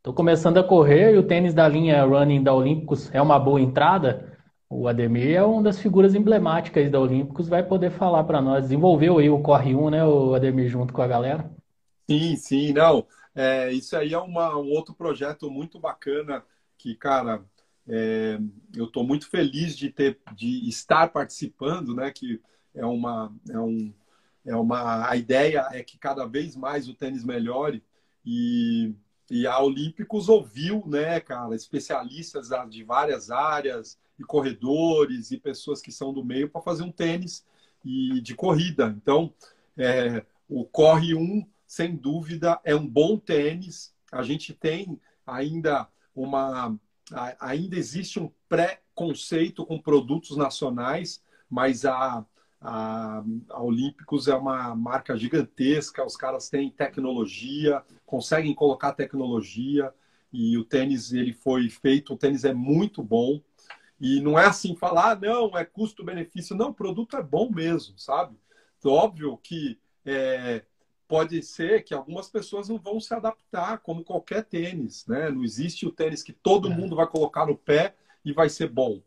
Tô 0.02 0.12
começando 0.12 0.58
a 0.58 0.64
correr 0.64 1.14
e 1.14 1.18
o 1.18 1.26
tênis 1.26 1.54
da 1.54 1.66
linha 1.66 2.04
Running 2.04 2.42
da 2.42 2.52
Olímpicos 2.52 3.10
é 3.14 3.22
uma 3.22 3.38
boa 3.38 3.60
entrada? 3.60 4.38
O 4.68 4.88
Ademir 4.88 5.36
é 5.36 5.42
uma 5.42 5.62
das 5.62 5.78
figuras 5.78 6.14
emblemáticas 6.14 6.90
da 6.90 6.98
Olímpicos, 6.98 7.48
vai 7.48 7.62
poder 7.62 7.90
falar 7.90 8.24
para 8.24 8.42
nós. 8.42 8.64
Desenvolveu 8.64 9.18
aí 9.18 9.30
o 9.30 9.40
Corre 9.40 9.74
1, 9.74 9.90
né, 9.90 10.04
o 10.04 10.34
Ademir, 10.34 10.68
junto 10.68 10.92
com 10.92 11.00
a 11.00 11.06
galera? 11.06 11.50
Sim, 12.10 12.36
sim, 12.36 12.72
não. 12.72 13.06
É, 13.34 13.72
isso 13.72 13.96
aí 13.96 14.12
é 14.12 14.18
uma, 14.18 14.56
um 14.56 14.70
outro 14.70 14.94
projeto 14.94 15.50
muito 15.50 15.78
bacana 15.78 16.44
que, 16.76 16.94
cara, 16.94 17.42
é, 17.88 18.38
eu 18.74 18.86
estou 18.86 19.04
muito 19.04 19.28
feliz 19.28 19.76
de 19.76 19.90
ter, 19.90 20.18
de 20.34 20.68
estar 20.68 21.08
participando, 21.08 21.94
né? 21.94 22.10
Que 22.10 22.40
é 22.74 22.84
uma, 22.84 23.32
é 23.48 23.58
um, 23.58 23.92
é 24.44 24.54
uma, 24.54 25.08
a 25.08 25.16
ideia 25.16 25.68
é 25.72 25.82
que 25.82 25.98
cada 25.98 26.26
vez 26.26 26.54
mais 26.54 26.88
o 26.88 26.94
tênis 26.94 27.24
melhore 27.24 27.82
e, 28.24 28.94
e 29.30 29.46
a 29.46 29.58
Olímpicos 29.60 30.28
ouviu, 30.28 30.84
né, 30.86 31.20
cara, 31.20 31.54
especialistas 31.54 32.48
de 32.68 32.84
várias 32.84 33.30
áreas 33.30 33.98
e 34.18 34.22
corredores 34.22 35.30
e 35.30 35.38
pessoas 35.38 35.80
que 35.80 35.90
são 35.90 36.12
do 36.12 36.24
meio 36.24 36.48
para 36.48 36.60
fazer 36.60 36.82
um 36.82 36.92
tênis 36.92 37.44
e 37.84 38.20
de 38.20 38.34
corrida. 38.34 38.94
Então, 38.96 39.32
é, 39.76 40.24
o 40.48 40.64
Corre 40.64 41.14
1 41.14 41.46
sem 41.66 41.96
dúvida, 41.96 42.60
é 42.62 42.74
um 42.74 42.86
bom 42.86 43.18
tênis. 43.18 43.92
A 44.12 44.22
gente 44.22 44.52
tem 44.52 45.00
ainda 45.26 45.88
uma. 46.14 46.78
Ainda 47.40 47.76
existe 47.76 48.20
um 48.20 48.30
pré-conceito 48.48 49.66
com 49.66 49.78
produtos 49.80 50.36
nacionais, 50.36 51.22
mas 51.50 51.84
a, 51.84 52.24
a, 52.64 53.22
a 53.50 53.62
Olímpicos 53.62 54.26
é 54.26 54.34
uma 54.34 54.74
marca 54.74 55.14
gigantesca, 55.16 56.04
os 56.04 56.16
caras 56.16 56.48
têm 56.48 56.70
tecnologia, 56.70 57.82
conseguem 58.06 58.54
colocar 58.54 58.94
tecnologia, 58.94 59.92
e 60.32 60.56
o 60.56 60.64
tênis 60.64 61.12
ele 61.12 61.34
foi 61.34 61.68
feito, 61.68 62.14
o 62.14 62.16
tênis 62.16 62.42
é 62.44 62.54
muito 62.54 63.02
bom. 63.02 63.40
E 64.00 64.18
não 64.20 64.38
é 64.38 64.46
assim 64.46 64.74
falar, 64.74 65.12
ah, 65.12 65.14
não, 65.14 65.56
é 65.56 65.64
custo-benefício. 65.64 66.56
Não, 66.56 66.70
o 66.70 66.74
produto 66.74 67.16
é 67.16 67.22
bom 67.22 67.50
mesmo, 67.50 67.98
sabe? 67.98 68.36
Óbvio 68.84 69.38
que 69.38 69.78
é, 70.04 70.64
pode 71.06 71.40
ser 71.42 71.84
que 71.84 71.94
algumas 71.94 72.28
pessoas 72.28 72.68
não 72.68 72.78
vão 72.78 72.98
se 72.98 73.14
adaptar, 73.14 73.78
como 73.78 74.02
qualquer 74.02 74.44
tênis, 74.44 75.06
né? 75.06 75.30
Não 75.30 75.44
existe 75.44 75.86
o 75.86 75.92
tênis 75.92 76.22
que 76.22 76.32
todo 76.32 76.70
é. 76.70 76.74
mundo 76.74 76.96
vai 76.96 77.06
colocar 77.06 77.46
no 77.46 77.56
pé 77.56 77.94
e 78.24 78.32
vai 78.32 78.48
ser 78.48 78.68
bom. 78.68 79.00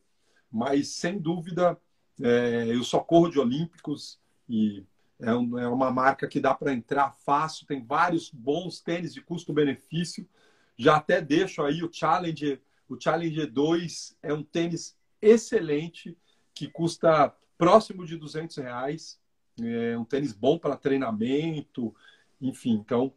Mas, 0.49 0.87
sem 0.89 1.19
dúvida, 1.19 1.77
é, 2.21 2.67
eu 2.69 2.83
só 2.83 2.99
corro 2.99 3.29
de 3.29 3.39
Olímpicos 3.39 4.19
e 4.49 4.83
é, 5.19 5.33
um, 5.33 5.57
é 5.57 5.67
uma 5.67 5.91
marca 5.91 6.27
que 6.27 6.39
dá 6.39 6.53
para 6.53 6.73
entrar 6.73 7.11
fácil, 7.11 7.65
tem 7.65 7.83
vários 7.83 8.29
bons 8.29 8.79
tênis 8.79 9.13
de 9.13 9.21
custo-benefício. 9.21 10.27
Já 10.75 10.97
até 10.97 11.21
deixo 11.21 11.63
aí 11.63 11.83
o 11.83 11.91
Challenger, 11.91 12.61
o 12.87 12.99
Challenger 12.99 13.51
2 13.51 14.17
é 14.21 14.33
um 14.33 14.43
tênis 14.43 14.95
excelente 15.21 16.17
que 16.53 16.67
custa 16.67 17.33
próximo 17.57 18.05
de 18.05 18.15
200 18.17 18.57
reais 18.57 19.19
é 19.63 19.97
um 19.97 20.05
tênis 20.05 20.33
bom 20.33 20.57
para 20.57 20.77
treinamento, 20.77 21.95
enfim, 22.39 22.73
então, 22.73 23.11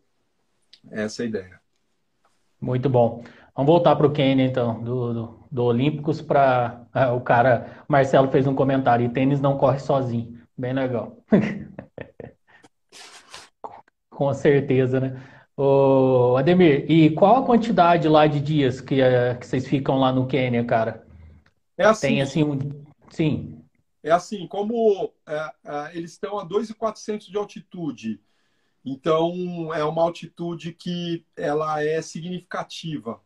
essa 0.91 1.23
é 1.23 1.25
a 1.25 1.29
ideia. 1.29 1.61
Muito 2.61 2.89
bom. 2.89 3.25
Vamos 3.55 3.71
voltar 3.71 3.97
para 3.97 4.07
o 4.07 4.13
Kenny, 4.13 4.43
então, 4.43 4.83
do, 4.83 5.13
do, 5.13 5.47
do 5.51 5.65
Olímpicos 5.65 6.23
para. 6.23 6.87
Ah, 6.93 7.13
o 7.13 7.21
cara, 7.21 7.85
Marcelo 7.89 8.31
fez 8.31 8.47
um 8.47 8.55
comentário: 8.55 9.05
e 9.05 9.09
tênis 9.09 9.41
não 9.41 9.57
corre 9.57 9.79
sozinho. 9.79 10.39
Bem 10.57 10.73
legal. 10.73 11.17
Com 14.11 14.35
certeza, 14.35 15.01
né? 15.01 15.23
Ô, 15.57 16.37
Ademir, 16.37 16.91
e 16.91 17.11
qual 17.11 17.37
a 17.37 17.47
quantidade 17.47 18.09
lá 18.09 18.27
de 18.27 18.41
dias 18.41 18.81
que, 18.81 19.01
uh, 19.01 19.39
que 19.39 19.47
vocês 19.47 19.67
ficam 19.67 19.99
lá 19.99 20.13
no 20.13 20.27
Quênia, 20.27 20.65
cara? 20.65 21.07
É 21.77 21.85
assim. 21.85 22.09
Tem 22.09 22.23
assim 22.23 22.45
um. 22.45 22.59
Sim 23.11 23.61
é 24.03 24.11
assim, 24.11 24.47
como 24.47 25.13
é, 25.27 25.53
é, 25.65 25.97
eles 25.97 26.13
estão 26.13 26.39
a 26.39 26.47
2.400 26.47 27.31
de 27.31 27.37
altitude, 27.37 28.21
então 28.85 29.75
é 29.75 29.85
uma 29.85 30.03
altitude 30.03 30.73
que 30.73 31.25
ela 31.37 31.83
é 31.83 32.01
significativa. 32.01 33.21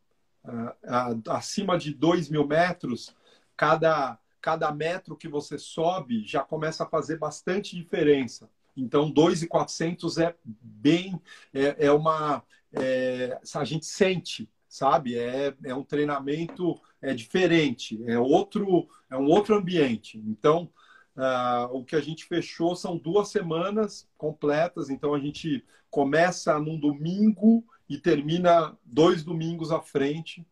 Acima 1.29 1.79
de 1.79 1.95
2 1.95 2.29
mil 2.29 2.47
metros, 2.47 3.15
cada, 3.57 4.19
cada 4.41 4.73
metro 4.73 5.17
que 5.17 5.29
você 5.29 5.59
sobe 5.59 6.25
já 6.25 6.43
começa 6.43 6.85
a 6.85 6.89
fazer 6.89 7.19
bastante 7.19 7.77
diferença. 7.77 8.49
Então, 8.77 9.13
2.400 9.13 10.23
é 10.23 10.35
bem, 10.45 11.21
é, 11.53 11.87
é 11.87 11.93
uma, 11.93 12.43
é, 12.73 13.39
a 13.55 13.65
gente 13.65 13.87
sente, 13.87 14.51
sabe? 14.69 15.17
É, 15.17 15.55
é 15.65 15.75
um 15.75 15.85
treinamento 15.85 16.81
é 17.01 17.15
diferente, 17.15 18.03
é 18.07 18.19
outro, 18.19 18.89
é 19.11 19.17
um 19.17 19.27
outro 19.27 19.55
ambiente. 19.55 20.19
Então, 20.27 20.71
uh, 21.17 21.77
o 21.77 21.85
que 21.85 21.95
a 21.95 22.01
gente 22.01 22.25
fechou 22.25 22.75
são 22.75 22.97
duas 22.97 23.29
semanas 23.29 24.09
completas. 24.17 24.91
Então, 24.91 25.15
a 25.15 25.21
gente 25.21 25.65
começa 25.91 26.59
num 26.59 26.79
domingo 26.79 27.65
e 27.89 27.99
termina 27.99 28.77
dois 28.85 29.23
domingos 29.23 29.71
à 29.71 29.81
frente, 29.81 30.47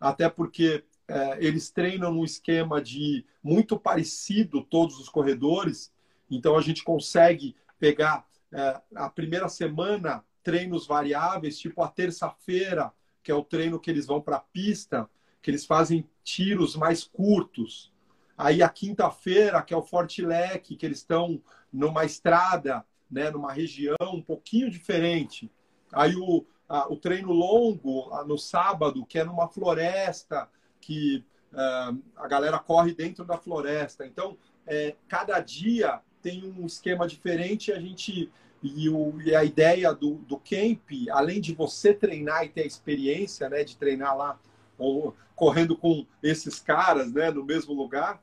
até 0.00 0.28
porque 0.28 0.84
uh, 1.08 1.36
eles 1.38 1.70
treinam 1.70 2.12
num 2.12 2.24
esquema 2.24 2.80
de 2.80 3.24
muito 3.42 3.78
parecido 3.78 4.62
todos 4.62 4.98
os 4.98 5.08
corredores. 5.08 5.92
Então, 6.30 6.56
a 6.56 6.62
gente 6.62 6.82
consegue 6.82 7.54
pegar 7.78 8.26
uh, 8.52 8.82
a 8.96 9.08
primeira 9.08 9.48
semana 9.48 10.24
treinos 10.42 10.86
variáveis, 10.86 11.58
tipo 11.58 11.82
a 11.82 11.88
terça-feira, 11.88 12.92
que 13.22 13.30
é 13.30 13.34
o 13.34 13.44
treino 13.44 13.78
que 13.78 13.90
eles 13.90 14.06
vão 14.06 14.20
para 14.20 14.36
a 14.36 14.40
pista 14.40 15.08
que 15.42 15.50
eles 15.50 15.66
fazem 15.66 16.08
tiros 16.22 16.76
mais 16.76 17.02
curtos. 17.02 17.92
Aí 18.38 18.62
a 18.62 18.68
quinta-feira, 18.68 19.60
que 19.60 19.74
é 19.74 19.76
o 19.76 19.82
Forte 19.82 20.22
Leque, 20.24 20.76
que 20.76 20.86
eles 20.86 20.98
estão 20.98 21.42
numa 21.72 22.04
estrada, 22.04 22.84
né, 23.10 23.30
numa 23.30 23.52
região 23.52 23.96
um 24.00 24.22
pouquinho 24.22 24.70
diferente. 24.70 25.50
Aí 25.92 26.14
o, 26.16 26.46
a, 26.72 26.90
o 26.90 26.96
treino 26.96 27.30
longo 27.32 28.10
no 28.24 28.38
sábado, 28.38 29.04
que 29.04 29.18
é 29.18 29.24
numa 29.24 29.46
floresta, 29.46 30.48
que 30.80 31.22
uh, 31.52 32.02
a 32.16 32.26
galera 32.26 32.58
corre 32.58 32.94
dentro 32.94 33.26
da 33.26 33.36
floresta. 33.36 34.06
Então, 34.06 34.38
é, 34.66 34.96
cada 35.06 35.38
dia 35.38 36.00
tem 36.22 36.42
um 36.42 36.64
esquema 36.64 37.06
diferente. 37.06 37.70
A 37.70 37.78
gente 37.78 38.32
e, 38.62 38.88
o, 38.88 39.20
e 39.20 39.34
a 39.34 39.44
ideia 39.44 39.92
do, 39.92 40.14
do 40.14 40.38
camp, 40.38 40.88
além 41.10 41.42
de 41.42 41.52
você 41.52 41.92
treinar 41.92 42.44
e 42.44 42.48
ter 42.48 42.62
a 42.62 42.66
experiência, 42.66 43.50
né, 43.50 43.64
de 43.64 43.76
treinar 43.76 44.16
lá 44.16 44.40
ou, 44.78 45.14
correndo 45.34 45.76
com 45.76 46.06
esses 46.22 46.58
caras, 46.58 47.12
né, 47.12 47.30
no 47.30 47.44
mesmo 47.44 47.74
lugar, 47.74 48.22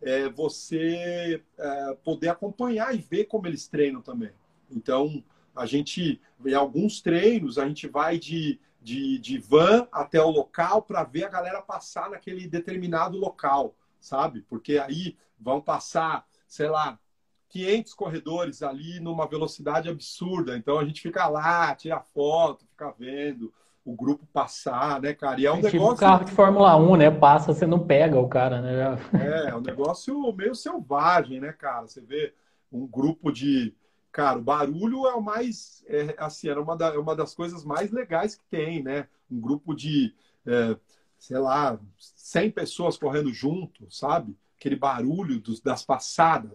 é 0.00 0.26
você 0.30 1.42
é, 1.58 1.96
poder 2.02 2.30
acompanhar 2.30 2.94
e 2.94 2.98
ver 2.98 3.24
como 3.26 3.46
eles 3.46 3.68
treinam 3.68 4.00
também. 4.00 4.30
Então, 4.70 5.22
a 5.54 5.66
gente, 5.66 6.20
em 6.44 6.54
alguns 6.54 7.00
treinos, 7.00 7.58
a 7.58 7.66
gente 7.66 7.88
vai 7.88 8.18
de, 8.18 8.58
de, 8.80 9.18
de 9.18 9.38
van 9.38 9.86
até 9.92 10.20
o 10.20 10.30
local 10.30 10.82
para 10.82 11.04
ver 11.04 11.24
a 11.24 11.28
galera 11.28 11.62
passar 11.62 12.10
naquele 12.10 12.46
determinado 12.46 13.18
local, 13.18 13.74
sabe? 14.00 14.42
Porque 14.42 14.78
aí 14.78 15.16
vão 15.38 15.60
passar, 15.60 16.26
sei 16.46 16.68
lá, 16.68 16.98
500 17.50 17.94
corredores 17.94 18.62
ali 18.62 19.00
numa 19.00 19.26
velocidade 19.26 19.88
absurda. 19.88 20.56
Então 20.56 20.78
a 20.78 20.84
gente 20.84 21.00
fica 21.00 21.26
lá, 21.26 21.74
tira 21.74 22.00
foto, 22.00 22.66
fica 22.66 22.94
vendo 22.98 23.52
o 23.84 23.94
grupo 23.94 24.26
passar, 24.32 25.00
né, 25.00 25.14
cara? 25.14 25.40
E 25.40 25.46
é 25.46 25.52
um 25.52 25.58
é 25.58 25.62
tipo 25.62 25.74
negócio. 25.74 25.94
Tipo 25.94 26.00
carro 26.00 26.24
de 26.24 26.32
Fórmula 26.32 26.76
1, 26.76 26.96
né? 26.96 27.10
Passa, 27.10 27.52
você 27.52 27.66
não 27.66 27.78
pega 27.78 28.18
o 28.18 28.28
cara, 28.28 28.60
né? 28.60 28.98
É, 29.14 29.50
é 29.50 29.54
um 29.54 29.60
negócio 29.60 30.32
meio 30.32 30.54
selvagem, 30.54 31.40
né, 31.40 31.52
cara? 31.52 31.82
Você 31.82 32.00
vê 32.00 32.32
um 32.70 32.86
grupo 32.86 33.32
de. 33.32 33.74
Cara, 34.12 34.38
o 34.38 34.42
barulho 34.42 35.06
é 35.06 35.14
o 35.14 35.20
mais. 35.22 35.84
É, 35.86 36.14
assim, 36.18 36.48
era 36.48 36.60
uma, 36.60 36.76
da, 36.76 36.88
é 36.88 36.98
uma 36.98 37.14
das 37.14 37.34
coisas 37.34 37.64
mais 37.64 37.90
legais 37.90 38.34
que 38.34 38.44
tem, 38.50 38.82
né? 38.82 39.08
Um 39.30 39.40
grupo 39.40 39.74
de, 39.74 40.14
é, 40.46 40.76
sei 41.18 41.38
lá, 41.38 41.78
100 41.98 42.50
pessoas 42.50 42.96
correndo 42.98 43.32
junto, 43.32 43.90
sabe? 43.90 44.36
Aquele 44.58 44.76
barulho 44.76 45.38
dos, 45.40 45.60
das 45.60 45.84
passadas. 45.84 46.52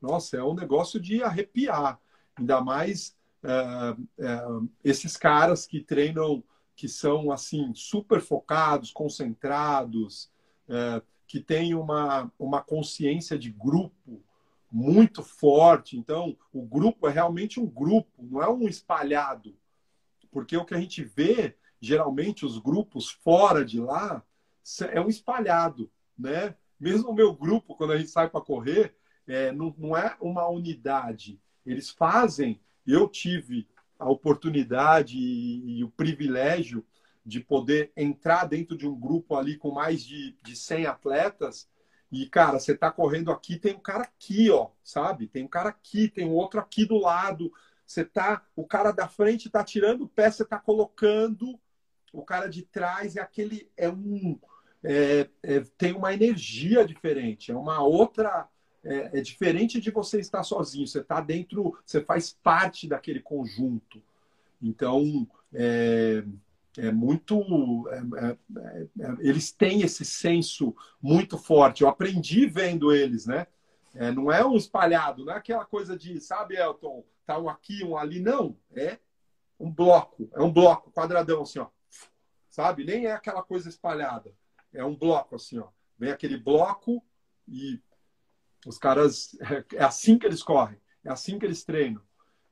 Nossa, 0.00 0.36
é 0.36 0.42
um 0.42 0.54
negócio 0.54 1.00
de 1.00 1.22
arrepiar. 1.22 2.00
Ainda 2.36 2.60
mais 2.60 3.16
é, 3.42 3.96
é, 4.18 4.42
esses 4.84 5.16
caras 5.16 5.66
que 5.66 5.80
treinam, 5.80 6.44
que 6.76 6.88
são 6.88 7.32
assim 7.32 7.72
super 7.74 8.20
focados, 8.20 8.92
concentrados, 8.92 10.30
é, 10.68 11.02
que 11.26 11.40
têm 11.40 11.74
uma, 11.74 12.30
uma 12.38 12.62
consciência 12.62 13.36
de 13.38 13.50
grupo 13.50 14.22
muito 14.70 15.22
forte. 15.22 15.96
Então, 15.96 16.36
o 16.52 16.62
grupo 16.62 17.08
é 17.08 17.12
realmente 17.12 17.60
um 17.60 17.66
grupo, 17.66 18.10
não 18.22 18.42
é 18.42 18.48
um 18.48 18.66
espalhado. 18.68 19.56
Porque 20.30 20.56
o 20.56 20.64
que 20.64 20.74
a 20.74 20.80
gente 20.80 21.02
vê, 21.02 21.56
geralmente, 21.80 22.44
os 22.44 22.58
grupos 22.58 23.10
fora 23.10 23.64
de 23.64 23.80
lá, 23.80 24.22
é 24.90 25.00
um 25.00 25.08
espalhado, 25.08 25.90
né? 26.18 26.54
Mesmo 26.78 27.10
o 27.10 27.14
meu 27.14 27.32
grupo, 27.32 27.74
quando 27.74 27.92
a 27.92 27.98
gente 27.98 28.10
sai 28.10 28.28
para 28.28 28.40
correr, 28.40 28.94
é, 29.26 29.50
não, 29.52 29.74
não 29.78 29.96
é 29.96 30.16
uma 30.20 30.46
unidade. 30.48 31.40
Eles 31.64 31.90
fazem 31.90 32.60
eu 32.86 33.08
tive 33.08 33.66
a 33.98 34.08
oportunidade 34.08 35.18
e, 35.18 35.78
e, 35.78 35.84
o 35.84 35.90
privilégio 35.90 36.86
de 37.24 37.40
poder 37.40 37.90
entrar 37.96 38.44
dentro 38.44 38.76
de 38.76 38.86
um 38.86 38.94
grupo 38.94 39.34
ali 39.34 39.56
com 39.56 39.72
mais 39.72 40.04
de, 40.04 40.36
de 40.42 40.54
100 40.54 40.86
atletas 40.86 41.68
e, 42.10 42.26
cara, 42.26 42.58
você 42.58 42.76
tá 42.76 42.90
correndo 42.90 43.30
aqui, 43.30 43.58
tem 43.58 43.74
um 43.74 43.80
cara 43.80 44.04
aqui, 44.04 44.50
ó, 44.50 44.68
sabe? 44.82 45.26
Tem 45.26 45.44
um 45.44 45.48
cara 45.48 45.70
aqui, 45.70 46.08
tem 46.08 46.30
outro 46.30 46.60
aqui 46.60 46.84
do 46.84 46.98
lado. 46.98 47.52
Você 47.86 48.04
tá, 48.04 48.44
o 48.54 48.64
cara 48.64 48.92
da 48.92 49.08
frente 49.08 49.50
tá 49.50 49.62
tirando 49.64 50.02
o 50.02 50.08
pé, 50.08 50.30
você 50.30 50.44
tá 50.44 50.58
colocando, 50.58 51.58
o 52.12 52.22
cara 52.22 52.48
de 52.48 52.62
trás 52.62 53.16
é 53.16 53.20
aquele, 53.20 53.70
é 53.76 53.88
um, 53.88 54.38
é, 54.82 55.28
é, 55.42 55.60
tem 55.76 55.92
uma 55.92 56.14
energia 56.14 56.84
diferente, 56.84 57.50
é 57.50 57.56
uma 57.56 57.82
outra 57.82 58.48
é, 58.86 59.18
é 59.18 59.20
diferente 59.20 59.80
de 59.80 59.90
você 59.90 60.20
estar 60.20 60.44
sozinho. 60.44 60.86
Você 60.86 61.00
está 61.00 61.20
dentro, 61.20 61.76
você 61.84 62.00
faz 62.00 62.32
parte 62.32 62.88
daquele 62.88 63.20
conjunto. 63.20 64.00
Então, 64.62 65.26
é, 65.52 66.22
é 66.78 66.92
muito. 66.92 67.88
É, 67.88 68.26
é, 68.26 68.86
é, 69.00 69.16
eles 69.20 69.50
têm 69.52 69.82
esse 69.82 70.04
senso 70.04 70.74
muito 71.00 71.38
forte. 71.38 71.82
Eu 71.82 71.88
aprendi 71.88 72.46
vendo 72.46 72.92
eles, 72.92 73.26
né? 73.26 73.46
É, 73.94 74.12
não 74.12 74.30
é 74.30 74.44
um 74.44 74.56
espalhado, 74.56 75.24
não 75.24 75.32
é 75.32 75.36
aquela 75.36 75.64
coisa 75.64 75.96
de, 75.96 76.20
sabe, 76.20 76.56
Elton, 76.56 77.02
tá 77.24 77.38
um 77.38 77.48
aqui, 77.48 77.82
um 77.82 77.96
ali. 77.96 78.20
Não, 78.20 78.56
é 78.74 78.98
um 79.58 79.72
bloco, 79.72 80.28
é 80.34 80.42
um 80.42 80.52
bloco, 80.52 80.90
quadradão 80.92 81.42
assim, 81.42 81.58
ó. 81.58 81.68
Sabe? 82.50 82.84
Nem 82.84 83.06
é 83.06 83.12
aquela 83.12 83.42
coisa 83.42 83.68
espalhada. 83.68 84.32
É 84.72 84.84
um 84.84 84.94
bloco 84.94 85.34
assim, 85.34 85.58
ó. 85.58 85.68
Vem 85.98 86.10
aquele 86.10 86.36
bloco 86.36 87.02
e 87.48 87.80
os 88.66 88.78
caras, 88.78 89.36
é 89.72 89.82
assim 89.82 90.18
que 90.18 90.26
eles 90.26 90.42
correm, 90.42 90.78
é 91.02 91.10
assim 91.10 91.38
que 91.38 91.46
eles 91.46 91.64
treinam. 91.64 92.02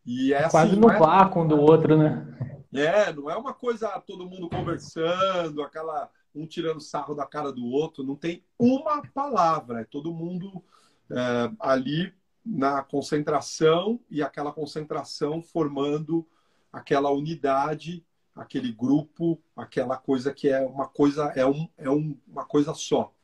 E 0.06 0.32
é, 0.32 0.42
é 0.42 0.50
Quase 0.50 0.72
assim, 0.72 0.80
no 0.80 0.90
é... 0.90 0.98
vácuo 0.98 1.42
um 1.42 1.48
do 1.48 1.60
outro, 1.60 1.96
né? 1.98 2.63
É, 2.74 3.12
não 3.12 3.30
é 3.30 3.36
uma 3.36 3.54
coisa 3.54 3.88
todo 4.00 4.28
mundo 4.28 4.48
conversando, 4.48 5.62
aquela 5.62 6.10
um 6.34 6.46
tirando 6.46 6.80
sarro 6.80 7.14
da 7.14 7.24
cara 7.24 7.52
do 7.52 7.64
outro, 7.64 8.02
não 8.02 8.16
tem 8.16 8.44
uma 8.58 9.00
palavra, 9.14 9.82
é 9.82 9.84
todo 9.84 10.12
mundo 10.12 10.60
é, 11.08 11.52
ali 11.60 12.12
na 12.44 12.82
concentração 12.82 14.00
e 14.10 14.20
aquela 14.20 14.52
concentração 14.52 15.40
formando 15.40 16.26
aquela 16.72 17.10
unidade, 17.10 18.04
aquele 18.34 18.72
grupo, 18.72 19.40
aquela 19.56 19.96
coisa 19.96 20.34
que 20.34 20.48
é 20.48 20.60
uma 20.60 20.88
coisa 20.88 21.32
é, 21.36 21.46
um, 21.46 21.68
é 21.78 21.88
um, 21.88 22.18
uma 22.26 22.44
coisa 22.44 22.74
só. 22.74 23.14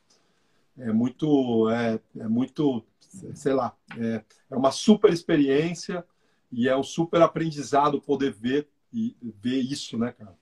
É 0.79 0.93
muito, 0.93 1.69
é, 1.69 2.01
é 2.21 2.29
muito, 2.29 2.85
sei 3.35 3.53
lá, 3.53 3.77
é, 3.99 4.25
é 4.49 4.57
uma 4.57 4.71
super 4.71 5.13
experiência 5.13 6.07
e 6.53 6.69
é 6.69 6.77
um 6.77 6.85
super 6.85 7.21
aprendizado 7.21 8.01
poder 8.01 8.33
ver 8.33 8.69
e 8.93 9.17
ver 9.43 9.61
isso, 9.61 9.99
né, 9.99 10.13
cara? 10.13 10.35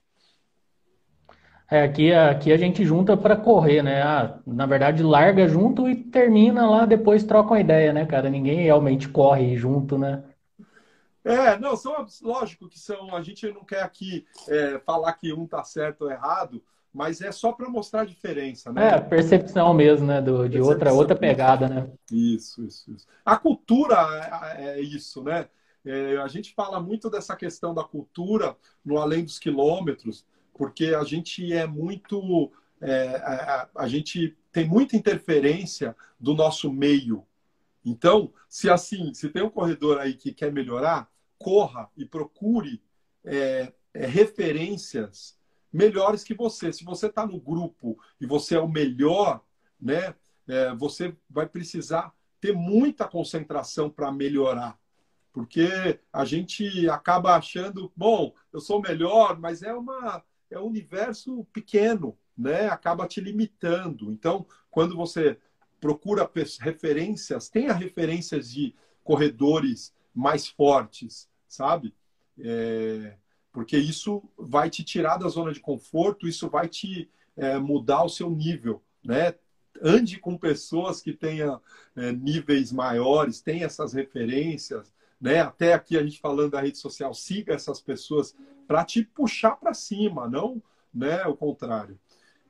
É, 1.71 1.83
aqui, 1.83 2.11
aqui 2.11 2.51
a 2.51 2.57
gente 2.57 2.83
junta 2.83 3.15
para 3.15 3.35
correr, 3.35 3.83
né? 3.83 4.01
Ah, 4.01 4.39
na 4.45 4.65
verdade, 4.65 5.03
larga 5.03 5.47
junto 5.47 5.87
e 5.87 5.95
termina 5.95 6.67
lá, 6.67 6.83
depois 6.85 7.23
troca 7.23 7.51
uma 7.51 7.59
ideia, 7.59 7.93
né, 7.93 8.07
cara? 8.07 8.27
Ninguém 8.27 8.63
realmente 8.63 9.07
corre 9.07 9.55
junto, 9.55 9.95
né? 9.95 10.23
É, 11.23 11.59
não, 11.59 11.75
são 11.75 11.93
lógico 12.23 12.67
que 12.67 12.79
são. 12.79 13.15
A 13.15 13.21
gente 13.21 13.47
não 13.51 13.63
quer 13.63 13.83
aqui 13.83 14.25
é, 14.47 14.79
falar 14.79 15.13
que 15.13 15.31
um 15.31 15.45
tá 15.45 15.63
certo 15.63 16.05
ou 16.05 16.11
errado, 16.11 16.63
mas 16.91 17.21
é 17.21 17.31
só 17.31 17.51
para 17.51 17.69
mostrar 17.69 18.01
a 18.01 18.05
diferença, 18.05 18.73
né? 18.73 18.95
É, 18.95 18.99
percepção 18.99 19.71
mesmo, 19.71 20.07
né? 20.07 20.21
Do, 20.23 20.49
de 20.49 20.57
percepção. 20.57 20.69
outra, 20.69 20.93
outra 20.93 21.15
pegada, 21.15 21.69
né? 21.69 21.87
Isso, 22.11 22.65
isso, 22.65 22.91
isso. 22.91 23.07
A 23.23 23.37
cultura 23.37 24.55
é, 24.57 24.79
é 24.79 24.81
isso, 24.81 25.21
né? 25.23 25.47
É, 25.85 26.17
a 26.17 26.27
gente 26.27 26.53
fala 26.53 26.79
muito 26.79 27.09
dessa 27.09 27.35
questão 27.35 27.73
da 27.73 27.83
cultura 27.83 28.55
no 28.83 28.97
além 28.97 29.23
dos 29.23 29.39
quilômetros, 29.39 30.25
porque 30.53 30.87
a 30.87 31.03
gente 31.03 31.53
é 31.53 31.65
muito. 31.65 32.51
É, 32.81 33.15
a, 33.17 33.69
a, 33.75 33.87
gente 33.87 34.37
tem 34.51 34.67
muita 34.67 34.95
interferência 34.95 35.95
do 36.19 36.33
nosso 36.33 36.71
meio. 36.71 37.25
Então, 37.83 38.33
se 38.47 38.69
assim, 38.69 39.13
se 39.13 39.29
tem 39.29 39.43
um 39.43 39.49
corredor 39.49 39.99
aí 39.99 40.13
que 40.13 40.33
quer 40.33 40.51
melhorar, 40.51 41.09
corra 41.37 41.89
e 41.95 42.05
procure 42.05 42.81
é, 43.23 43.73
é 43.93 44.05
referências 44.05 45.37
melhores 45.71 46.23
que 46.23 46.33
você. 46.33 46.71
Se 46.71 46.83
você 46.83 47.07
está 47.07 47.25
no 47.25 47.39
grupo 47.39 47.97
e 48.19 48.25
você 48.25 48.55
é 48.55 48.59
o 48.59 48.67
melhor, 48.67 49.41
né, 49.79 50.15
é, 50.47 50.73
você 50.75 51.15
vai 51.29 51.47
precisar 51.47 52.13
ter 52.41 52.53
muita 52.53 53.07
concentração 53.07 53.89
para 53.89 54.11
melhorar. 54.11 54.78
Porque 55.31 55.99
a 56.11 56.25
gente 56.25 56.89
acaba 56.89 57.35
achando, 57.35 57.91
bom, 57.95 58.33
eu 58.51 58.59
sou 58.59 58.81
melhor, 58.81 59.39
mas 59.39 59.61
é, 59.61 59.73
uma, 59.73 60.23
é 60.49 60.59
um 60.59 60.65
universo 60.65 61.45
pequeno, 61.53 62.17
né? 62.37 62.67
acaba 62.67 63.07
te 63.07 63.21
limitando. 63.21 64.11
Então, 64.11 64.45
quando 64.71 64.95
você 64.95 65.37
procura 65.79 66.29
referências, 66.59 67.49
tenha 67.49 67.73
referências 67.73 68.51
de 68.51 68.75
corredores 69.03 69.93
mais 70.13 70.47
fortes, 70.47 71.29
sabe? 71.47 71.95
É, 72.37 73.15
porque 73.51 73.77
isso 73.77 74.23
vai 74.37 74.69
te 74.69 74.83
tirar 74.83 75.17
da 75.17 75.27
zona 75.27 75.51
de 75.51 75.59
conforto, 75.59 76.27
isso 76.27 76.49
vai 76.49 76.67
te 76.67 77.09
é, 77.35 77.57
mudar 77.57 78.03
o 78.03 78.09
seu 78.09 78.29
nível, 78.29 78.83
né? 79.03 79.35
Ande 79.81 80.19
com 80.19 80.37
pessoas 80.37 81.01
que 81.01 81.13
tenham 81.13 81.61
é, 81.95 82.11
níveis 82.11 82.71
maiores, 82.71 83.41
tenha 83.41 83.65
essas 83.65 83.93
referências, 83.93 84.93
né? 85.19 85.39
Até 85.39 85.73
aqui 85.73 85.97
a 85.97 86.03
gente 86.03 86.19
falando 86.19 86.51
da 86.51 86.61
rede 86.61 86.77
social, 86.77 87.13
siga 87.13 87.53
essas 87.53 87.81
pessoas 87.81 88.35
para 88.67 88.85
te 88.85 89.03
puxar 89.03 89.55
para 89.55 89.73
cima, 89.73 90.27
não, 90.27 90.61
né? 90.93 91.25
O 91.25 91.35
contrário. 91.35 91.99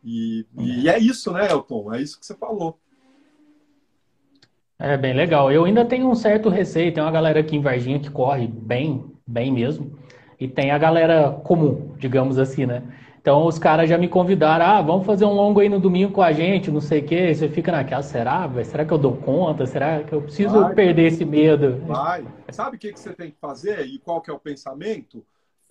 E, 0.03 0.45
e 0.57 0.89
é 0.89 0.97
isso, 0.97 1.31
né, 1.31 1.51
Elton? 1.51 1.93
É 1.93 2.01
isso 2.01 2.19
que 2.19 2.25
você 2.25 2.35
falou. 2.35 2.79
É 4.77 4.95
bem 4.95 5.13
legal. 5.13 5.51
Eu 5.51 5.65
ainda 5.65 5.83
tenho 5.83 6.09
um 6.09 6.15
certo 6.15 6.47
receio. 6.47 6.93
Tem 6.93 7.03
uma 7.03 7.11
galera 7.11 7.41
aqui 7.41 7.57
em 7.57 7.61
Varginha 7.61 7.99
que 7.99 8.09
corre 8.09 8.47
bem, 8.47 9.13
bem 9.27 9.51
mesmo. 9.51 9.99
E 10.39 10.47
tem 10.47 10.71
a 10.71 10.77
galera 10.77 11.31
comum, 11.43 11.93
digamos 11.97 12.39
assim, 12.39 12.65
né? 12.65 12.81
Então 13.21 13.45
os 13.45 13.59
caras 13.59 13.89
já 13.89 13.97
me 13.97 14.07
convidaram, 14.07 14.65
ah, 14.65 14.81
vamos 14.81 15.05
fazer 15.05 15.25
um 15.25 15.33
longo 15.33 15.59
aí 15.59 15.67
no 15.67 15.79
domingo 15.79 16.13
com 16.13 16.21
a 16.21 16.31
gente, 16.31 16.71
não 16.71 16.79
sei 16.79 17.01
o 17.01 17.05
quê. 17.05 17.35
Você 17.35 17.49
fica 17.49 17.71
naquela, 17.71 18.01
será? 18.01 18.49
Será 18.63 18.85
que 18.85 18.93
eu 18.93 18.97
dou 18.97 19.17
conta? 19.17 19.65
Será 19.65 20.03
que 20.03 20.13
eu 20.13 20.21
preciso 20.21 20.61
vai, 20.61 20.73
perder 20.73 21.07
esse 21.07 21.25
medo? 21.25 21.85
Vai. 21.85 22.25
Sabe 22.49 22.77
o 22.77 22.79
que, 22.79 22.93
que 22.93 22.99
você 22.99 23.13
tem 23.13 23.29
que 23.29 23.37
fazer 23.37 23.85
e 23.85 23.99
qual 23.99 24.21
que 24.21 24.31
é 24.31 24.33
o 24.33 24.39
pensamento? 24.39 25.25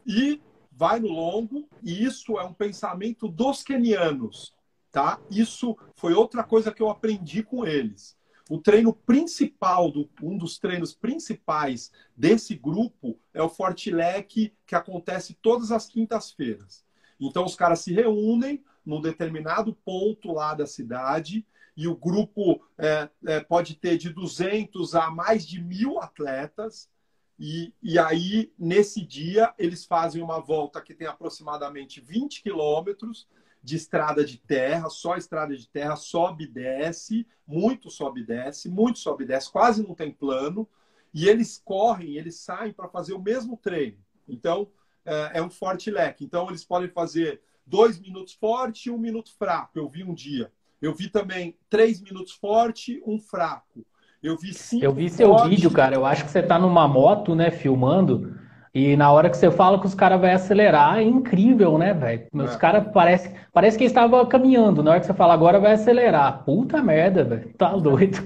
E 0.06 0.40
vai 0.70 1.00
no 1.00 1.08
longo, 1.08 1.66
e 1.82 2.04
isso 2.04 2.38
é 2.38 2.44
um 2.44 2.52
pensamento 2.52 3.26
dos 3.26 3.62
kenianos, 3.64 4.54
tá? 4.92 5.18
Isso 5.30 5.76
foi 5.96 6.12
outra 6.12 6.44
coisa 6.44 6.70
que 6.70 6.82
eu 6.82 6.88
aprendi 6.88 7.42
com 7.42 7.66
eles. 7.66 8.16
O 8.48 8.58
treino 8.58 8.92
principal, 8.92 9.90
do, 9.90 10.08
um 10.22 10.38
dos 10.38 10.58
treinos 10.58 10.94
principais 10.94 11.90
desse 12.16 12.54
grupo 12.54 13.18
é 13.34 13.42
o 13.42 13.48
Fortilec, 13.48 14.54
que 14.66 14.74
acontece 14.74 15.36
todas 15.42 15.72
as 15.72 15.86
quintas-feiras. 15.86 16.86
Então, 17.20 17.44
os 17.44 17.54
caras 17.54 17.80
se 17.80 17.92
reúnem 17.92 18.62
num 18.84 19.00
determinado 19.00 19.74
ponto 19.74 20.32
lá 20.32 20.54
da 20.54 20.66
cidade 20.66 21.44
e 21.76 21.86
o 21.86 21.94
grupo 21.94 22.60
é, 22.76 23.08
é, 23.26 23.40
pode 23.40 23.76
ter 23.76 23.96
de 23.96 24.10
200 24.10 24.94
a 24.94 25.10
mais 25.10 25.46
de 25.46 25.62
mil 25.62 26.00
atletas. 26.00 26.90
E, 27.38 27.72
e 27.80 27.98
aí, 27.98 28.52
nesse 28.58 29.04
dia, 29.04 29.54
eles 29.56 29.84
fazem 29.84 30.20
uma 30.20 30.40
volta 30.40 30.80
que 30.80 30.92
tem 30.92 31.06
aproximadamente 31.06 32.00
20 32.00 32.42
quilômetros 32.42 33.28
de 33.62 33.76
estrada 33.76 34.24
de 34.24 34.38
terra, 34.38 34.88
só 34.88 35.16
estrada 35.16 35.56
de 35.56 35.68
terra, 35.68 35.94
sobe 35.94 36.44
e 36.44 36.48
desce, 36.48 37.26
muito 37.46 37.90
sobe 37.90 38.22
e 38.22 38.26
desce, 38.26 38.68
muito 38.68 38.98
sobe 38.98 39.24
e 39.24 39.26
desce, 39.26 39.52
quase 39.52 39.86
não 39.86 39.94
tem 39.94 40.10
plano. 40.10 40.68
E 41.14 41.28
eles 41.28 41.62
correm, 41.64 42.16
eles 42.16 42.40
saem 42.40 42.72
para 42.72 42.88
fazer 42.88 43.12
o 43.12 43.22
mesmo 43.22 43.56
treino. 43.56 43.98
Então, 44.26 44.68
é, 45.08 45.38
é 45.38 45.42
um 45.42 45.50
forte 45.50 45.90
leque. 45.90 46.24
Então, 46.24 46.48
eles 46.48 46.64
podem 46.64 46.88
fazer 46.88 47.40
dois 47.66 47.98
minutos 47.98 48.34
forte 48.34 48.88
e 48.88 48.90
um 48.90 48.98
minuto 48.98 49.30
fraco. 49.38 49.78
Eu 49.78 49.88
vi 49.88 50.04
um 50.04 50.14
dia. 50.14 50.50
Eu 50.80 50.94
vi 50.94 51.08
também 51.08 51.56
três 51.68 52.00
minutos 52.00 52.32
forte, 52.34 53.02
um 53.06 53.18
fraco. 53.18 53.84
Eu 54.22 54.36
vi 54.36 54.52
cinco. 54.52 54.84
Eu 54.84 54.92
vi 54.92 55.08
seu 55.08 55.28
forte... 55.28 55.50
vídeo, 55.50 55.70
cara. 55.70 55.94
Eu 55.94 56.04
acho 56.04 56.24
que 56.24 56.30
você 56.30 56.40
está 56.40 56.58
numa 56.58 56.86
moto, 56.86 57.34
né, 57.34 57.50
filmando. 57.50 58.36
E 58.74 58.96
na 58.96 59.10
hora 59.10 59.30
que 59.30 59.36
você 59.36 59.50
fala 59.50 59.80
que 59.80 59.86
os 59.86 59.94
caras 59.94 60.20
vão 60.20 60.30
acelerar, 60.30 60.98
é 60.98 61.02
incrível, 61.02 61.78
né, 61.78 61.94
velho? 61.94 62.26
Os 62.32 62.54
é. 62.54 62.58
caras 62.58 62.92
parece, 62.92 63.34
parece 63.52 63.78
que 63.78 63.84
estava 63.84 64.24
caminhando. 64.26 64.82
Na 64.82 64.92
hora 64.92 65.00
que 65.00 65.06
você 65.06 65.14
fala 65.14 65.34
agora 65.34 65.58
vai 65.58 65.72
acelerar. 65.72 66.44
Puta 66.44 66.82
merda, 66.82 67.24
velho. 67.24 67.52
Tá 67.54 67.74
doido. 67.76 68.18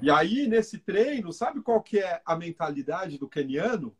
E 0.00 0.10
aí, 0.10 0.48
nesse 0.48 0.78
treino, 0.78 1.32
sabe 1.32 1.60
qual 1.60 1.80
que 1.80 1.98
é 1.98 2.20
a 2.24 2.34
mentalidade 2.34 3.18
do 3.18 3.28
keniano? 3.28 3.94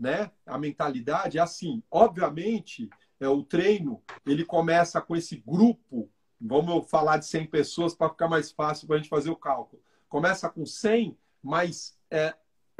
Né? 0.00 0.30
A 0.46 0.56
mentalidade 0.56 1.36
é 1.36 1.42
assim. 1.42 1.82
Obviamente, 1.90 2.88
é 3.20 3.28
o 3.28 3.44
treino 3.44 4.02
ele 4.26 4.46
começa 4.46 4.98
com 5.00 5.14
esse 5.14 5.36
grupo. 5.36 6.10
Vamos 6.40 6.88
falar 6.90 7.18
de 7.18 7.26
100 7.26 7.46
pessoas 7.48 7.94
para 7.94 8.08
ficar 8.08 8.26
mais 8.26 8.50
fácil 8.50 8.86
para 8.86 8.96
a 8.96 8.98
gente 8.98 9.10
fazer 9.10 9.28
o 9.28 9.36
cálculo. 9.36 9.82
Começa 10.08 10.48
com 10.48 10.64
100, 10.64 11.16
mas 11.42 11.98
é, 12.10 12.34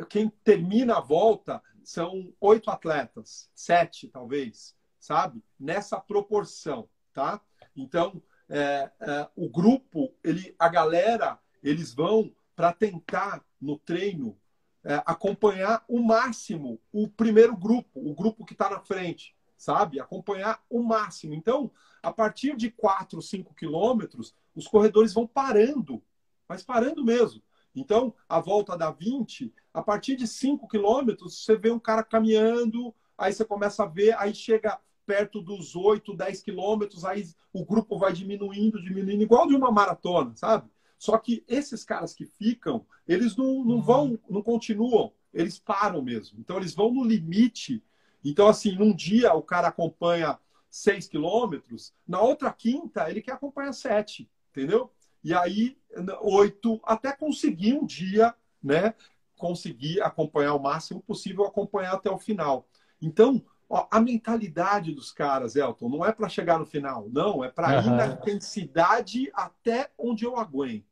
quem 0.08 0.30
termina 0.42 0.96
a 0.96 1.00
volta 1.00 1.62
são 1.84 2.32
oito 2.40 2.70
atletas, 2.70 3.50
sete 3.54 4.08
talvez, 4.08 4.74
sabe? 4.98 5.44
Nessa 5.58 6.00
proporção, 6.00 6.88
tá? 7.12 7.40
Então, 7.76 8.22
é, 8.48 8.90
é, 9.00 9.28
o 9.36 9.48
grupo, 9.48 10.14
ele, 10.24 10.54
a 10.58 10.68
galera, 10.68 11.38
eles 11.62 11.92
vão 11.92 12.34
para 12.56 12.72
tentar 12.72 13.44
no 13.60 13.78
treino 13.78 14.39
é, 14.84 15.02
acompanhar 15.06 15.84
o 15.88 16.00
máximo 16.00 16.80
o 16.92 17.08
primeiro 17.08 17.56
grupo, 17.56 18.00
o 18.00 18.14
grupo 18.14 18.44
que 18.44 18.54
está 18.54 18.70
na 18.70 18.80
frente, 18.80 19.34
sabe? 19.56 20.00
Acompanhar 20.00 20.62
o 20.70 20.82
máximo. 20.82 21.34
Então, 21.34 21.70
a 22.02 22.12
partir 22.12 22.56
de 22.56 22.70
4, 22.70 23.20
5 23.20 23.54
quilômetros, 23.54 24.34
os 24.54 24.66
corredores 24.66 25.12
vão 25.12 25.26
parando, 25.26 26.02
mas 26.48 26.62
parando 26.62 27.04
mesmo. 27.04 27.42
Então, 27.74 28.14
a 28.28 28.40
volta 28.40 28.76
da 28.76 28.90
20, 28.90 29.52
a 29.72 29.82
partir 29.82 30.16
de 30.16 30.26
5 30.26 30.66
quilômetros, 30.66 31.44
você 31.44 31.56
vê 31.56 31.70
um 31.70 31.78
cara 31.78 32.02
caminhando, 32.02 32.94
aí 33.16 33.32
você 33.32 33.44
começa 33.44 33.84
a 33.84 33.86
ver, 33.86 34.16
aí 34.18 34.34
chega 34.34 34.80
perto 35.06 35.40
dos 35.40 35.76
8, 35.76 36.14
10 36.14 36.42
quilômetros, 36.42 37.04
aí 37.04 37.28
o 37.52 37.64
grupo 37.64 37.98
vai 37.98 38.12
diminuindo, 38.12 38.82
diminuindo, 38.82 39.22
igual 39.22 39.46
de 39.46 39.54
uma 39.54 39.70
maratona, 39.70 40.34
sabe? 40.36 40.70
Só 41.00 41.16
que 41.16 41.42
esses 41.48 41.82
caras 41.82 42.12
que 42.12 42.26
ficam, 42.26 42.84
eles 43.08 43.34
não, 43.34 43.64
não 43.64 43.76
uhum. 43.76 43.82
vão, 43.82 44.18
não 44.28 44.42
continuam, 44.42 45.14
eles 45.32 45.58
param 45.58 46.02
mesmo. 46.02 46.38
Então 46.38 46.58
eles 46.58 46.74
vão 46.74 46.92
no 46.92 47.02
limite. 47.02 47.82
Então, 48.22 48.46
assim, 48.46 48.76
num 48.76 48.94
dia 48.94 49.32
o 49.32 49.42
cara 49.42 49.68
acompanha 49.68 50.38
6 50.68 51.08
quilômetros, 51.08 51.94
na 52.06 52.20
outra 52.20 52.52
quinta 52.52 53.08
ele 53.08 53.22
quer 53.22 53.32
acompanhar 53.32 53.72
7, 53.72 54.30
entendeu? 54.50 54.92
E 55.24 55.32
aí, 55.32 55.78
8, 56.20 56.78
até 56.84 57.12
conseguir 57.16 57.72
um 57.72 57.86
dia, 57.86 58.34
né? 58.62 58.92
Conseguir 59.38 60.02
acompanhar 60.02 60.54
o 60.54 60.62
máximo 60.62 61.00
possível, 61.00 61.46
acompanhar 61.46 61.94
até 61.94 62.10
o 62.10 62.18
final. 62.18 62.68
Então, 63.00 63.42
ó, 63.70 63.88
a 63.90 63.98
mentalidade 64.02 64.92
dos 64.92 65.10
caras, 65.12 65.56
Elton, 65.56 65.88
não 65.88 66.04
é 66.04 66.12
para 66.12 66.28
chegar 66.28 66.58
no 66.58 66.66
final, 66.66 67.08
não, 67.10 67.42
é 67.42 67.48
para 67.48 67.80
uhum. 67.80 67.86
ir 67.86 67.90
na 67.96 68.06
intensidade 68.08 69.30
até 69.32 69.90
onde 69.96 70.26
eu 70.26 70.36
aguento. 70.36 70.89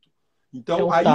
Então, 0.51 0.91
aí, 0.91 1.05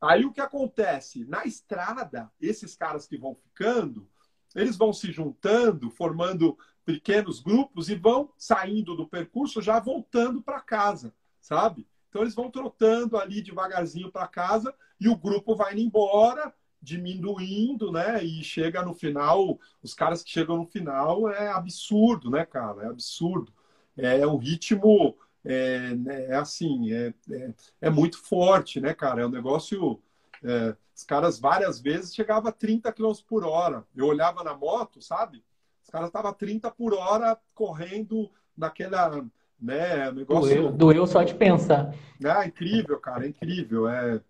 aí 0.00 0.24
o 0.24 0.32
que 0.32 0.40
acontece? 0.40 1.24
Na 1.24 1.44
estrada, 1.44 2.30
esses 2.40 2.74
caras 2.74 3.06
que 3.06 3.16
vão 3.16 3.34
ficando, 3.34 4.08
eles 4.54 4.76
vão 4.76 4.92
se 4.92 5.12
juntando, 5.12 5.90
formando 5.90 6.58
pequenos 6.84 7.40
grupos 7.40 7.88
e 7.88 7.94
vão 7.94 8.32
saindo 8.36 8.96
do 8.96 9.06
percurso 9.06 9.62
já 9.62 9.78
voltando 9.78 10.42
para 10.42 10.60
casa, 10.60 11.14
sabe? 11.40 11.86
Então 12.08 12.22
eles 12.22 12.34
vão 12.34 12.50
trotando 12.50 13.16
ali 13.16 13.40
devagarzinho 13.40 14.10
para 14.10 14.26
casa 14.26 14.74
e 15.00 15.08
o 15.08 15.16
grupo 15.16 15.54
vai 15.54 15.72
indo 15.72 15.82
embora, 15.82 16.52
diminuindo, 16.82 17.92
né? 17.92 18.24
E 18.24 18.42
chega 18.42 18.82
no 18.82 18.94
final, 18.94 19.60
os 19.80 19.94
caras 19.94 20.22
que 20.24 20.30
chegam 20.30 20.56
no 20.56 20.66
final 20.66 21.30
é 21.30 21.48
absurdo, 21.48 22.28
né, 22.30 22.44
cara? 22.44 22.82
É 22.82 22.86
absurdo. 22.88 23.52
É 23.96 24.26
um 24.26 24.38
ritmo 24.38 25.16
é, 25.44 25.94
né, 25.94 26.26
é 26.26 26.36
assim, 26.36 26.92
é, 26.92 27.14
é, 27.30 27.50
é, 27.80 27.90
muito 27.90 28.18
forte, 28.22 28.80
né, 28.80 28.94
cara? 28.94 29.22
É 29.22 29.26
um 29.26 29.30
negócio. 29.30 30.00
É, 30.42 30.74
os 30.94 31.04
caras 31.04 31.38
várias 31.38 31.80
vezes 31.80 32.14
chegavam 32.14 32.48
a 32.48 32.52
30 32.52 32.92
km 32.92 33.12
por 33.26 33.44
hora. 33.44 33.84
Eu 33.96 34.06
olhava 34.06 34.44
na 34.44 34.54
moto, 34.54 35.00
sabe? 35.00 35.42
Os 35.82 35.90
caras 35.90 36.08
estavam 36.08 36.30
a 36.30 36.34
30 36.34 36.70
por 36.70 36.94
hora 36.94 37.38
correndo 37.54 38.30
naquela. 38.56 39.24
Né, 39.60 40.10
negócio... 40.12 40.54
doeu, 40.54 40.72
doeu 40.72 41.06
só 41.06 41.22
de 41.22 41.34
pensar. 41.34 41.94
É 42.22 42.46
incrível, 42.46 42.98
cara, 42.98 43.26
é 43.26 43.28
incrível. 43.28 43.88
É, 43.88 44.20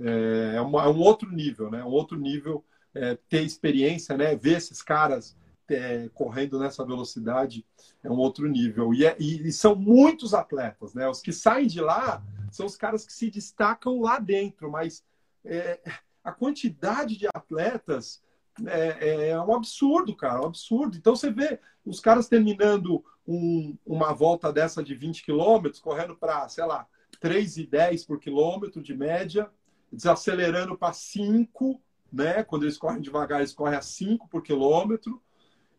é, 0.00 0.54
é, 0.56 0.60
uma, 0.60 0.84
é 0.84 0.88
um 0.88 0.98
outro 0.98 1.30
nível, 1.30 1.70
né? 1.70 1.84
Um 1.84 1.90
outro 1.90 2.18
nível 2.18 2.64
é, 2.94 3.16
ter 3.28 3.42
experiência, 3.42 4.16
né? 4.16 4.34
Ver 4.34 4.56
esses 4.56 4.82
caras 4.82 5.36
é, 5.68 6.08
correndo 6.14 6.58
nessa 6.58 6.84
velocidade 6.84 7.64
é 8.02 8.10
um 8.10 8.18
outro 8.18 8.48
nível. 8.48 8.92
E, 8.92 9.06
é, 9.06 9.16
e, 9.18 9.48
e, 9.48 9.52
são 9.52 9.74
muitos 9.74 10.34
atletas, 10.34 10.94
né? 10.94 11.08
Os 11.08 11.20
que 11.20 11.32
saem 11.32 11.66
de 11.66 11.80
lá 11.80 12.22
são 12.50 12.66
os 12.66 12.76
caras 12.76 13.06
que 13.06 13.12
se 13.12 13.30
destacam 13.30 14.00
lá 14.00 14.18
dentro, 14.18 14.70
mas 14.70 15.04
é, 15.44 15.80
a 16.22 16.32
quantidade 16.32 17.16
de 17.16 17.26
atletas 17.26 18.22
é, 18.66 19.30
é, 19.30 19.40
um 19.40 19.54
absurdo, 19.54 20.14
cara, 20.14 20.42
um 20.42 20.46
absurdo. 20.46 20.96
Então 20.96 21.16
você 21.16 21.30
vê 21.30 21.58
os 21.84 22.00
caras 22.00 22.28
terminando 22.28 23.04
um, 23.26 23.76
uma 23.86 24.12
volta 24.12 24.52
dessa 24.52 24.82
de 24.82 24.94
20 24.94 25.24
quilômetros, 25.24 25.80
correndo 25.80 26.16
para, 26.16 26.48
sei 26.48 26.64
lá, 26.64 26.86
3,10 27.20 28.06
por 28.06 28.18
quilômetro 28.18 28.82
de 28.82 28.94
média, 28.94 29.50
desacelerando 29.90 30.76
para 30.76 30.92
5, 30.92 31.80
né? 32.12 32.42
Quando 32.42 32.64
eles 32.64 32.76
correm 32.76 33.00
devagar, 33.00 33.40
eles 33.40 33.54
correm 33.54 33.78
a 33.78 33.82
5 33.82 34.28
por 34.28 34.42
quilômetro 34.42 35.22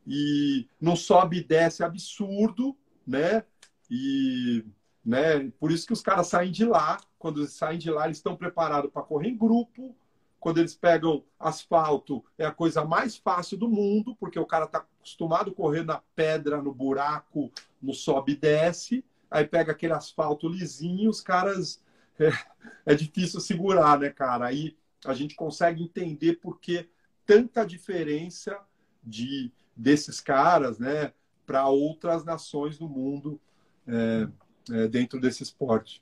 e 0.06 0.68
não 0.80 0.96
sobe 0.96 1.38
e 1.38 1.44
desce 1.44 1.84
absurdo, 1.84 2.76
né? 3.06 3.44
E 3.90 4.66
né, 5.06 5.52
por 5.60 5.72
isso 5.72 5.86
que 5.86 5.94
os 5.94 6.02
caras 6.02 6.28
saem 6.28 6.52
de 6.52 6.66
lá, 6.66 6.98
quando 7.20 7.42
eles 7.42 7.54
saem 7.54 7.78
de 7.78 7.90
lá, 7.92 8.06
eles 8.06 8.18
estão 8.18 8.36
preparados 8.36 8.92
para 8.92 9.04
correr 9.04 9.30
em 9.30 9.38
grupo. 9.38 9.96
Quando 10.40 10.58
eles 10.58 10.76
pegam 10.76 11.24
asfalto, 11.40 12.24
é 12.38 12.46
a 12.46 12.52
coisa 12.52 12.84
mais 12.84 13.16
fácil 13.16 13.58
do 13.58 13.70
mundo, 13.70 14.14
porque 14.18 14.38
o 14.38 14.46
cara 14.46 14.66
está 14.66 14.80
acostumado 14.80 15.52
a 15.52 15.54
correr 15.54 15.84
na 15.84 16.02
pedra, 16.16 16.62
no 16.62 16.74
buraco, 16.74 17.50
no 17.82 17.94
sobe 17.94 18.34
e 18.34 18.36
desce. 18.36 19.06
Aí 19.32 19.46
pega 19.48 19.72
aquele 19.72 19.94
asfalto 19.94 20.50
lisinho, 20.50 21.10
os 21.10 21.22
caras. 21.22 21.82
É, 22.20 22.30
é 22.92 22.94
difícil 22.94 23.40
segurar, 23.40 23.98
né, 23.98 24.10
cara? 24.10 24.48
Aí 24.48 24.76
a 25.06 25.14
gente 25.14 25.34
consegue 25.36 25.82
entender 25.82 26.34
por 26.42 26.60
que 26.60 26.90
tanta 27.26 27.66
diferença 27.66 28.60
de 29.02 29.52
desses 29.76 30.20
caras 30.20 30.80
né, 30.80 31.12
para 31.46 31.68
outras 31.68 32.24
nações 32.24 32.78
do 32.78 32.88
mundo 32.88 33.40
é, 33.88 34.28
é, 34.72 34.88
dentro 34.88 35.20
desse 35.20 35.44
esporte. 35.44 36.02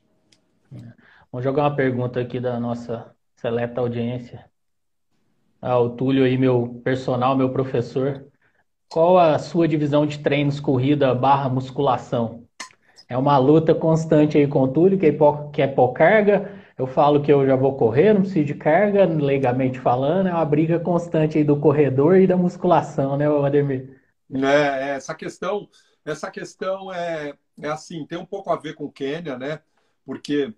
Vamos 1.32 1.44
jogar 1.44 1.64
uma 1.64 1.76
pergunta 1.76 2.20
aqui 2.20 2.40
da 2.40 2.60
nossa 2.60 3.14
seleta 3.36 3.82
audiência. 3.82 4.46
Ah, 5.62 5.80
o 5.80 5.92
Túlio 5.92 6.24
aí, 6.24 6.38
meu 6.38 6.82
personal, 6.84 7.36
meu 7.36 7.52
professor. 7.52 8.26
Qual 8.90 9.18
a 9.18 9.38
sua 9.40 9.68
divisão 9.68 10.06
de 10.06 10.20
treinos 10.20 10.60
corrida 10.60 11.14
barra 11.16 11.50
musculação? 11.50 12.46
É 13.08 13.18
uma 13.18 13.38
luta 13.38 13.76
constante 13.76 14.38
aí 14.38 14.48
com 14.48 14.62
o 14.62 14.68
Túlio, 14.68 14.98
que 14.98 15.06
é 15.06 15.18
que 15.52 15.62
é 15.62 15.76
carga. 15.94 16.61
Eu 16.82 16.88
falo 16.88 17.22
que 17.22 17.32
eu 17.32 17.46
já 17.46 17.56
vou 17.56 17.78
correr, 17.78 18.12
não 18.12 18.22
preciso 18.22 18.44
de 18.44 18.56
carga, 18.56 19.06
legalmente 19.06 19.80
falando. 19.80 20.26
É 20.26 20.34
uma 20.34 20.44
briga 20.44 20.80
constante 20.80 21.38
aí 21.38 21.44
do 21.44 21.60
corredor 21.60 22.18
e 22.18 22.26
da 22.26 22.36
musculação, 22.36 23.16
né, 23.16 23.28
Ademir? 23.28 24.02
É, 24.34 24.96
essa 24.96 25.14
questão, 25.14 25.70
essa 26.04 26.32
questão 26.32 26.92
é, 26.92 27.38
é 27.62 27.68
assim, 27.68 28.04
tem 28.08 28.18
um 28.18 28.26
pouco 28.26 28.50
a 28.50 28.56
ver 28.56 28.74
com 28.74 28.86
o 28.86 28.92
Quênia, 28.92 29.38
né? 29.38 29.62
Porque 30.04 30.52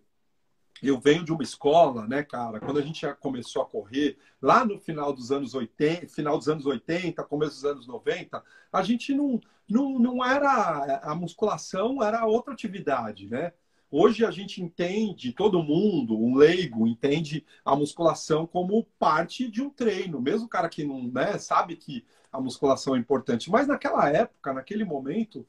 eu 0.81 0.97
venho 0.97 1.25
de 1.25 1.33
uma 1.33 1.43
escola, 1.43 2.07
né, 2.07 2.23
cara, 2.23 2.61
quando 2.61 2.79
a 2.79 2.81
gente 2.81 3.01
já 3.01 3.13
começou 3.13 3.61
a 3.61 3.65
correr, 3.65 4.17
lá 4.41 4.63
no 4.63 4.79
final 4.79 5.11
dos 5.11 5.29
anos 5.29 5.53
80, 5.53 6.07
final 6.07 6.37
dos 6.37 6.47
anos 6.47 6.65
80, 6.65 7.21
começo 7.25 7.55
dos 7.55 7.65
anos 7.65 7.85
90, 7.85 8.41
a 8.71 8.81
gente 8.81 9.13
não, 9.13 9.41
não, 9.69 9.99
não 9.99 10.25
era, 10.25 11.01
a 11.03 11.13
musculação 11.15 12.01
era 12.01 12.25
outra 12.25 12.53
atividade, 12.53 13.27
né? 13.27 13.51
Hoje 13.95 14.25
a 14.25 14.31
gente 14.31 14.61
entende, 14.61 15.31
todo 15.31 15.61
mundo, 15.61 16.17
um 16.17 16.35
leigo, 16.35 16.87
entende 16.87 17.45
a 17.63 17.75
musculação 17.75 18.47
como 18.47 18.83
parte 18.97 19.49
de 19.49 19.61
um 19.61 19.69
treino. 19.69 20.19
Mesmo 20.19 20.47
o 20.47 20.49
cara 20.49 20.67
que 20.67 20.83
não 20.83 21.07
né, 21.07 21.37
sabe 21.37 21.75
que 21.75 22.03
a 22.31 22.41
musculação 22.41 22.95
é 22.95 22.99
importante. 22.99 23.51
Mas 23.51 23.67
naquela 23.67 24.09
época, 24.09 24.53
naquele 24.53 24.83
momento, 24.83 25.45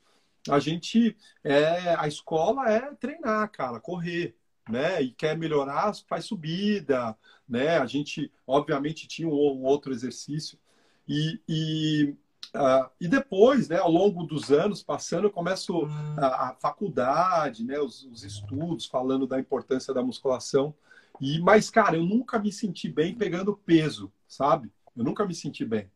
a 0.49 0.59
gente. 0.59 1.17
É, 1.43 1.95
a 1.99 2.07
escola 2.07 2.71
é 2.71 2.95
treinar, 2.95 3.51
cara, 3.51 3.81
correr 3.81 4.37
né? 4.69 5.03
E 5.03 5.11
quer 5.13 5.37
melhorar, 5.37 5.95
faz 6.09 6.27
subida, 6.27 7.17
né? 7.49 7.79
A 7.79 7.87
gente, 7.87 8.33
obviamente, 8.47 9.07
tinha 9.07 9.29
um, 9.29 9.33
um 9.33 9.65
outro 9.65 9.93
exercício. 9.93 10.59
E, 11.07 11.41
e, 11.49 12.15
uh, 12.55 12.91
e 13.01 13.09
depois, 13.09 13.69
né, 13.69 13.79
ao 13.79 13.91
longo 13.91 14.25
dos 14.25 14.51
anos 14.51 14.83
passando, 14.83 15.25
eu 15.25 15.31
começo 15.31 15.87
a, 16.17 16.51
a 16.51 16.55
faculdade, 16.55 17.65
né, 17.65 17.79
os, 17.79 18.05
os, 18.05 18.25
estudos 18.25 18.87
falando 18.87 19.27
da 19.27 19.39
importância 19.39 19.95
da 19.95 20.03
musculação. 20.03 20.75
E, 21.21 21.39
mas, 21.41 21.71
cara, 21.71 21.97
eu 21.97 22.05
nunca 22.05 22.39
me 22.39 22.53
senti 22.53 22.89
bem 22.89 23.15
pegando 23.15 23.57
peso, 23.57 24.13
sabe? 24.27 24.73
Eu 24.97 25.05
nunca 25.05 25.25
me 25.25 25.35
senti 25.35 25.65
bem. 25.65 25.91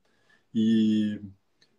E, 0.55 1.21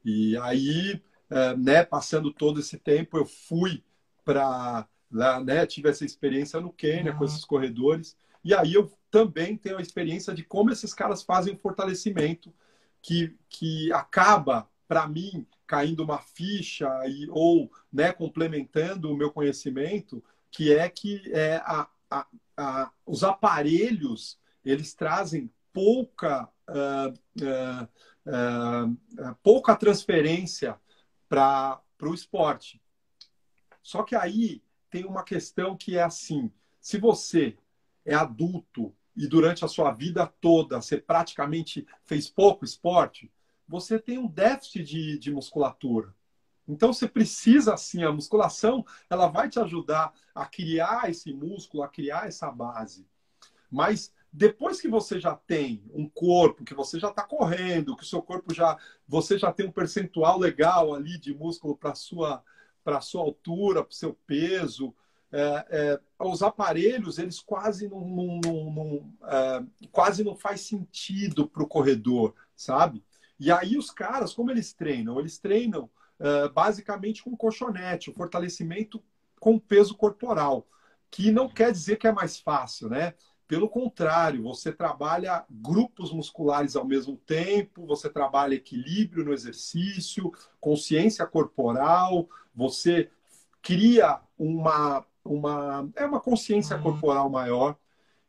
e 0.03 0.37
aí, 0.37 1.01
uh, 1.31 1.57
né, 1.57 1.83
passando 1.83 2.33
todo 2.33 2.59
esse 2.59 2.77
tempo, 2.77 3.17
eu 3.17 3.25
fui 3.25 3.83
para 4.25 4.87
Lá, 5.11 5.43
né, 5.43 5.65
tive 5.65 5.89
essa 5.89 6.05
experiência 6.05 6.59
no 6.61 6.71
Quênia 6.71 7.11
uhum. 7.11 7.17
com 7.17 7.25
esses 7.25 7.43
corredores. 7.43 8.15
E 8.43 8.53
aí 8.53 8.73
eu 8.73 8.91
também 9.09 9.57
tenho 9.57 9.77
a 9.77 9.81
experiência 9.81 10.33
de 10.33 10.43
como 10.43 10.71
esses 10.71 10.93
caras 10.93 11.23
fazem 11.23 11.53
o 11.53 11.57
fortalecimento 11.57 12.53
que, 13.01 13.37
que 13.49 13.91
acaba, 13.93 14.69
para 14.87 15.07
mim, 15.07 15.45
caindo 15.65 16.03
uma 16.03 16.19
ficha 16.19 16.89
e, 17.07 17.27
ou 17.29 17.71
né, 17.91 18.11
complementando 18.11 19.11
o 19.11 19.15
meu 19.15 19.31
conhecimento, 19.31 20.23
que 20.51 20.73
é 20.73 20.89
que 20.89 21.31
é, 21.31 21.57
a, 21.57 21.87
a, 22.09 22.27
a, 22.57 22.91
os 23.05 23.23
aparelhos 23.23 24.39
eles 24.63 24.93
trazem 24.93 25.51
pouca, 25.71 26.49
uh, 26.67 27.13
uh, 27.41 28.91
uh, 28.91 29.35
pouca 29.43 29.75
transferência 29.75 30.79
para 31.27 31.81
o 32.01 32.13
esporte. 32.13 32.81
Só 33.81 34.03
que 34.03 34.15
aí 34.15 34.61
tem 34.89 35.05
uma 35.05 35.23
questão 35.23 35.77
que 35.77 35.97
é 35.97 36.03
assim: 36.03 36.51
se 36.81 36.97
você 36.97 37.57
é 38.05 38.13
adulto 38.13 38.93
e 39.19 39.27
durante 39.27 39.65
a 39.65 39.67
sua 39.67 39.91
vida 39.91 40.25
toda 40.39 40.81
você 40.81 40.97
praticamente 40.97 41.85
fez 42.05 42.29
pouco 42.29 42.63
esporte, 42.63 43.29
você 43.67 43.99
tem 43.99 44.17
um 44.17 44.27
déficit 44.27 44.81
de, 44.81 45.19
de 45.19 45.29
musculatura. 45.29 46.15
Então 46.65 46.93
você 46.93 47.05
precisa 47.05 47.73
assim, 47.73 48.01
a 48.01 48.13
musculação, 48.13 48.85
ela 49.09 49.27
vai 49.27 49.49
te 49.49 49.59
ajudar 49.59 50.13
a 50.33 50.45
criar 50.45 51.09
esse 51.09 51.33
músculo, 51.33 51.83
a 51.83 51.89
criar 51.89 52.29
essa 52.29 52.49
base. 52.49 53.05
Mas 53.69 54.13
depois 54.31 54.79
que 54.79 54.87
você 54.87 55.19
já 55.19 55.35
tem 55.35 55.83
um 55.93 56.07
corpo, 56.07 56.63
que 56.63 56.73
você 56.73 56.97
já 56.97 57.09
está 57.09 57.23
correndo, 57.23 57.97
que 57.97 58.03
o 58.03 58.07
seu 58.07 58.21
corpo 58.21 58.53
já, 58.53 58.77
você 59.05 59.37
já 59.37 59.51
tem 59.51 59.67
um 59.67 59.71
percentual 59.71 60.39
legal 60.39 60.93
ali 60.93 61.19
de 61.19 61.33
músculo 61.33 61.75
para 61.75 61.93
sua 61.93 62.41
para 62.81 63.01
sua 63.01 63.21
altura, 63.21 63.83
para 63.83 63.91
o 63.91 63.95
seu 63.95 64.13
peso. 64.25 64.95
É, 65.31 65.65
é, 65.69 65.99
os 66.19 66.41
aparelhos, 66.41 67.19
eles 67.19 67.39
quase 67.39 67.87
não, 67.87 68.01
não, 68.01 68.39
não, 68.43 68.71
não 68.71 69.13
é, 69.23 69.63
quase 69.91 70.23
não 70.23 70.35
faz 70.35 70.61
sentido 70.61 71.47
para 71.47 71.61
o 71.61 71.67
corredor, 71.67 72.33
sabe? 72.55 73.03
E 73.39 73.51
aí 73.51 73.77
os 73.77 73.91
caras, 73.91 74.33
como 74.33 74.49
eles 74.49 74.73
treinam? 74.73 75.19
Eles 75.19 75.37
treinam 75.37 75.89
é, 76.19 76.49
basicamente 76.49 77.23
com 77.23 77.37
colchonete, 77.37 78.09
o 78.09 78.13
fortalecimento 78.13 79.01
com 79.39 79.57
peso 79.57 79.95
corporal, 79.95 80.67
que 81.09 81.31
não 81.31 81.47
quer 81.47 81.71
dizer 81.71 81.97
que 81.97 82.07
é 82.07 82.11
mais 82.11 82.39
fácil, 82.39 82.89
né? 82.89 83.13
Pelo 83.47 83.67
contrário, 83.67 84.43
você 84.43 84.71
trabalha 84.71 85.43
grupos 85.49 86.11
musculares 86.11 86.75
ao 86.75 86.85
mesmo 86.85 87.17
tempo, 87.17 87.85
você 87.87 88.07
trabalha 88.07 88.53
equilíbrio 88.53 89.25
no 89.25 89.33
exercício, 89.33 90.31
consciência 90.59 91.25
corporal, 91.25 92.29
você 92.53 93.09
cria 93.59 94.19
uma, 94.37 95.03
uma, 95.35 95.89
é 95.95 96.05
uma 96.05 96.19
consciência 96.19 96.75
uhum. 96.77 96.83
corporal 96.83 97.29
maior. 97.29 97.77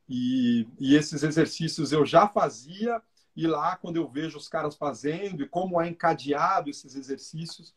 E, 0.08 0.66
e 0.78 0.96
esses 0.96 1.22
exercícios 1.22 1.92
eu 1.92 2.04
já 2.04 2.28
fazia, 2.28 3.00
e 3.36 3.46
lá, 3.46 3.76
quando 3.76 3.96
eu 3.96 4.08
vejo 4.08 4.36
os 4.36 4.48
caras 4.48 4.74
fazendo 4.74 5.42
e 5.42 5.48
como 5.48 5.80
é 5.80 5.88
encadeado 5.88 6.68
esses 6.68 6.94
exercícios, 6.96 7.74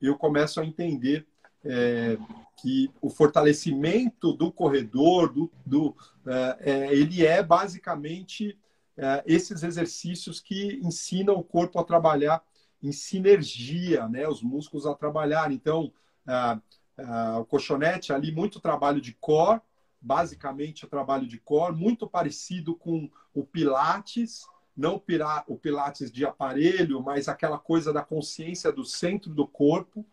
eu 0.00 0.16
começo 0.16 0.60
a 0.60 0.64
entender 0.64 1.26
é, 1.64 2.18
que 2.56 2.90
o 3.00 3.08
fortalecimento 3.08 4.32
do 4.32 4.50
corredor, 4.50 5.32
do, 5.32 5.50
do 5.64 5.94
é, 6.26 6.58
é, 6.60 6.94
ele 6.94 7.24
é 7.24 7.42
basicamente 7.42 8.58
é, 8.96 9.22
esses 9.26 9.62
exercícios 9.62 10.40
que 10.40 10.80
ensinam 10.82 11.34
o 11.36 11.44
corpo 11.44 11.78
a 11.78 11.84
trabalhar 11.84 12.42
em 12.82 12.92
sinergia, 12.92 14.08
né, 14.08 14.28
os 14.28 14.42
músculos 14.42 14.86
a 14.86 14.94
trabalhar. 14.94 15.50
Então, 15.50 15.90
o 17.40 17.44
colchonete 17.44 18.12
ali, 18.12 18.30
muito 18.30 18.60
trabalho 18.60 19.00
de 19.00 19.12
core, 19.14 19.60
basicamente 20.00 20.84
o 20.84 20.88
trabalho 20.88 21.26
de 21.26 21.38
core, 21.38 21.74
muito 21.74 22.06
parecido 22.06 22.74
com 22.74 23.10
o 23.32 23.44
Pilates, 23.44 24.46
não 24.76 25.02
o 25.46 25.56
Pilates 25.56 26.10
de 26.12 26.26
aparelho, 26.26 27.02
mas 27.02 27.28
aquela 27.28 27.58
coisa 27.58 27.92
da 27.92 28.02
consciência 28.02 28.72
do 28.72 28.84
centro 28.84 29.32
do 29.32 29.46
corpo, 29.46 30.04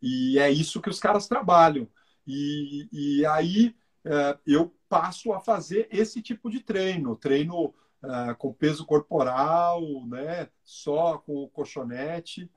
e 0.00 0.38
é 0.38 0.50
isso 0.50 0.80
que 0.80 0.90
os 0.90 0.98
caras 0.98 1.28
trabalham. 1.28 1.86
E, 2.26 2.88
e 2.92 3.26
aí 3.26 3.74
é, 4.04 4.38
eu 4.46 4.74
passo 4.88 5.32
a 5.32 5.40
fazer 5.40 5.88
esse 5.90 6.20
tipo 6.20 6.50
de 6.50 6.60
treino, 6.60 7.16
treino 7.16 7.72
é, 8.02 8.34
com 8.34 8.52
peso 8.52 8.84
corporal, 8.84 9.80
né, 10.06 10.48
só 10.64 11.18
com 11.18 11.44
o 11.44 11.48
colchonete. 11.48 12.50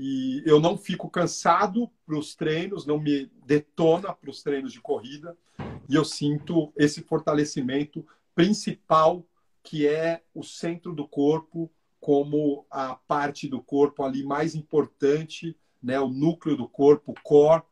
E 0.00 0.44
eu 0.46 0.60
não 0.60 0.78
fico 0.78 1.10
cansado 1.10 1.90
para 2.06 2.16
os 2.16 2.32
treinos, 2.36 2.86
não 2.86 3.00
me 3.00 3.26
detona 3.44 4.14
para 4.14 4.30
os 4.30 4.44
treinos 4.44 4.72
de 4.72 4.80
corrida. 4.80 5.36
E 5.88 5.96
eu 5.96 6.04
sinto 6.04 6.72
esse 6.76 7.02
fortalecimento 7.02 8.06
principal, 8.32 9.26
que 9.60 9.88
é 9.88 10.22
o 10.32 10.44
centro 10.44 10.94
do 10.94 11.08
corpo, 11.08 11.68
como 11.98 12.64
a 12.70 12.94
parte 12.94 13.48
do 13.48 13.60
corpo 13.60 14.04
ali 14.04 14.22
mais 14.22 14.54
importante 14.54 15.56
né, 15.82 15.98
o 15.98 16.08
núcleo 16.08 16.56
do 16.56 16.68
corpo, 16.68 17.12
o 17.12 17.20
core, 17.20 17.64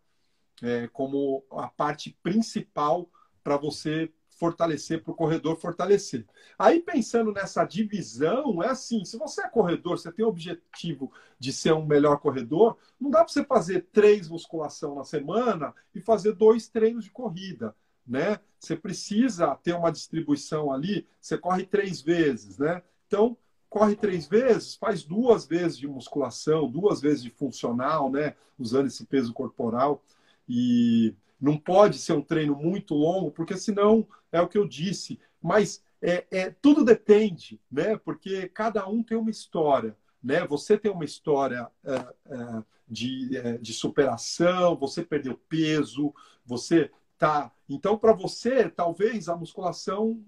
é, 0.63 0.89
como 0.89 1.45
a 1.53 1.69
parte 1.69 2.17
principal 2.25 3.09
para 3.45 3.57
você 3.57 4.13
fortalecer, 4.37 5.03
para 5.03 5.13
o 5.13 5.17
corredor 5.17 5.57
fortalecer. 5.57 6.25
Aí, 6.59 6.81
pensando 6.81 7.33
nessa 7.33 7.65
divisão, 7.65 8.63
é 8.63 8.69
assim: 8.69 9.05
se 9.05 9.19
você 9.19 9.43
é 9.43 9.49
corredor, 9.49 9.99
você 9.99 10.13
tem 10.13 10.25
o 10.25 10.29
objetivo 10.29 11.11
de 11.39 11.53
ser 11.53 11.73
um 11.73 11.85
melhor 11.85 12.19
corredor, 12.19 12.77
não 13.01 13.11
dá 13.11 13.25
para 13.25 13.33
você 13.33 13.45
fazer 13.45 13.87
três 13.93 14.29
musculação 14.29 14.95
na 14.95 15.05
semana 15.05 15.75
e 15.95 16.01
fazer 16.01 16.33
dois 16.33 16.69
treinos 16.69 17.05
de 17.05 17.11
corrida. 17.11 17.75
Né? 18.07 18.39
Você 18.61 18.77
precisa 18.77 19.57
ter 19.57 19.75
uma 19.75 19.91
distribuição 19.91 20.73
ali, 20.73 21.07
você 21.21 21.37
corre 21.37 21.67
três 21.67 22.01
vezes, 22.01 22.57
né? 22.57 22.83
Então, 23.09 23.37
corre 23.69 23.97
três 23.97 24.29
vezes, 24.29 24.77
faz 24.77 25.03
duas 25.03 25.45
vezes 25.45 25.77
de 25.77 25.89
musculação, 25.89 26.71
duas 26.71 27.01
vezes 27.01 27.23
de 27.23 27.31
funcional, 27.31 28.11
né? 28.11 28.37
Usando 28.57 28.87
esse 28.87 29.05
peso 29.07 29.33
corporal. 29.33 30.03
E 30.49 31.15
não 31.41 31.57
pode 31.57 31.99
ser 31.99 32.13
um 32.13 32.23
treino 32.23 32.57
muito 32.57 32.95
longo, 32.95 33.31
porque 33.31 33.57
senão 33.57 34.07
é 34.33 34.41
o 34.41 34.49
que 34.49 34.59
eu 34.59 34.67
disse. 34.67 35.19
Mas 35.43 35.83
é, 36.01 36.27
é 36.31 36.51
tudo 36.51 36.85
depende, 36.85 37.61
né? 37.71 37.97
Porque 37.97 38.49
cada 38.49 38.87
um 38.89 39.03
tem 39.03 39.17
uma 39.17 39.31
história. 39.31 39.97
Né? 40.23 40.47
Você 40.47 40.77
tem 40.77 40.91
uma 40.91 41.05
história 41.05 41.71
é, 41.85 41.95
é, 41.95 42.63
de, 42.89 43.37
é, 43.37 43.59
de 43.59 43.73
superação, 43.73 44.77
você 44.77 45.05
perdeu 45.05 45.41
peso, 45.49 46.15
você 46.45 46.91
tá. 47.19 47.53
Então, 47.69 47.99
para 47.99 48.13
você, 48.13 48.69
talvez 48.69 49.29
a 49.29 49.37
musculação 49.37 50.23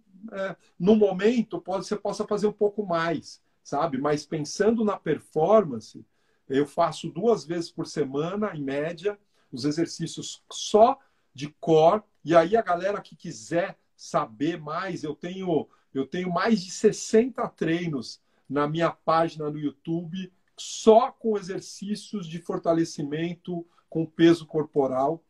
no 0.76 0.96
momento 0.96 1.61
pode, 1.61 1.86
você 1.86 1.94
possa 1.94 2.26
fazer 2.26 2.48
um 2.48 2.52
pouco 2.52 2.84
mais, 2.84 3.40
sabe? 3.62 3.98
Mas 3.98 4.26
pensando 4.26 4.84
na 4.84 4.96
performance, 4.96 6.04
eu 6.48 6.66
faço 6.66 7.09
duas 7.09 7.44
vezes 7.44 7.70
por 7.70 7.86
semana, 7.86 8.52
em 8.52 8.62
média, 8.62 9.16
os 9.53 9.64
exercícios 9.64 10.42
só 10.51 10.99
de 11.34 11.49
core. 11.61 12.03
E 12.24 12.34
aí 12.34 12.57
a 12.57 12.62
galera 12.62 13.01
que 13.01 13.16
quiser 13.16 13.78
saber 13.96 14.61
mais, 14.61 15.03
eu 15.03 15.14
tenho 15.14 15.68
eu 15.94 16.07
tenho 16.07 16.30
mais 16.30 16.62
de 16.62 16.70
60 16.70 17.46
treinos 17.49 18.20
na 18.49 18.68
minha 18.68 18.90
página 18.90 19.51
no 19.51 19.59
YouTube 19.59 20.30
só 20.57 21.12
com 21.12 21.38
exercícios 21.38 22.26
de 22.26 22.40
fortalecimento 22.40 23.66
com 23.88 24.05
peso 24.05 24.46
corporal. 24.46 25.22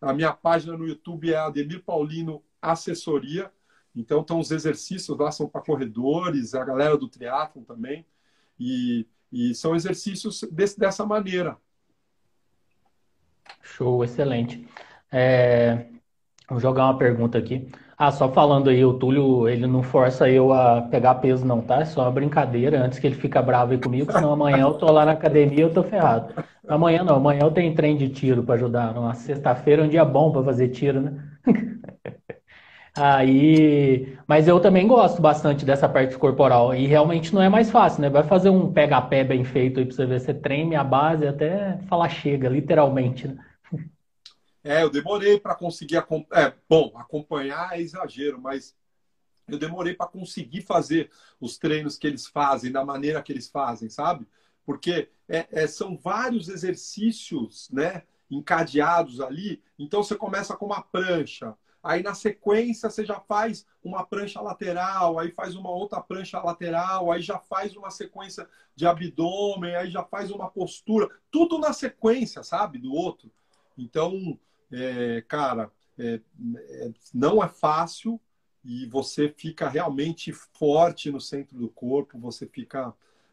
A 0.00 0.12
minha 0.12 0.32
página 0.32 0.76
no 0.76 0.86
YouTube 0.86 1.32
é 1.32 1.36
Ademir 1.36 1.82
Paulino 1.82 2.42
Assessoria. 2.60 3.50
Então, 3.96 4.20
estão 4.20 4.38
os 4.38 4.50
exercícios 4.50 5.16
lá, 5.16 5.30
são 5.30 5.48
para 5.48 5.62
corredores, 5.62 6.54
a 6.54 6.64
galera 6.64 6.96
do 6.96 7.08
triatlon 7.08 7.62
também. 7.62 8.04
E, 8.58 9.06
e 9.32 9.54
são 9.54 9.74
exercícios 9.74 10.42
desse, 10.50 10.78
dessa 10.78 11.06
maneira. 11.06 11.56
Show, 13.64 14.04
excelente. 14.04 14.66
É, 15.12 15.86
vou 16.48 16.60
jogar 16.60 16.86
uma 16.86 16.98
pergunta 16.98 17.38
aqui. 17.38 17.68
Ah, 17.98 18.12
só 18.12 18.32
falando 18.32 18.70
aí, 18.70 18.84
o 18.84 18.94
Túlio, 18.98 19.48
ele 19.48 19.66
não 19.66 19.82
força 19.82 20.28
eu 20.30 20.52
a 20.52 20.82
pegar 20.82 21.16
peso 21.16 21.46
não, 21.46 21.62
tá? 21.62 21.80
É 21.82 21.84
só 21.86 22.02
uma 22.02 22.12
brincadeira, 22.12 22.82
antes 22.84 22.98
que 22.98 23.06
ele 23.06 23.16
fica 23.16 23.42
bravo 23.42 23.72
aí 23.72 23.78
comigo, 23.78 24.12
senão 24.12 24.32
amanhã 24.32 24.64
eu 24.64 24.74
tô 24.74 24.90
lá 24.92 25.04
na 25.06 25.12
academia 25.12 25.62
eu 25.62 25.72
tô 25.74 25.82
ferrado. 25.84 26.34
Amanhã 26.68 27.04
não, 27.04 27.16
amanhã 27.16 27.42
eu 27.42 27.52
tenho 27.52 27.74
trem 27.74 27.96
de 27.96 28.08
tiro 28.10 28.44
para 28.44 28.56
ajudar. 28.56 28.94
Numa 28.94 29.14
sexta-feira 29.14 29.82
é 29.82 29.86
um 29.86 29.88
dia 29.88 30.04
bom 30.04 30.32
para 30.32 30.44
fazer 30.44 30.68
tiro, 30.70 31.00
né? 31.02 31.22
Aí, 32.96 34.16
mas 34.26 34.46
eu 34.46 34.60
também 34.60 34.86
gosto 34.86 35.20
bastante 35.20 35.64
dessa 35.64 35.88
parte 35.88 36.16
corporal 36.16 36.72
e 36.74 36.86
realmente 36.86 37.34
não 37.34 37.42
é 37.42 37.48
mais 37.48 37.70
fácil, 37.70 38.02
né? 38.02 38.08
Vai 38.10 38.22
fazer 38.22 38.50
um 38.50 38.72
pega-pé 38.72 39.24
bem 39.24 39.42
feito 39.44 39.80
aí 39.80 39.86
para 39.86 39.94
você 39.96 40.06
ver, 40.06 40.20
você 40.20 40.32
treme 40.34 40.76
a 40.76 40.84
base 40.84 41.26
até 41.26 41.78
falar 41.88 42.08
chega, 42.08 42.48
literalmente, 42.48 43.26
né? 43.26 43.36
É, 44.64 44.82
eu 44.82 44.88
demorei 44.88 45.38
para 45.38 45.54
conseguir. 45.54 45.98
É, 45.98 46.54
bom, 46.66 46.92
acompanhar 46.96 47.78
é 47.78 47.82
exagero, 47.82 48.40
mas 48.40 48.74
eu 49.46 49.58
demorei 49.58 49.92
para 49.92 50.06
conseguir 50.06 50.62
fazer 50.62 51.10
os 51.38 51.58
treinos 51.58 51.98
que 51.98 52.06
eles 52.06 52.26
fazem, 52.26 52.72
da 52.72 52.82
maneira 52.82 53.22
que 53.22 53.30
eles 53.30 53.48
fazem, 53.48 53.90
sabe? 53.90 54.26
Porque 54.64 55.10
é, 55.28 55.46
é, 55.50 55.66
são 55.66 55.98
vários 55.98 56.48
exercícios, 56.48 57.68
né? 57.70 58.04
Encadeados 58.30 59.20
ali. 59.20 59.62
Então 59.78 60.02
você 60.02 60.16
começa 60.16 60.56
com 60.56 60.64
uma 60.64 60.80
prancha. 60.82 61.54
Aí 61.82 62.02
na 62.02 62.14
sequência 62.14 62.88
você 62.88 63.04
já 63.04 63.20
faz 63.20 63.66
uma 63.82 64.06
prancha 64.06 64.40
lateral, 64.40 65.18
aí 65.18 65.30
faz 65.30 65.54
uma 65.54 65.68
outra 65.70 66.00
prancha 66.00 66.40
lateral, 66.40 67.12
aí 67.12 67.20
já 67.20 67.38
faz 67.38 67.76
uma 67.76 67.90
sequência 67.90 68.48
de 68.74 68.86
abdômen, 68.86 69.76
aí 69.76 69.90
já 69.90 70.02
faz 70.02 70.30
uma 70.30 70.48
postura, 70.48 71.10
tudo 71.30 71.58
na 71.58 71.74
sequência, 71.74 72.42
sabe, 72.42 72.78
do 72.78 72.94
outro. 72.94 73.30
Então, 73.76 74.38
é, 74.74 75.22
cara, 75.22 75.70
é, 75.98 76.20
é, 76.56 76.90
não 77.12 77.42
é 77.42 77.48
fácil 77.48 78.20
e 78.64 78.86
você 78.86 79.28
fica 79.28 79.68
realmente 79.68 80.32
forte 80.32 81.10
no 81.10 81.20
centro 81.20 81.58
do 81.58 81.68
corpo, 81.68 82.18
você 82.18 82.46
fica. 82.46 82.92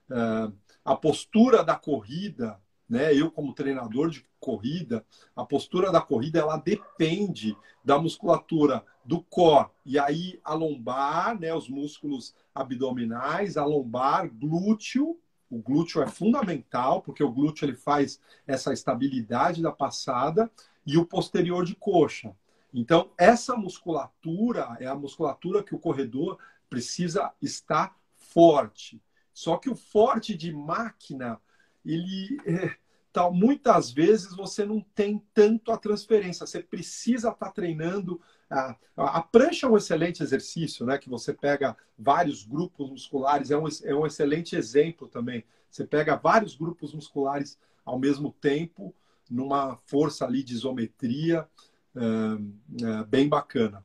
É, 0.09 0.51
a 0.83 0.95
postura 0.95 1.63
da 1.63 1.75
corrida, 1.75 2.59
né? 2.89 3.13
Eu, 3.13 3.31
como 3.31 3.53
treinador 3.53 4.09
de 4.09 4.25
corrida, 4.39 5.05
a 5.35 5.45
postura 5.45 5.91
da 5.91 6.01
corrida 6.01 6.39
ela 6.39 6.57
depende 6.57 7.55
da 7.85 7.99
musculatura 7.99 8.83
do 9.05 9.21
core 9.21 9.69
e 9.85 9.97
aí 9.97 10.39
a 10.43 10.53
lombar, 10.53 11.39
né? 11.39 11.53
Os 11.53 11.69
músculos 11.69 12.35
abdominais, 12.53 13.57
a 13.57 13.65
lombar, 13.65 14.29
glúteo. 14.29 15.17
O 15.49 15.59
glúteo 15.59 16.01
é 16.01 16.07
fundamental 16.07 17.01
porque 17.01 17.23
o 17.23 17.31
glúteo 17.31 17.65
ele 17.65 17.75
faz 17.75 18.19
essa 18.47 18.73
estabilidade 18.73 19.61
da 19.61 19.71
passada 19.71 20.49
e 20.85 20.97
o 20.97 21.05
posterior 21.05 21.65
de 21.65 21.75
coxa. 21.75 22.35
Então, 22.73 23.11
essa 23.17 23.55
musculatura 23.55 24.77
é 24.79 24.87
a 24.87 24.95
musculatura 24.95 25.63
que 25.63 25.75
o 25.75 25.79
corredor 25.79 26.39
precisa 26.69 27.31
estar 27.41 27.95
forte. 28.15 29.01
Só 29.33 29.57
que 29.57 29.69
o 29.69 29.75
forte 29.75 30.35
de 30.35 30.53
máquina, 30.53 31.39
ele 31.85 32.37
é, 32.45 32.75
tá, 33.11 33.29
muitas 33.29 33.91
vezes 33.91 34.35
você 34.35 34.65
não 34.65 34.81
tem 34.95 35.21
tanto 35.33 35.71
a 35.71 35.77
transferência. 35.77 36.45
Você 36.45 36.61
precisa 36.61 37.29
estar 37.29 37.47
tá 37.47 37.51
treinando. 37.51 38.21
A, 38.49 38.77
a, 38.95 39.21
prancha 39.21 39.67
é 39.67 39.69
um 39.69 39.77
excelente 39.77 40.23
exercício, 40.23 40.85
né? 40.85 40.97
Que 40.97 41.09
você 41.09 41.33
pega 41.33 41.75
vários 41.97 42.43
grupos 42.43 42.89
musculares, 42.89 43.51
é 43.51 43.57
um, 43.57 43.65
é 43.83 43.95
um 43.95 44.05
excelente 44.05 44.55
exemplo 44.55 45.07
também. 45.07 45.43
Você 45.69 45.85
pega 45.85 46.15
vários 46.15 46.55
grupos 46.55 46.93
musculares 46.93 47.59
ao 47.85 47.99
mesmo 47.99 48.31
tempo 48.39 48.93
numa 49.31 49.79
força 49.85 50.25
ali 50.25 50.43
de 50.43 50.53
isometria 50.53 51.47
é, 51.95 52.85
é, 52.85 53.03
bem 53.05 53.27
bacana. 53.27 53.83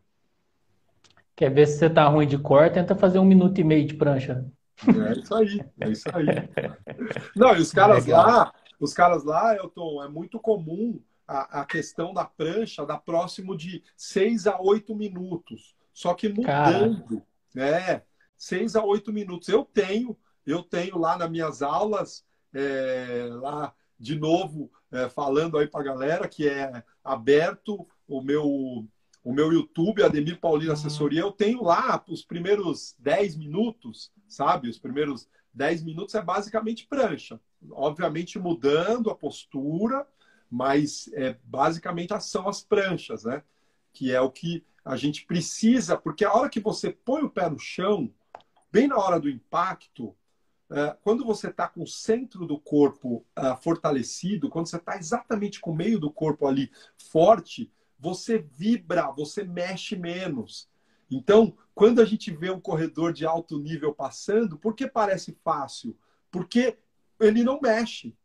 Quer 1.35 1.51
ver 1.51 1.67
se 1.67 1.79
você 1.79 1.89
tá 1.89 2.07
ruim 2.09 2.27
de 2.27 2.39
cor? 2.39 2.71
Tenta 2.71 2.95
fazer 2.95 3.19
um 3.19 3.25
minuto 3.25 3.61
e 3.61 3.65
meio 3.65 3.87
de 3.87 3.95
prancha. 3.95 4.45
É 4.87 5.19
isso 5.19 5.35
aí, 5.35 5.61
é 5.81 5.89
isso 5.91 6.09
aí. 6.13 6.27
Não, 7.35 7.57
e 7.57 7.61
os 7.61 7.73
caras 7.73 8.05
Legal. 8.05 8.27
lá, 8.27 8.55
os 8.81 8.93
caras 8.93 9.25
lá, 9.25 9.55
Elton, 9.55 10.03
é 10.03 10.09
muito 10.09 10.39
comum 10.39 11.01
a, 11.27 11.61
a 11.61 11.65
questão 11.65 12.13
da 12.13 12.25
prancha 12.25 12.85
dar 12.85 12.99
próximo 12.99 13.57
de 13.57 13.83
6 13.97 14.47
a 14.47 14.61
8 14.61 14.95
minutos. 14.95 15.75
Só 15.93 16.13
que 16.15 16.29
mudando, 16.29 17.23
né? 17.55 18.03
6 18.37 18.77
a 18.77 18.85
8 18.85 19.13
minutos. 19.13 19.49
Eu 19.49 19.65
tenho, 19.65 20.17
eu 20.45 20.63
tenho 20.63 20.99
lá 20.99 21.17
nas 21.17 21.31
minhas 21.31 21.63
aulas, 21.63 22.25
é, 22.53 23.29
lá 23.31 23.75
de 23.99 24.19
novo, 24.19 24.71
é, 24.91 25.09
falando 25.09 25.59
aí 25.59 25.67
para 25.67 25.81
a 25.81 25.85
galera 25.85 26.29
que 26.29 26.49
é 26.49 26.83
aberto 27.03 27.87
o 28.07 28.21
meu 28.21 28.87
o 29.27 29.33
meu 29.33 29.53
YouTube, 29.53 30.05
Ademir 30.05 30.39
Paulino 30.39 30.71
Assessoria, 30.71 31.21
eu 31.21 31.33
tenho 31.33 31.61
lá 31.61 32.01
os 32.07 32.23
primeiros 32.23 32.95
10 33.01 33.35
minutos, 33.35 34.13
sabe? 34.29 34.69
Os 34.69 34.79
primeiros 34.79 35.29
10 35.53 35.83
minutos 35.83 36.15
é 36.15 36.23
basicamente 36.23 36.87
prancha. 36.87 37.41
Obviamente 37.73 38.39
mudando 38.39 39.11
a 39.11 39.17
postura, 39.17 40.07
mas 40.49 41.11
é, 41.13 41.37
basicamente 41.43 42.17
são 42.23 42.49
as 42.49 42.63
pranchas, 42.63 43.25
né? 43.25 43.43
Que 43.93 44.13
é 44.13 44.21
o 44.21 44.31
que 44.31 44.65
a 44.85 44.97
gente 44.97 45.27
precisa, 45.27 45.97
porque 45.97 46.25
a 46.25 46.33
hora 46.33 46.49
que 46.49 46.61
você 46.61 46.93
põe 46.93 47.23
o 47.23 47.31
pé 47.31 47.51
no 47.51 47.59
chão, 47.59 48.09
bem 48.71 48.87
na 48.87 48.97
hora 48.97 49.19
do 49.19 49.29
impacto, 49.29 50.15
quando 51.03 51.25
você 51.25 51.49
está 51.49 51.69
com 51.69 51.83
o 51.83 51.87
centro 51.87 52.47
do 52.47 52.59
corpo 52.59 53.25
uh, 53.39 53.57
fortalecido, 53.63 54.49
quando 54.49 54.69
você 54.69 54.77
está 54.77 54.97
exatamente 54.97 55.61
com 55.61 55.71
o 55.71 55.77
meio 55.77 55.99
do 55.99 56.11
corpo 56.11 56.47
ali 56.47 56.71
forte, 57.11 57.71
você 57.99 58.39
vibra, 58.39 59.11
você 59.13 59.45
mexe 59.45 59.97
menos. 59.97 60.69
Então, 61.11 61.57
quando 61.75 62.01
a 62.01 62.05
gente 62.05 62.31
vê 62.31 62.51
um 62.51 62.61
corredor 62.61 63.13
de 63.13 63.25
alto 63.25 63.59
nível 63.59 63.95
passando, 63.95 64.59
por 64.59 64.75
que 64.75 64.89
parece 64.89 65.39
fácil? 65.45 65.97
Porque 66.31 66.77
ele 67.21 67.45
não 67.45 67.61
mexe. 67.61 68.17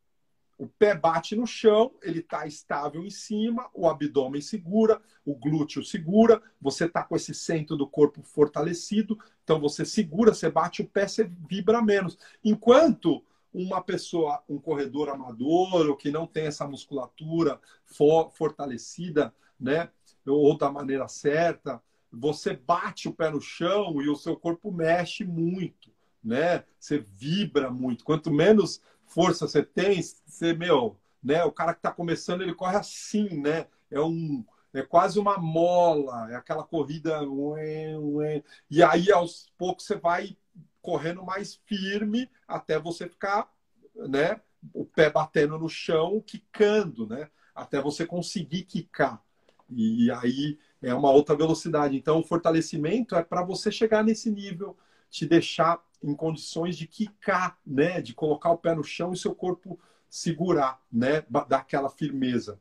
O 0.62 0.68
pé 0.68 0.94
bate 0.94 1.36
no 1.36 1.48
chão, 1.48 1.92
ele 2.04 2.20
está 2.20 2.46
estável 2.46 3.04
em 3.04 3.10
cima, 3.10 3.68
o 3.74 3.90
abdômen 3.90 4.40
segura, 4.44 5.02
o 5.26 5.34
glúteo 5.34 5.84
segura, 5.84 6.40
você 6.62 6.86
está 6.86 7.04
com 7.04 7.16
esse 7.16 7.34
centro 7.34 7.76
do 7.76 7.88
corpo 7.88 8.22
fortalecido, 8.22 9.18
então 9.44 9.60
você 9.60 9.84
segura, 9.84 10.36
você 10.36 10.52
bate 10.52 10.84
o 10.84 10.88
pé, 10.88 11.08
você 11.08 11.24
vibra 11.50 11.82
menos. 11.82 12.16
Enquanto 12.44 13.26
uma 13.52 13.82
pessoa, 13.82 14.44
um 14.48 14.60
corredor 14.60 15.10
amador, 15.10 15.88
ou 15.90 15.98
que 15.98 16.12
não 16.12 16.28
tem 16.28 16.46
essa 16.46 16.68
musculatura 16.68 17.60
for, 17.84 18.30
fortalecida, 18.30 19.34
né, 19.60 19.90
ou 20.28 20.56
da 20.56 20.72
maneira 20.72 21.08
certa, 21.08 21.82
você 22.12 22.54
bate 22.54 23.08
o 23.08 23.14
pé 23.14 23.32
no 23.32 23.42
chão 23.42 24.00
e 24.00 24.08
o 24.08 24.16
seu 24.16 24.36
corpo 24.36 24.72
mexe 24.72 25.24
muito, 25.24 25.90
né? 26.24 26.66
Você 26.80 27.00
vibra 27.00 27.72
muito. 27.72 28.04
Quanto 28.04 28.30
menos 28.30 28.80
força 29.12 29.48
você 29.48 29.64
tem, 29.64 30.02
você, 30.02 30.54
meu, 30.54 30.98
né? 31.24 31.44
O 31.44 31.52
cara 31.52 31.74
que 31.74 31.80
está 31.80 31.92
começando, 31.92 32.42
ele 32.42 32.56
corre 32.56 32.78
assim, 32.78 33.42
né? 33.42 33.68
É 33.90 34.00
um 34.00 34.44
é 34.74 34.82
quase 34.82 35.20
uma 35.20 35.38
mola, 35.38 36.32
é 36.32 36.36
aquela 36.36 36.64
corrida. 36.64 37.22
Ué, 37.24 37.98
ué. 37.98 38.44
E 38.70 38.82
aí, 38.82 39.12
aos 39.12 39.52
poucos, 39.58 39.86
você 39.86 39.96
vai 39.96 40.38
correndo 40.82 41.24
mais 41.24 41.56
firme 41.66 42.30
até 42.48 42.80
você 42.80 43.08
ficar, 43.08 43.52
né? 43.96 44.40
O 44.74 44.86
pé 44.86 45.10
batendo 45.10 45.58
no 45.60 45.68
chão, 45.68 46.22
quicando, 46.26 47.06
né? 47.08 47.30
Até 47.54 47.82
você 47.82 48.06
conseguir 48.06 48.64
quicar. 48.64 49.22
E 49.70 50.10
aí 50.12 50.58
é 50.82 50.94
uma 50.94 51.12
outra 51.12 51.36
velocidade. 51.36 51.96
Então, 51.98 52.20
o 52.20 52.24
fortalecimento 52.24 53.16
é 53.16 53.24
para 53.24 53.44
você 53.44 53.72
chegar 53.72 54.04
nesse 54.04 54.32
nível, 54.32 54.78
te 55.10 55.26
deixar 55.26 55.84
em 56.04 56.16
condições 56.16 56.78
de 56.78 56.88
quicar, 56.88 57.58
né? 57.66 58.02
De 58.02 58.14
colocar 58.14 58.52
o 58.52 58.58
pé 58.58 58.74
no 58.74 58.84
chão 58.84 59.14
e 59.14 59.18
seu 59.18 59.34
corpo 59.36 59.80
segurar, 60.10 60.80
né? 60.92 61.24
Dar 61.30 61.58
aquela 61.58 61.90
firmeza. 61.90 62.60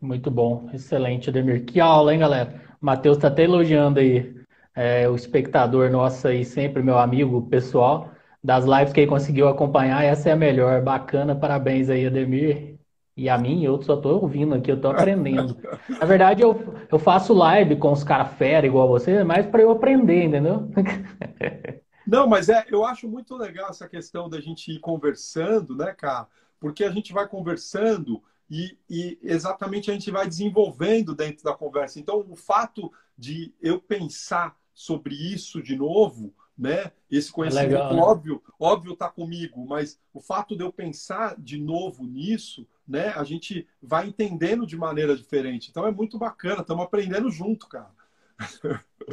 Muito 0.00 0.30
bom, 0.30 0.70
excelente, 0.72 1.28
Ademir. 1.28 1.64
Que 1.64 1.78
aula, 1.80 2.12
hein, 2.14 2.20
galera? 2.20 2.62
Matheus 2.80 3.18
está 3.18 3.28
até 3.28 3.44
elogiando 3.44 4.00
aí. 4.00 4.34
é, 4.74 5.08
o 5.08 5.14
espectador 5.14 5.90
nosso 5.90 6.26
aí, 6.28 6.44
sempre 6.44 6.82
meu 6.82 6.98
amigo 6.98 7.42
pessoal, 7.42 8.10
das 8.42 8.64
lives 8.64 8.92
que 8.92 9.00
ele 9.00 9.10
conseguiu 9.10 9.48
acompanhar, 9.48 10.02
essa 10.04 10.30
é 10.30 10.32
a 10.32 10.36
melhor. 10.36 10.80
Bacana, 10.82 11.34
parabéns 11.34 11.90
aí, 11.90 12.06
Ademir. 12.06 12.78
E 13.16 13.28
a 13.28 13.36
mim, 13.36 13.62
eu 13.62 13.82
só 13.82 13.96
tô 13.96 14.16
ouvindo 14.16 14.54
aqui, 14.54 14.72
eu 14.72 14.80
tô 14.80 14.88
aprendendo. 14.88 15.58
Na 15.88 16.06
verdade, 16.06 16.40
eu, 16.42 16.58
eu 16.90 16.98
faço 16.98 17.34
live 17.34 17.76
com 17.76 17.92
os 17.92 18.02
caras 18.02 18.32
fera 18.34 18.66
igual 18.66 18.88
você, 18.88 19.22
mas 19.24 19.44
para 19.46 19.60
eu 19.60 19.70
aprender, 19.70 20.24
entendeu? 20.24 20.70
Não, 22.10 22.26
mas 22.26 22.48
é, 22.48 22.66
eu 22.68 22.84
acho 22.84 23.08
muito 23.08 23.36
legal 23.36 23.70
essa 23.70 23.88
questão 23.88 24.28
da 24.28 24.40
gente 24.40 24.72
ir 24.72 24.80
conversando, 24.80 25.76
né, 25.76 25.94
cara? 25.94 26.26
Porque 26.58 26.82
a 26.82 26.90
gente 26.90 27.12
vai 27.12 27.28
conversando 27.28 28.20
e, 28.50 28.76
e, 28.90 29.16
exatamente 29.22 29.92
a 29.92 29.94
gente 29.94 30.10
vai 30.10 30.26
desenvolvendo 30.26 31.14
dentro 31.14 31.44
da 31.44 31.54
conversa. 31.54 32.00
Então, 32.00 32.26
o 32.28 32.34
fato 32.34 32.92
de 33.16 33.54
eu 33.62 33.80
pensar 33.80 34.56
sobre 34.74 35.14
isso 35.14 35.62
de 35.62 35.76
novo, 35.76 36.34
né? 36.58 36.90
Esse 37.08 37.30
conhecimento 37.30 37.68
Legal, 37.68 37.94
né? 37.94 38.02
óbvio, 38.02 38.42
óbvio 38.58 38.94
está 38.94 39.08
comigo, 39.08 39.64
mas 39.64 39.96
o 40.12 40.20
fato 40.20 40.56
de 40.56 40.64
eu 40.64 40.72
pensar 40.72 41.36
de 41.38 41.60
novo 41.60 42.04
nisso, 42.04 42.66
né? 42.88 43.10
A 43.10 43.22
gente 43.22 43.68
vai 43.80 44.08
entendendo 44.08 44.66
de 44.66 44.76
maneira 44.76 45.16
diferente. 45.16 45.70
Então 45.70 45.86
é 45.86 45.92
muito 45.92 46.18
bacana, 46.18 46.62
estamos 46.62 46.84
aprendendo 46.84 47.30
junto, 47.30 47.68
cara. 47.68 47.92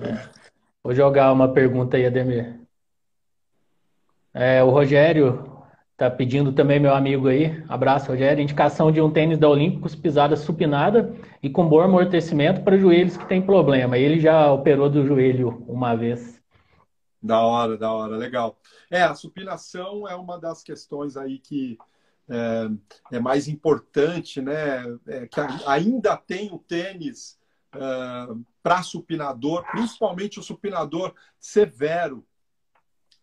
É. 0.02 0.30
Vou 0.84 0.96
jogar 0.96 1.32
uma 1.32 1.54
pergunta 1.54 1.96
aí, 1.96 2.06
Ademir. 2.06 2.67
É, 4.40 4.64
o 4.64 4.70
Rogério 4.70 5.58
Tá 5.98 6.12
pedindo 6.12 6.54
também 6.54 6.80
meu 6.80 6.94
amigo 6.94 7.28
aí, 7.28 7.64
abraço 7.68 8.12
Rogério, 8.12 8.44
indicação 8.44 8.92
de 8.92 9.02
um 9.02 9.12
tênis 9.12 9.40
da 9.40 9.50
Olímpicos, 9.50 9.96
pisada 9.96 10.36
supinada 10.36 11.12
e 11.42 11.50
com 11.50 11.68
bom 11.68 11.82
amortecimento 11.82 12.62
para 12.62 12.78
joelhos 12.78 13.18
que 13.18 13.28
tem 13.28 13.42
problema. 13.42 13.98
Ele 13.98 14.20
já 14.20 14.52
operou 14.52 14.92
do 14.92 15.08
joelho 15.08 15.66
uma 15.68 15.96
vez. 15.96 16.40
Da 17.20 17.42
hora, 17.42 17.80
da 17.80 17.92
hora, 17.92 18.16
legal. 18.16 18.60
É, 18.92 19.02
a 19.02 19.16
supinação 19.16 20.08
é 20.08 20.16
uma 20.16 20.40
das 20.40 20.62
questões 20.62 21.18
aí 21.18 21.40
que 21.40 21.80
é, 22.30 22.70
é 23.14 23.20
mais 23.20 23.48
importante, 23.48 24.40
né? 24.40 24.84
É, 25.08 25.26
que 25.26 25.40
ainda 25.66 26.16
tem 26.16 26.54
o 26.54 26.60
tênis 26.60 27.40
é, 27.74 27.80
para 28.62 28.84
supinador, 28.84 29.66
principalmente 29.72 30.40
o 30.40 30.44
supinador 30.44 31.16
severo. 31.40 32.24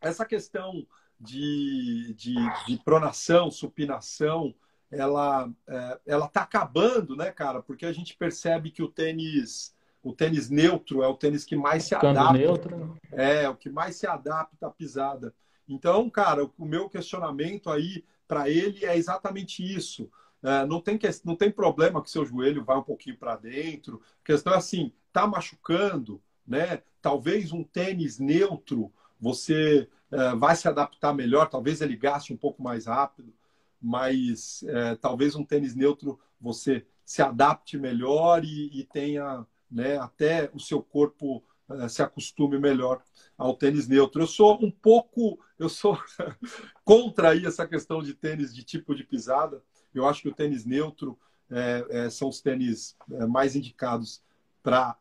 Essa 0.01 0.27
questão 0.27 0.85
de, 1.25 2.15
de, 2.15 2.35
de 2.67 2.77
pronação, 2.85 3.51
supinação, 3.51 4.55
ela 4.91 5.51
é, 5.67 6.01
ela 6.07 6.27
está 6.27 6.43
acabando, 6.43 7.17
né, 7.17 7.31
cara? 7.33 7.63
Porque 7.63 7.87
a 7.87 7.93
gente 7.93 8.17
percebe 8.17 8.71
que 8.71 8.83
o 8.83 8.89
tênis 8.89 9.75
o 10.03 10.13
tênis 10.13 10.51
neutro 10.51 11.03
é 11.03 11.09
o 11.09 11.17
tênis 11.17 11.47
que 11.47 11.57
mais 11.57 11.85
se 11.85 11.95
adapta. 11.95 12.33
Neutro. 12.35 12.99
É, 13.11 13.49
o 13.49 13.57
que 13.57 13.71
mais 13.71 13.97
se 13.97 14.07
adapta 14.07 14.67
à 14.67 14.71
pisada. 14.71 15.35
Então, 15.67 16.11
cara, 16.11 16.45
o 16.59 16.65
meu 16.67 16.91
questionamento 16.91 17.71
aí 17.71 18.05
para 18.29 18.51
ele 18.51 18.85
é 18.85 18.97
exatamente 18.97 19.65
isso. 19.65 20.11
É, 20.43 20.67
não, 20.67 20.79
tem 20.79 20.99
que, 20.99 21.09
não 21.25 21.35
tem 21.35 21.51
problema 21.51 22.03
que 22.03 22.11
seu 22.11 22.27
joelho 22.27 22.63
vá 22.63 22.79
um 22.79 22.83
pouquinho 22.83 23.17
para 23.17 23.37
dentro. 23.37 24.03
A 24.23 24.27
questão 24.27 24.53
é 24.53 24.57
assim, 24.59 24.93
tá 25.11 25.27
machucando, 25.27 26.21
né? 26.47 26.83
Talvez 27.01 27.51
um 27.51 27.65
tênis 27.65 28.19
neutro 28.19 28.93
você 29.25 29.89
é, 30.13 30.35
vai 30.37 30.55
se 30.55 30.69
adaptar 30.69 31.15
melhor, 31.15 31.49
talvez 31.49 31.81
ele 31.81 31.97
gaste 31.97 32.31
um 32.31 32.37
pouco 32.37 32.63
mais 32.63 32.85
rápido, 32.85 33.33
mas 33.81 34.63
é, 34.69 34.97
talvez 34.97 35.35
um 35.35 35.43
tênis 35.43 35.75
neutro 35.75 36.21
você 36.39 36.87
se 37.07 37.23
adapte 37.23 37.79
melhor 37.79 38.45
e, 38.45 38.79
e 38.79 38.85
tenha 38.85 39.47
né, 39.71 39.97
até 39.97 40.51
o 40.53 40.61
seu 40.61 40.83
corpo 40.83 41.43
é, 41.71 41.89
se 41.89 42.03
acostume 42.03 42.59
melhor 42.59 43.03
ao 43.39 43.57
tênis 43.57 43.89
neutro. 43.89 44.21
Eu 44.21 44.27
sou 44.27 44.63
um 44.63 44.71
pouco, 44.71 45.39
eu 45.59 45.71
sou 45.71 45.99
contra 46.85 47.31
aí 47.31 47.47
essa 47.47 47.67
questão 47.67 48.03
de 48.03 48.13
tênis 48.13 48.55
de 48.55 48.63
tipo 48.63 48.95
de 48.95 49.05
pisada. 49.05 49.63
Eu 49.95 50.07
acho 50.07 50.21
que 50.21 50.29
o 50.29 50.35
tênis 50.35 50.67
neutro 50.67 51.19
é, 51.51 51.87
é, 51.89 52.11
são 52.11 52.29
os 52.29 52.43
tênis 52.43 52.95
mais 53.27 53.57
indicados 53.57 54.23
para 54.63 54.99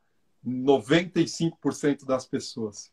95% 0.47 2.05
das 2.05 2.25
pessoas. 2.25 2.92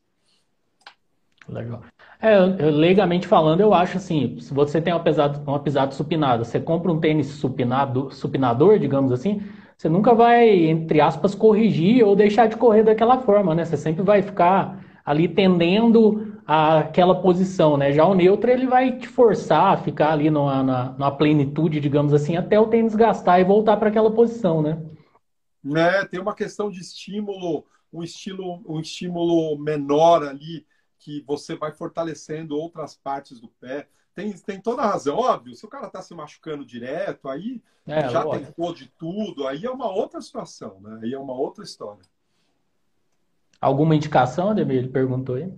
Legal. 1.51 1.83
É, 2.21 2.39
legalmente 2.39 3.27
falando, 3.27 3.61
eu 3.61 3.75
acho 3.75 3.97
assim, 3.97 4.39
se 4.41 4.53
você 4.55 4.81
tem 4.81 4.93
uma 4.93 5.03
pisada, 5.03 5.43
uma 5.47 5.59
pisada 5.59 5.91
supinada, 5.93 6.45
você 6.45 6.61
compra 6.61 6.93
um 6.93 7.01
tênis 7.01 7.27
supinado, 7.27 8.11
supinador, 8.13 8.79
digamos 8.79 9.11
assim, 9.11 9.43
você 9.77 9.89
nunca 9.89 10.15
vai, 10.15 10.49
entre 10.67 11.01
aspas, 11.01 11.35
corrigir 11.35 12.05
ou 12.05 12.15
deixar 12.15 12.47
de 12.47 12.57
correr 12.57 12.83
daquela 12.83 13.19
forma, 13.19 13.55
né? 13.55 13.65
Você 13.65 13.77
sempre 13.77 14.03
vai 14.03 14.21
ficar 14.21 14.85
ali 15.05 15.27
tendendo 15.27 16.35
àquela 16.47 17.21
posição, 17.23 17.77
né? 17.79 17.91
Já 17.91 18.05
o 18.05 18.15
neutro, 18.15 18.51
ele 18.51 18.67
vai 18.67 18.99
te 18.99 19.09
forçar 19.09 19.73
a 19.73 19.77
ficar 19.79 20.13
ali 20.13 20.31
numa, 20.31 20.63
na, 20.63 20.93
numa 20.93 21.11
plenitude, 21.11 21.81
digamos 21.81 22.13
assim, 22.13 22.37
até 22.37 22.61
o 22.61 22.67
tênis 22.67 22.95
gastar 22.95 23.41
e 23.41 23.45
voltar 23.45 23.79
para 23.79 23.89
aquela 23.89 24.11
posição, 24.11 24.61
né? 24.61 24.79
É, 25.75 26.05
tem 26.05 26.21
uma 26.21 26.35
questão 26.35 26.71
de 26.71 26.81
estímulo, 26.81 27.65
um, 27.91 28.03
estilo, 28.03 28.63
um 28.67 28.81
estímulo 28.81 29.59
menor 29.59 30.23
ali, 30.23 30.67
que 31.01 31.25
você 31.27 31.57
vai 31.57 31.73
fortalecendo 31.73 32.57
outras 32.57 32.95
partes 32.95 33.41
do 33.41 33.49
pé. 33.49 33.89
Tem, 34.15 34.33
tem 34.33 34.61
toda 34.61 34.83
a 34.83 34.87
razão. 34.87 35.17
Óbvio, 35.17 35.55
se 35.55 35.65
o 35.65 35.69
cara 35.69 35.87
está 35.87 36.03
se 36.03 36.15
machucando 36.15 36.65
direto, 36.65 37.29
aí 37.29 37.63
é, 37.87 38.09
já 38.09 38.23
lógico. 38.23 38.47
tentou 38.47 38.75
de 38.75 38.87
tudo, 38.99 39.49
aí 39.49 39.65
é 39.65 39.71
uma 39.71 39.91
outra 39.91 40.21
situação, 40.21 40.79
né? 40.81 41.01
Aí 41.03 41.15
é 41.15 41.19
uma 41.19 41.33
outra 41.33 41.65
história. 41.65 42.03
Alguma 43.59 43.97
indicação, 43.97 44.51
Ademir? 44.51 44.79
Ele 44.79 44.89
perguntou 44.89 45.37
aí. 45.37 45.51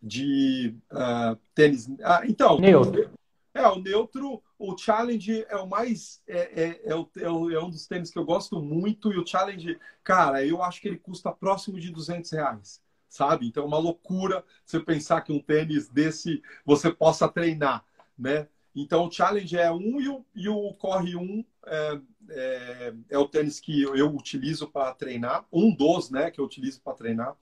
De 0.00 0.76
uh, 0.92 1.36
tênis. 1.54 1.88
Ah, 2.02 2.22
então. 2.24 2.58
Neutro. 2.58 3.10
É, 3.52 3.66
o 3.68 3.76
neutro, 3.76 4.42
o 4.58 4.76
Challenge 4.76 5.44
é 5.48 5.56
o 5.56 5.66
mais. 5.66 6.22
É, 6.28 6.62
é, 6.62 6.80
é, 6.84 6.94
o, 6.94 7.08
é, 7.16 7.30
o, 7.30 7.50
é, 7.50 7.64
um 7.64 7.70
dos 7.70 7.86
tênis 7.86 8.10
que 8.10 8.18
eu 8.18 8.24
gosto 8.24 8.60
muito. 8.60 9.12
E 9.12 9.18
o 9.18 9.26
Challenge, 9.26 9.78
cara, 10.04 10.44
eu 10.44 10.62
acho 10.62 10.80
que 10.80 10.88
ele 10.88 10.98
custa 10.98 11.32
próximo 11.32 11.80
de 11.80 11.90
200 11.90 12.30
reais 12.30 12.85
sabe? 13.16 13.46
Então 13.46 13.64
é 13.64 13.66
uma 13.66 13.78
loucura 13.78 14.44
você 14.64 14.78
pensar 14.80 15.22
que 15.22 15.32
um 15.32 15.40
tênis 15.40 15.88
desse 15.88 16.42
você 16.64 16.92
possa 16.92 17.28
treinar, 17.28 17.84
né? 18.18 18.48
Então 18.74 19.06
o 19.06 19.10
Challenge 19.10 19.56
é 19.56 19.70
um 19.72 20.00
e 20.00 20.08
o, 20.08 20.24
e 20.34 20.48
o 20.48 20.72
Corre 20.74 21.16
1 21.16 21.44
é, 21.66 22.00
é, 22.28 22.94
é, 23.10 23.18
o 23.18 23.26
tênis 23.26 23.58
que 23.58 23.82
eu 23.82 24.14
utilizo 24.14 24.68
para 24.68 24.92
treinar, 24.94 25.46
um 25.50 25.74
dos, 25.74 26.10
né, 26.10 26.30
que 26.30 26.40
eu 26.40 26.44
utilizo 26.44 26.82
para 26.82 26.92
treinar. 26.92 27.34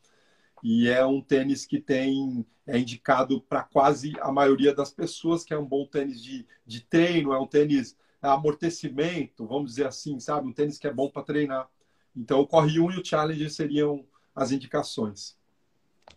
E 0.63 0.89
é 0.89 1.05
um 1.05 1.21
tênis 1.21 1.67
que 1.67 1.81
tem 1.81 2.47
é 2.67 2.79
indicado 2.79 3.43
para 3.43 3.63
quase 3.63 4.15
a 4.21 4.33
maioria 4.33 4.75
das 4.75 4.91
pessoas, 4.91 5.45
que 5.45 5.53
é 5.53 5.59
um 5.59 5.67
bom 5.67 5.87
tênis 5.87 6.23
de, 6.23 6.47
de 6.67 6.81
treino, 6.81 7.33
é 7.33 7.39
um 7.39 7.47
tênis 7.47 7.97
amortecimento, 8.23 9.47
vamos 9.47 9.73
dizer 9.73 9.87
assim, 9.87 10.19
sabe? 10.19 10.49
Um 10.49 10.53
tênis 10.53 10.79
que 10.79 10.87
é 10.87 10.93
bom 10.93 11.11
para 11.11 11.23
treinar. 11.23 11.69
Então, 12.17 12.41
o 12.41 12.47
Corre 12.47 12.81
1 12.81 12.93
e 12.93 12.99
o 12.99 13.05
Challenge 13.05 13.51
seriam 13.51 14.07
as 14.35 14.51
indicações. 14.51 15.37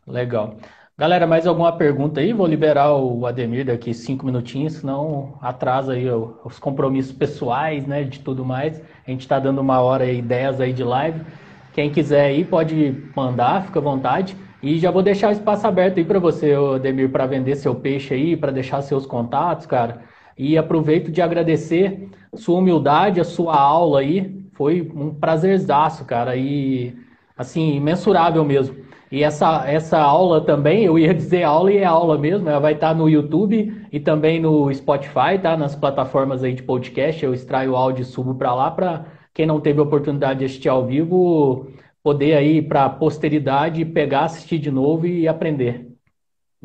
Legal. 0.06 0.58
Galera, 0.98 1.28
mais 1.28 1.46
alguma 1.46 1.72
pergunta 1.78 2.20
aí? 2.20 2.34
Vou 2.34 2.48
liberar 2.48 2.96
o 2.96 3.26
Ademir 3.28 3.66
daqui 3.66 3.94
cinco 3.94 4.26
minutinhos, 4.26 4.74
senão 4.74 5.38
atrasa 5.42 5.94
aí 5.94 6.10
os 6.10 6.58
compromissos 6.58 7.12
pessoais, 7.12 7.86
né, 7.86 8.04
de 8.04 8.20
tudo 8.20 8.44
mais. 8.44 8.82
A 9.06 9.12
gente 9.12 9.22
está 9.22 9.38
dando 9.38 9.62
uma 9.62 9.80
hora 9.80 10.12
e 10.12 10.22
dez 10.22 10.60
aí 10.60 10.74
de 10.74 10.84
live. 10.84 11.22
Quem 11.74 11.92
quiser 11.92 12.26
aí 12.26 12.44
pode 12.44 13.12
mandar, 13.16 13.66
fica 13.66 13.78
à 13.78 13.82
vontade. 13.82 14.36
E 14.64 14.80
já 14.80 14.90
vou 14.90 15.04
deixar 15.04 15.30
o 15.30 15.32
espaço 15.34 15.68
aberto 15.68 16.00
aí 16.00 16.06
para 16.06 16.18
você, 16.18 16.54
Ademir, 16.54 17.12
para 17.12 17.28
vender 17.28 17.56
seu 17.56 17.76
peixe 17.76 18.16
aí, 18.16 18.36
para 18.36 18.52
deixar 18.52 18.82
seus 18.82 19.06
contatos, 19.06 19.68
cara. 19.68 20.02
E 20.36 20.58
aproveito 20.58 21.12
de 21.12 21.22
agradecer 21.22 22.10
sua 22.34 22.58
humildade, 22.58 23.20
a 23.20 23.24
sua 23.24 23.56
aula 23.56 24.00
aí. 24.00 24.36
Foi 24.54 24.82
um 24.96 25.14
prazerzaço, 25.14 26.06
cara, 26.06 26.36
e 26.36 26.98
assim, 27.38 27.76
imensurável 27.76 28.44
mesmo. 28.44 28.87
E 29.10 29.24
essa, 29.24 29.66
essa 29.68 29.98
aula 29.98 30.46
também, 30.46 30.84
eu 30.84 31.00
ia 31.00 31.14
dizer 31.14 31.44
aula 31.44 31.72
e 31.72 31.78
é 31.78 31.86
aula 31.86 32.18
mesmo, 32.18 32.50
ela 32.50 32.60
vai 32.60 32.74
estar 32.74 32.94
no 32.94 33.08
YouTube 33.08 33.88
e 33.92 34.00
também 34.00 34.42
no 34.42 34.74
Spotify, 34.74 35.40
tá? 35.42 35.56
Nas 35.56 35.76
plataformas 35.76 36.44
aí 36.44 36.54
de 36.54 36.64
podcast, 36.64 37.24
eu 37.24 37.34
extraio 37.34 37.72
o 37.72 37.76
áudio 37.76 38.02
e 38.02 38.06
subo 38.06 38.36
para 38.36 38.54
lá 38.54 38.70
para 38.70 39.06
quem 39.34 39.46
não 39.46 39.62
teve 39.62 39.80
a 39.80 39.84
oportunidade 39.84 40.40
de 40.40 40.46
assistir 40.46 40.68
ao 40.68 40.86
vivo 40.86 41.72
poder 42.04 42.36
aí 42.36 42.62
para 42.62 42.86
a 42.86 42.90
posteridade 42.90 43.86
pegar, 43.86 44.26
assistir 44.26 44.60
de 44.60 44.72
novo 44.72 45.06
e 45.06 45.28
aprender. 45.28 45.88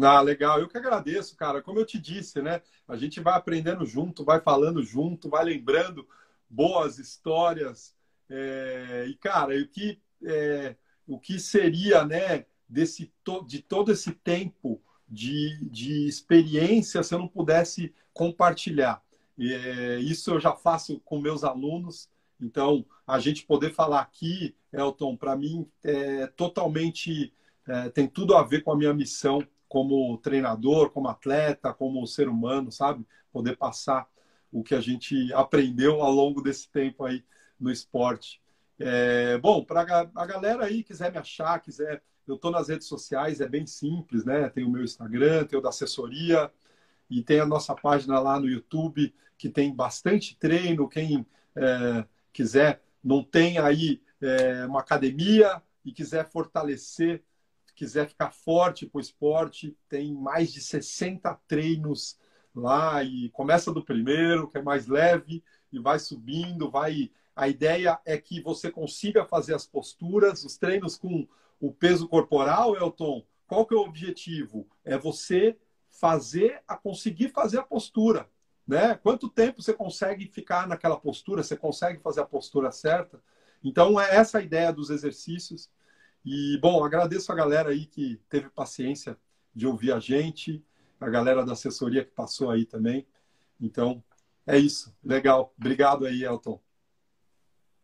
Ah, 0.00 0.20
legal. 0.20 0.58
Eu 0.58 0.68
que 0.68 0.78
agradeço, 0.78 1.36
cara. 1.36 1.60
Como 1.60 1.78
eu 1.78 1.84
te 1.84 1.98
disse, 1.98 2.40
né? 2.40 2.62
A 2.88 2.96
gente 2.96 3.20
vai 3.20 3.34
aprendendo 3.34 3.84
junto, 3.84 4.24
vai 4.24 4.40
falando 4.40 4.82
junto, 4.82 5.28
vai 5.28 5.44
lembrando 5.44 6.06
boas 6.48 6.98
histórias. 6.98 7.94
É... 8.30 9.06
E, 9.08 9.14
cara, 9.16 9.54
o 9.54 9.68
que 9.68 10.00
é 10.24 10.76
o 11.06 11.18
que 11.18 11.38
seria 11.38 12.04
né, 12.04 12.46
desse, 12.68 13.12
de 13.46 13.60
todo 13.60 13.92
esse 13.92 14.12
tempo 14.12 14.80
de, 15.08 15.58
de 15.70 16.06
experiência 16.06 17.02
se 17.02 17.14
eu 17.14 17.18
não 17.18 17.28
pudesse 17.28 17.94
compartilhar. 18.12 19.02
É, 19.38 19.98
isso 19.98 20.30
eu 20.30 20.40
já 20.40 20.52
faço 20.52 21.00
com 21.00 21.20
meus 21.20 21.44
alunos. 21.44 22.08
Então, 22.40 22.84
a 23.06 23.18
gente 23.18 23.44
poder 23.44 23.72
falar 23.72 24.00
aqui, 24.00 24.54
Elton, 24.72 25.16
para 25.16 25.36
mim 25.36 25.68
é 25.84 26.26
totalmente 26.28 27.32
é, 27.66 27.88
tem 27.90 28.08
tudo 28.08 28.34
a 28.34 28.42
ver 28.42 28.62
com 28.62 28.72
a 28.72 28.76
minha 28.76 28.92
missão 28.92 29.46
como 29.68 30.18
treinador, 30.18 30.90
como 30.90 31.08
atleta, 31.08 31.72
como 31.72 32.06
ser 32.06 32.28
humano, 32.28 32.70
sabe? 32.70 33.06
Poder 33.32 33.56
passar 33.56 34.06
o 34.50 34.62
que 34.62 34.74
a 34.74 34.80
gente 34.80 35.32
aprendeu 35.32 36.02
ao 36.02 36.12
longo 36.12 36.42
desse 36.42 36.68
tempo 36.68 37.04
aí 37.04 37.24
no 37.58 37.70
esporte. 37.70 38.41
É, 38.84 39.38
bom, 39.38 39.64
para 39.64 40.10
a 40.14 40.26
galera 40.26 40.64
aí 40.64 40.82
quiser 40.82 41.12
me 41.12 41.18
achar, 41.18 41.60
quiser, 41.60 42.02
eu 42.26 42.34
estou 42.36 42.50
nas 42.50 42.68
redes 42.68 42.86
sociais, 42.86 43.40
é 43.40 43.48
bem 43.48 43.66
simples, 43.66 44.24
né? 44.24 44.48
Tem 44.48 44.64
o 44.64 44.70
meu 44.70 44.82
Instagram, 44.82 45.44
tem 45.44 45.58
o 45.58 45.62
da 45.62 45.68
assessoria 45.68 46.50
e 47.08 47.22
tem 47.22 47.40
a 47.40 47.46
nossa 47.46 47.74
página 47.74 48.18
lá 48.18 48.38
no 48.40 48.48
YouTube 48.48 49.14
que 49.38 49.48
tem 49.48 49.74
bastante 49.74 50.36
treino. 50.36 50.88
Quem 50.88 51.26
é, 51.56 52.04
quiser, 52.32 52.82
não 53.02 53.22
tem 53.22 53.58
aí 53.58 54.02
é, 54.20 54.66
uma 54.66 54.80
academia 54.80 55.62
e 55.84 55.92
quiser 55.92 56.28
fortalecer 56.30 57.22
quiser 57.74 58.08
ficar 58.08 58.30
forte 58.30 58.86
para 58.86 58.98
o 58.98 59.00
esporte, 59.00 59.76
tem 59.88 60.14
mais 60.14 60.52
de 60.52 60.60
60 60.60 61.34
treinos 61.48 62.18
lá 62.54 63.02
e 63.02 63.30
começa 63.30 63.72
do 63.72 63.84
primeiro, 63.84 64.48
que 64.48 64.58
é 64.58 64.62
mais 64.62 64.86
leve, 64.86 65.42
e 65.72 65.78
vai 65.78 65.98
subindo, 65.98 66.70
vai. 66.70 67.10
A 67.34 67.48
ideia 67.48 67.98
é 68.04 68.18
que 68.18 68.40
você 68.40 68.70
consiga 68.70 69.24
fazer 69.24 69.54
as 69.54 69.66
posturas, 69.66 70.44
os 70.44 70.56
treinos 70.56 70.96
com 70.96 71.26
o 71.60 71.72
peso 71.72 72.08
corporal, 72.08 72.76
Elton. 72.76 73.24
Qual 73.46 73.66
que 73.66 73.74
é 73.74 73.76
o 73.76 73.82
objetivo? 73.82 74.66
É 74.84 74.98
você 74.98 75.56
fazer 75.90 76.62
a 76.66 76.76
conseguir 76.76 77.28
fazer 77.28 77.58
a 77.58 77.62
postura, 77.62 78.28
né? 78.66 78.94
Quanto 78.96 79.28
tempo 79.28 79.62
você 79.62 79.72
consegue 79.72 80.26
ficar 80.26 80.66
naquela 80.66 80.98
postura? 80.98 81.42
Você 81.42 81.56
consegue 81.56 82.00
fazer 82.00 82.20
a 82.20 82.26
postura 82.26 82.72
certa? 82.72 83.22
Então 83.62 84.00
é 84.00 84.16
essa 84.16 84.38
a 84.38 84.42
ideia 84.42 84.72
dos 84.72 84.90
exercícios. 84.90 85.70
E, 86.24 86.58
bom, 86.60 86.84
agradeço 86.84 87.32
a 87.32 87.34
galera 87.34 87.70
aí 87.70 87.86
que 87.86 88.20
teve 88.28 88.48
paciência 88.48 89.18
de 89.54 89.66
ouvir 89.66 89.92
a 89.92 90.00
gente, 90.00 90.64
a 91.00 91.08
galera 91.08 91.44
da 91.44 91.52
assessoria 91.52 92.04
que 92.04 92.10
passou 92.10 92.50
aí 92.50 92.64
também. 92.64 93.06
Então, 93.60 94.02
é 94.46 94.58
isso. 94.58 94.94
Legal. 95.04 95.52
Obrigado 95.58 96.06
aí, 96.06 96.24
Elton. 96.24 96.60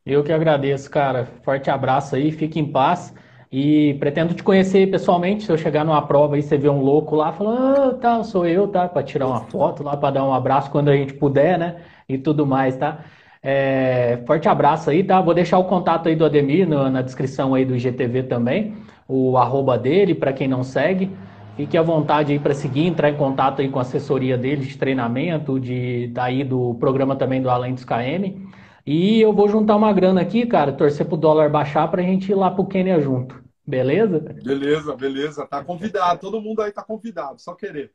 Eu 0.09 0.25
que 0.25 0.33
agradeço, 0.33 0.91
cara. 0.91 1.27
Forte 1.43 1.71
abraço 1.71 2.17
aí, 2.17 2.33
fique 2.33 2.59
em 2.59 2.65
paz. 2.65 3.15
E 3.53 3.95
pretendo 4.01 4.33
te 4.35 4.43
conhecer 4.43 4.91
pessoalmente. 4.91 5.45
Se 5.45 5.53
eu 5.53 5.59
chegar 5.59 5.85
numa 5.85 6.01
prova 6.01 6.39
e 6.39 6.43
você 6.43 6.57
ver 6.57 6.71
um 6.71 6.81
louco 6.81 7.15
lá, 7.15 7.31
falando, 7.31 7.77
ah, 7.77 7.95
tá, 7.95 8.25
sou 8.25 8.47
eu, 8.47 8.67
tá? 8.69 8.89
Para 8.89 9.03
tirar 9.03 9.27
uma 9.27 9.41
foto 9.43 9.83
lá, 9.83 9.97
para 9.97 10.13
dar 10.13 10.25
um 10.25 10.33
abraço 10.33 10.71
quando 10.71 10.89
a 10.89 10.97
gente 10.97 11.13
puder, 11.13 11.59
né? 11.59 11.77
E 12.09 12.17
tudo 12.17 12.47
mais, 12.47 12.75
tá? 12.77 13.05
É, 13.43 14.19
forte 14.27 14.49
abraço 14.49 14.89
aí, 14.89 15.05
tá? 15.05 15.21
Vou 15.21 15.35
deixar 15.35 15.59
o 15.59 15.65
contato 15.65 16.09
aí 16.09 16.17
do 16.17 16.25
Ademir 16.25 16.67
no, 16.67 16.89
na 16.91 17.03
descrição 17.03 17.55
aí 17.55 17.65
do 17.65 17.77
IGTV 17.77 18.25
também, 18.25 18.77
o 19.07 19.37
arroba 19.37 19.79
dele, 19.79 20.15
para 20.15 20.33
quem 20.33 20.49
não 20.49 20.63
segue. 20.65 21.11
Fique 21.57 21.77
à 21.77 21.83
vontade 21.83 22.33
aí 22.33 22.39
para 22.39 22.55
seguir, 22.55 22.87
entrar 22.87 23.11
em 23.11 23.17
contato 23.17 23.61
aí 23.61 23.69
com 23.69 23.79
a 23.79 23.83
assessoria 23.83 24.39
dele 24.39 24.65
de 24.65 24.77
treinamento, 24.79 25.61
de 25.61 26.09
daí 26.09 26.45
do 26.45 26.75
programa 26.75 27.15
também 27.17 27.43
do 27.43 27.51
Além 27.51 27.75
dos 27.75 27.85
KM. 27.85 28.49
E 28.91 29.21
eu 29.21 29.35
vou 29.35 29.51
juntar 29.51 29.77
uma 29.77 29.93
grana 29.93 30.23
aqui, 30.23 30.47
cara, 30.47 30.73
torcer 30.73 31.07
pro 31.07 31.15
dólar 31.15 31.51
baixar 31.51 31.87
pra 31.91 32.01
gente 32.01 32.33
ir 32.33 32.35
lá 32.35 32.51
pro 32.51 32.65
Quênia 32.65 32.99
junto. 32.99 33.39
Beleza? 33.67 34.19
Beleza, 34.19 34.97
beleza. 34.97 35.47
Tá 35.47 35.63
convidado. 35.63 36.19
Todo 36.19 36.41
mundo 36.41 36.63
aí 36.63 36.73
tá 36.73 36.83
convidado, 36.83 37.39
só 37.39 37.55
querer. 37.55 37.93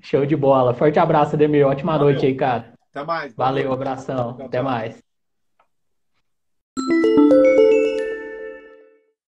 Show 0.00 0.26
de 0.26 0.34
bola. 0.34 0.74
Forte 0.74 0.98
abraço, 0.98 1.36
Ademir. 1.36 1.64
Ótima 1.64 1.92
Valeu. 1.92 2.08
noite 2.08 2.26
aí, 2.26 2.34
cara. 2.34 2.74
Até 2.90 3.04
mais. 3.04 3.34
Valeu, 3.36 3.72
abração. 3.72 4.36
Até 4.40 4.60
mais. 4.60 5.00